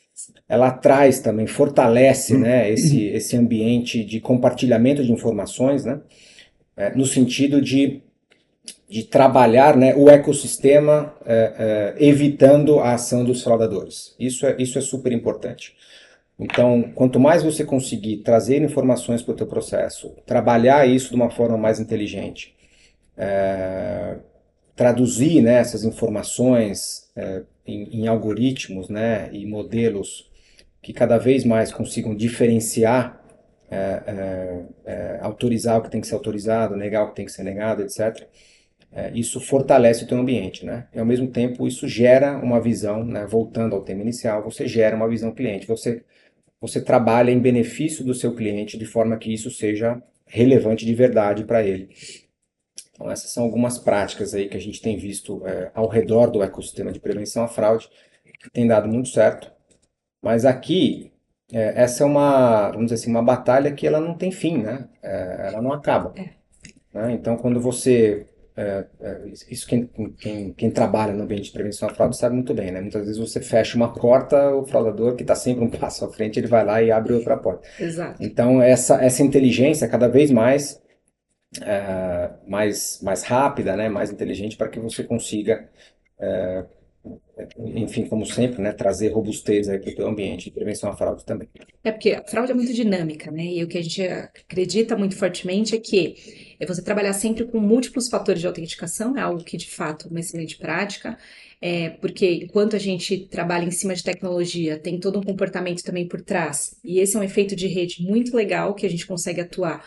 ela 0.48 0.70
traz 0.70 1.20
também, 1.20 1.46
fortalece 1.46 2.36
né, 2.36 2.70
esse, 2.70 3.06
esse 3.06 3.36
ambiente 3.36 4.04
de 4.04 4.20
compartilhamento 4.20 5.02
de 5.02 5.12
informações, 5.12 5.84
né? 5.84 6.00
É, 6.76 6.94
no 6.94 7.04
sentido 7.04 7.60
de 7.60 8.02
de 8.88 9.04
trabalhar 9.04 9.74
né, 9.74 9.94
o 9.94 10.10
ecossistema 10.10 11.14
é, 11.24 11.94
é, 11.98 12.06
evitando 12.06 12.78
a 12.78 12.92
ação 12.92 13.24
dos 13.24 13.42
fraudadores. 13.42 14.14
Isso 14.20 14.46
é, 14.46 14.54
isso 14.58 14.78
é 14.78 14.82
super 14.82 15.10
importante. 15.12 15.74
Então, 16.38 16.90
quanto 16.94 17.18
mais 17.18 17.42
você 17.42 17.64
conseguir 17.64 18.18
trazer 18.18 18.60
informações 18.60 19.22
para 19.22 19.32
o 19.32 19.36
teu 19.36 19.46
processo, 19.46 20.14
trabalhar 20.26 20.86
isso 20.86 21.08
de 21.08 21.14
uma 21.14 21.30
forma 21.30 21.56
mais 21.56 21.80
inteligente, 21.80 22.54
é, 23.16 24.16
traduzir 24.76 25.40
né, 25.40 25.54
essas 25.54 25.84
informações 25.84 27.10
é, 27.16 27.42
em, 27.66 28.02
em, 28.02 28.06
algoritmos 28.06 28.88
né, 28.88 29.30
e 29.32 29.46
modelos 29.46 30.30
que 30.80 30.92
cada 30.92 31.18
vez 31.18 31.44
mais 31.44 31.72
consigam 31.72 32.14
diferenciar, 32.14 33.22
é, 33.70 34.64
é, 34.84 35.18
autorizar 35.22 35.78
o 35.78 35.82
que 35.82 35.90
tem 35.90 36.00
que 36.00 36.06
ser 36.06 36.14
autorizado, 36.14 36.76
negar 36.76 37.04
o 37.04 37.08
que 37.10 37.16
tem 37.16 37.24
que 37.24 37.32
ser 37.32 37.42
negado, 37.42 37.82
etc., 37.82 38.26
é, 38.94 39.10
isso 39.14 39.40
fortalece 39.40 40.04
o 40.04 40.06
teu 40.06 40.18
ambiente, 40.18 40.66
né? 40.66 40.86
E 40.94 40.98
ao 40.98 41.06
mesmo 41.06 41.26
tempo 41.28 41.66
isso 41.66 41.88
gera 41.88 42.36
uma 42.36 42.60
visão, 42.60 43.02
né? 43.02 43.26
voltando 43.26 43.74
ao 43.74 43.80
tema 43.80 44.02
inicial, 44.02 44.42
você 44.42 44.68
gera 44.68 44.94
uma 44.94 45.08
visão 45.08 45.32
cliente, 45.32 45.66
você, 45.66 46.02
você 46.60 46.78
trabalha 46.78 47.30
em 47.30 47.38
benefício 47.38 48.04
do 48.04 48.12
seu 48.12 48.34
cliente 48.34 48.76
de 48.76 48.84
forma 48.84 49.16
que 49.16 49.32
isso 49.32 49.50
seja 49.50 50.02
relevante 50.26 50.84
de 50.84 50.94
verdade 50.94 51.44
para 51.44 51.62
ele. 51.62 51.88
Então 53.02 53.10
essas 53.10 53.32
são 53.32 53.42
algumas 53.42 53.78
práticas 53.78 54.32
aí 54.32 54.48
que 54.48 54.56
a 54.56 54.60
gente 54.60 54.80
tem 54.80 54.96
visto 54.96 55.44
é, 55.44 55.72
ao 55.74 55.88
redor 55.88 56.30
do 56.30 56.42
ecossistema 56.42 56.92
de 56.92 57.00
prevenção 57.00 57.42
à 57.42 57.48
fraude, 57.48 57.88
que 58.40 58.50
tem 58.50 58.66
dado 58.66 58.88
muito 58.88 59.08
certo. 59.08 59.50
Mas 60.22 60.44
aqui, 60.44 61.12
é, 61.52 61.82
essa 61.82 62.04
é 62.04 62.06
uma, 62.06 62.70
vamos 62.70 62.86
dizer 62.86 62.94
assim, 62.94 63.10
uma 63.10 63.22
batalha 63.22 63.72
que 63.72 63.86
ela 63.86 64.00
não 64.00 64.14
tem 64.14 64.30
fim, 64.30 64.58
né? 64.58 64.88
É, 65.02 65.48
ela 65.48 65.60
não 65.60 65.72
acaba. 65.72 66.14
É. 66.16 66.30
Né? 66.94 67.12
Então 67.12 67.36
quando 67.36 67.60
você 67.60 68.24
é, 68.56 68.84
é, 69.00 69.20
isso 69.50 69.66
quem, 69.66 69.88
quem, 70.20 70.52
quem, 70.52 70.70
trabalha 70.70 71.12
no 71.12 71.24
ambiente 71.24 71.44
de 71.44 71.52
prevenção 71.52 71.88
à 71.88 71.94
fraude 71.94 72.16
sabe 72.16 72.36
muito 72.36 72.54
bem, 72.54 72.70
né? 72.70 72.80
Muitas 72.80 73.06
vezes 73.06 73.18
você 73.18 73.40
fecha 73.40 73.76
uma 73.76 73.92
porta, 73.92 74.54
o 74.54 74.64
fraudador 74.64 75.16
que 75.16 75.22
está 75.22 75.34
sempre 75.34 75.64
um 75.64 75.70
passo 75.70 76.04
à 76.04 76.12
frente, 76.12 76.38
ele 76.38 76.46
vai 76.46 76.64
lá 76.64 76.80
e 76.80 76.92
abre 76.92 77.14
outra 77.14 77.36
porta. 77.36 77.66
Exato. 77.80 78.22
Então 78.22 78.62
essa, 78.62 79.02
essa 79.02 79.24
inteligência 79.24 79.88
cada 79.88 80.06
vez 80.06 80.30
mais 80.30 80.80
é, 81.60 82.30
mais 82.46 83.00
mais 83.02 83.22
rápida, 83.22 83.76
né? 83.76 83.88
Mais 83.88 84.10
inteligente 84.10 84.56
para 84.56 84.68
que 84.68 84.80
você 84.80 85.04
consiga 85.04 85.68
é, 86.18 86.64
enfim, 87.58 88.04
como 88.06 88.24
sempre, 88.24 88.62
né, 88.62 88.72
trazer 88.72 89.08
robustez 89.08 89.66
para 89.66 89.76
o 89.76 89.94
teu 89.94 90.06
ambiente 90.06 90.44
de 90.44 90.50
prevenção 90.52 90.90
à 90.90 90.96
fraude 90.96 91.24
também. 91.24 91.48
É 91.82 91.90
porque 91.90 92.12
a 92.12 92.22
fraude 92.24 92.52
é 92.52 92.54
muito 92.54 92.72
dinâmica, 92.72 93.30
né? 93.30 93.44
E 93.44 93.64
o 93.64 93.66
que 93.66 93.76
a 93.76 93.82
gente 93.82 94.02
acredita 94.02 94.96
muito 94.96 95.16
fortemente 95.16 95.74
é 95.74 95.80
que 95.80 96.54
é 96.60 96.66
você 96.66 96.80
trabalhar 96.80 97.12
sempre 97.12 97.44
com 97.44 97.58
múltiplos 97.58 98.08
fatores 98.08 98.40
de 98.40 98.46
autenticação, 98.46 99.16
é 99.16 99.20
algo 99.20 99.42
que 99.42 99.56
de 99.56 99.68
fato 99.68 100.06
é 100.06 100.10
uma 100.10 100.20
excelente 100.20 100.56
prática. 100.58 101.18
É, 101.60 101.90
porque 101.90 102.44
enquanto 102.44 102.76
a 102.76 102.78
gente 102.78 103.26
trabalha 103.26 103.64
em 103.64 103.70
cima 103.70 103.94
de 103.94 104.02
tecnologia, 104.02 104.78
tem 104.78 104.98
todo 104.98 105.18
um 105.18 105.22
comportamento 105.22 105.82
também 105.82 106.06
por 106.06 106.20
trás, 106.20 106.76
e 106.84 106.98
esse 106.98 107.16
é 107.16 107.20
um 107.20 107.22
efeito 107.22 107.54
de 107.54 107.68
rede 107.68 108.02
muito 108.02 108.36
legal 108.36 108.74
que 108.74 108.84
a 108.86 108.90
gente 108.90 109.06
consegue 109.06 109.40
atuar. 109.40 109.84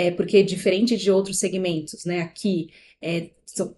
É, 0.00 0.12
porque 0.12 0.44
diferente 0.44 0.96
de 0.96 1.10
outros 1.10 1.40
segmentos, 1.40 2.04
né? 2.04 2.20
Aqui 2.20 2.68
é, 3.00 3.30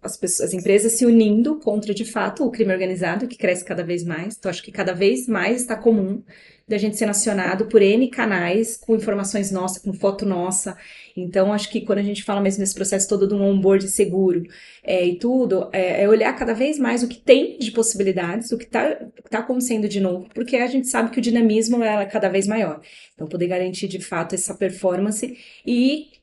as, 0.02 0.16
pessoas, 0.16 0.48
as 0.48 0.54
empresas 0.54 0.92
se 0.92 1.06
unindo 1.06 1.56
contra, 1.56 1.94
de 1.94 2.04
fato, 2.04 2.44
o 2.44 2.50
crime 2.50 2.72
organizado, 2.72 3.28
que 3.28 3.36
cresce 3.36 3.64
cada 3.64 3.82
vez 3.82 4.04
mais. 4.04 4.36
Então, 4.38 4.50
acho 4.50 4.62
que 4.62 4.72
cada 4.72 4.92
vez 4.92 5.26
mais 5.26 5.62
está 5.62 5.76
comum 5.76 6.22
da 6.70 6.78
gente 6.78 6.96
ser 6.96 7.08
acionado 7.08 7.66
por 7.66 7.82
N 7.82 8.08
canais, 8.08 8.76
com 8.76 8.94
informações 8.94 9.50
nossas, 9.50 9.82
com 9.82 9.92
foto 9.92 10.24
nossa. 10.24 10.76
Então, 11.16 11.52
acho 11.52 11.68
que 11.68 11.80
quando 11.80 11.98
a 11.98 12.02
gente 12.02 12.22
fala 12.22 12.40
mesmo 12.40 12.60
nesse 12.60 12.76
processo 12.76 13.08
todo 13.08 13.26
de 13.26 13.34
um 13.34 13.42
onboard 13.42 13.88
seguro 13.88 14.44
é, 14.84 15.04
e 15.04 15.18
tudo, 15.18 15.68
é, 15.72 16.04
é, 16.04 16.08
olhar 16.08 16.32
cada 16.34 16.54
vez 16.54 16.78
mais 16.78 17.02
o 17.02 17.08
que 17.08 17.18
tem 17.18 17.58
de 17.58 17.72
possibilidades, 17.72 18.52
o 18.52 18.56
que 18.56 18.64
está 18.64 18.94
tá 19.28 19.40
acontecendo 19.40 19.88
de 19.88 19.98
novo, 19.98 20.28
porque 20.32 20.56
a 20.56 20.68
gente 20.68 20.86
sabe 20.86 21.10
que 21.10 21.18
o 21.18 21.22
dinamismo 21.22 21.82
é 21.82 22.06
cada 22.06 22.28
vez 22.28 22.46
maior. 22.46 22.80
Então, 23.14 23.26
poder 23.26 23.48
garantir 23.48 23.88
de 23.88 24.00
fato 24.00 24.36
essa 24.36 24.54
performance 24.54 25.36
e 25.66 26.19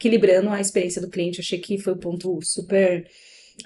equilibrando 0.00 0.48
a 0.48 0.60
experiência 0.60 1.02
do 1.02 1.10
cliente. 1.10 1.40
achei 1.40 1.58
que 1.58 1.78
foi 1.78 1.92
um 1.92 1.98
ponto 1.98 2.40
super 2.42 3.06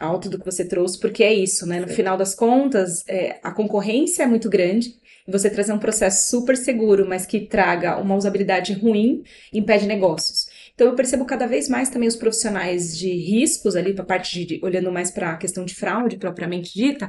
alto 0.01 0.28
do 0.28 0.39
que 0.39 0.45
você 0.45 0.64
trouxe, 0.66 0.99
porque 0.99 1.22
é 1.22 1.32
isso, 1.32 1.64
né? 1.64 1.78
No 1.78 1.87
final 1.87 2.16
das 2.16 2.35
contas, 2.35 3.05
é, 3.07 3.39
a 3.43 3.53
concorrência 3.53 4.24
é 4.24 4.26
muito 4.26 4.51
grande 4.51 4.97
e 5.26 5.30
você 5.30 5.49
trazer 5.49 5.72
um 5.72 5.78
processo 5.78 6.28
super 6.30 6.57
seguro, 6.57 7.09
mas 7.09 7.24
que 7.24 7.41
traga 7.41 7.97
uma 7.99 8.16
usabilidade 8.16 8.72
ruim, 8.72 9.22
impede 9.53 9.87
negócios. 9.87 10.49
Então 10.75 10.89
eu 10.89 10.97
percebo 10.97 11.25
cada 11.25 11.47
vez 11.47 11.68
mais 11.68 11.89
também 11.89 12.09
os 12.09 12.16
profissionais 12.16 12.99
de 12.99 13.09
riscos 13.09 13.77
ali, 13.77 13.95
para 13.95 14.05
parte 14.05 14.45
de 14.45 14.59
olhando 14.61 14.91
mais 14.91 15.09
para 15.09 15.31
a 15.31 15.37
questão 15.37 15.64
de 15.64 15.72
fraude 15.72 16.16
propriamente 16.16 16.75
dita, 16.75 17.09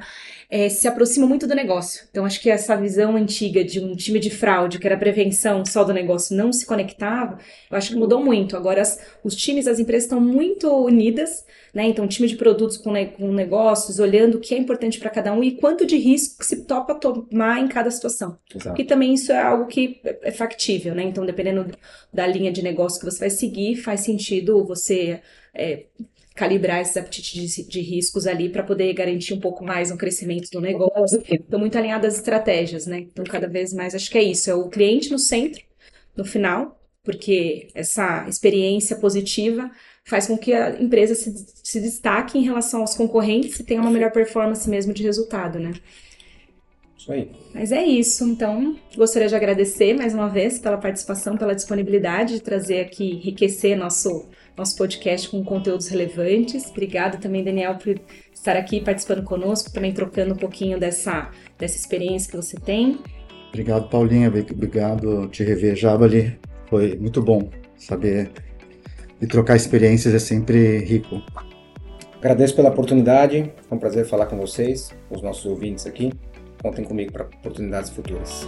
é, 0.51 0.69
se 0.69 0.87
aproximam 0.87 1.27
muito 1.27 1.47
do 1.47 1.55
negócio. 1.55 2.05
Então 2.11 2.25
acho 2.25 2.39
que 2.39 2.51
essa 2.51 2.75
visão 2.75 3.15
antiga 3.15 3.63
de 3.63 3.79
um 3.79 3.95
time 3.95 4.19
de 4.19 4.29
fraude, 4.29 4.77
que 4.77 4.85
era 4.85 4.95
prevenção 4.95 5.65
só 5.65 5.83
do 5.83 5.91
negócio, 5.91 6.37
não 6.37 6.53
se 6.53 6.63
conectava, 6.63 7.39
eu 7.71 7.75
acho 7.75 7.89
que 7.89 7.95
mudou 7.95 8.23
muito. 8.23 8.55
Agora 8.55 8.81
as, 8.81 8.99
os 9.23 9.35
times, 9.35 9.65
as 9.65 9.79
empresas 9.79 10.03
estão 10.03 10.21
muito 10.21 10.69
unidas, 10.69 11.43
né? 11.75 11.85
Então 11.87 12.07
time 12.07 12.25
de 12.25 12.37
produtos 12.37 12.77
com, 12.77 12.93
ne, 12.93 13.07
com 13.07 13.33
negócios, 13.33 13.99
olhando 13.99 14.35
o 14.35 14.39
que 14.39 14.55
é 14.55 14.57
importante 14.57 14.97
para 14.97 15.09
cada 15.09 15.33
um 15.33 15.43
e 15.43 15.51
quanto 15.51 15.85
de 15.85 15.97
risco 15.97 16.39
que 16.39 16.45
se 16.45 16.63
topa 16.63 16.95
tomar 16.95 17.59
em 17.59 17.67
cada 17.67 17.91
situação. 17.91 18.37
Exato. 18.55 18.81
E 18.81 18.85
também 18.85 19.13
isso 19.13 19.33
é 19.33 19.41
algo 19.41 19.67
que 19.67 19.99
é 20.03 20.31
factível, 20.31 20.95
né? 20.95 21.03
Então 21.03 21.25
dependendo 21.25 21.69
da 22.13 22.25
linha 22.25 22.49
de 22.49 22.63
negócio 22.63 22.97
que 22.97 23.05
você 23.05 23.19
vai 23.19 23.29
seguir 23.29 23.75
faz 23.75 23.99
sentido 23.99 24.65
você 24.65 25.19
é, 25.53 25.87
calibrar 26.33 26.79
esses 26.79 26.95
apetites 26.95 27.55
de, 27.55 27.63
de 27.67 27.81
riscos 27.81 28.25
ali 28.25 28.47
para 28.47 28.63
poder 28.63 28.93
garantir 28.93 29.33
um 29.33 29.39
pouco 29.41 29.63
mais 29.63 29.91
um 29.91 29.97
crescimento 29.97 30.49
do 30.51 30.61
negócio. 30.61 31.21
Estão 31.29 31.59
muito 31.59 31.77
alinhadas 31.77 32.13
as 32.13 32.19
estratégias, 32.19 32.85
né? 32.85 32.99
Então, 32.99 33.25
cada 33.25 33.47
vez 33.47 33.73
mais, 33.73 33.93
acho 33.93 34.09
que 34.09 34.17
é 34.17 34.23
isso, 34.23 34.49
é 34.49 34.53
o 34.53 34.69
cliente 34.69 35.11
no 35.11 35.19
centro, 35.19 35.63
no 36.15 36.25
final, 36.25 36.79
porque 37.03 37.67
essa 37.73 38.25
experiência 38.27 38.97
positiva 38.97 39.71
faz 40.05 40.27
com 40.27 40.37
que 40.37 40.53
a 40.53 40.81
empresa 40.81 41.15
se, 41.15 41.33
se 41.63 41.81
destaque 41.81 42.37
em 42.37 42.43
relação 42.43 42.81
aos 42.81 42.95
concorrentes 42.95 43.59
e 43.59 43.63
tenha 43.63 43.81
uma 43.81 43.91
melhor 43.91 44.11
performance 44.11 44.69
mesmo 44.69 44.93
de 44.93 45.03
resultado, 45.03 45.59
né? 45.59 45.73
Isso 46.97 47.11
aí. 47.11 47.31
Mas 47.53 47.71
é 47.71 47.83
isso. 47.83 48.23
Então, 48.23 48.75
gostaria 48.95 49.27
de 49.27 49.35
agradecer 49.35 49.95
mais 49.95 50.13
uma 50.13 50.29
vez 50.29 50.59
pela 50.59 50.77
participação, 50.77 51.37
pela 51.37 51.53
disponibilidade 51.53 52.35
de 52.35 52.41
trazer 52.41 52.79
aqui, 52.79 53.13
enriquecer 53.13 53.77
nosso, 53.77 54.27
nosso 54.55 54.77
podcast 54.77 55.29
com 55.29 55.43
conteúdos 55.43 55.87
relevantes. 55.87 56.69
Obrigada 56.69 57.17
também, 57.17 57.43
Daniel, 57.43 57.75
por 57.75 57.99
estar 58.33 58.55
aqui 58.55 58.79
participando 58.79 59.23
conosco, 59.23 59.71
também 59.71 59.91
trocando 59.91 60.33
um 60.33 60.37
pouquinho 60.37 60.79
dessa, 60.79 61.31
dessa 61.57 61.77
experiência 61.77 62.29
que 62.29 62.37
você 62.37 62.57
tem. 62.57 62.99
Obrigado, 63.49 63.89
Paulinha. 63.89 64.27
Obrigado 64.27 65.27
te 65.29 65.43
rever, 65.43 65.75
Jabali. 65.75 66.37
Foi 66.69 66.95
muito 66.95 67.21
bom 67.21 67.49
saber 67.77 68.31
e 69.21 69.27
trocar 69.27 69.55
experiências 69.55 70.13
é 70.13 70.19
sempre 70.19 70.79
rico. 70.79 71.21
Agradeço 72.17 72.55
pela 72.55 72.69
oportunidade. 72.69 73.51
Foi 73.67 73.77
um 73.77 73.79
prazer 73.79 74.05
falar 74.05 74.25
com 74.25 74.37
vocês, 74.37 74.91
com 75.07 75.15
os 75.15 75.21
nossos 75.21 75.45
ouvintes 75.45 75.85
aqui. 75.85 76.11
Contem 76.61 76.83
comigo 76.83 77.11
para 77.11 77.25
oportunidades 77.25 77.91
futuras. 77.91 78.47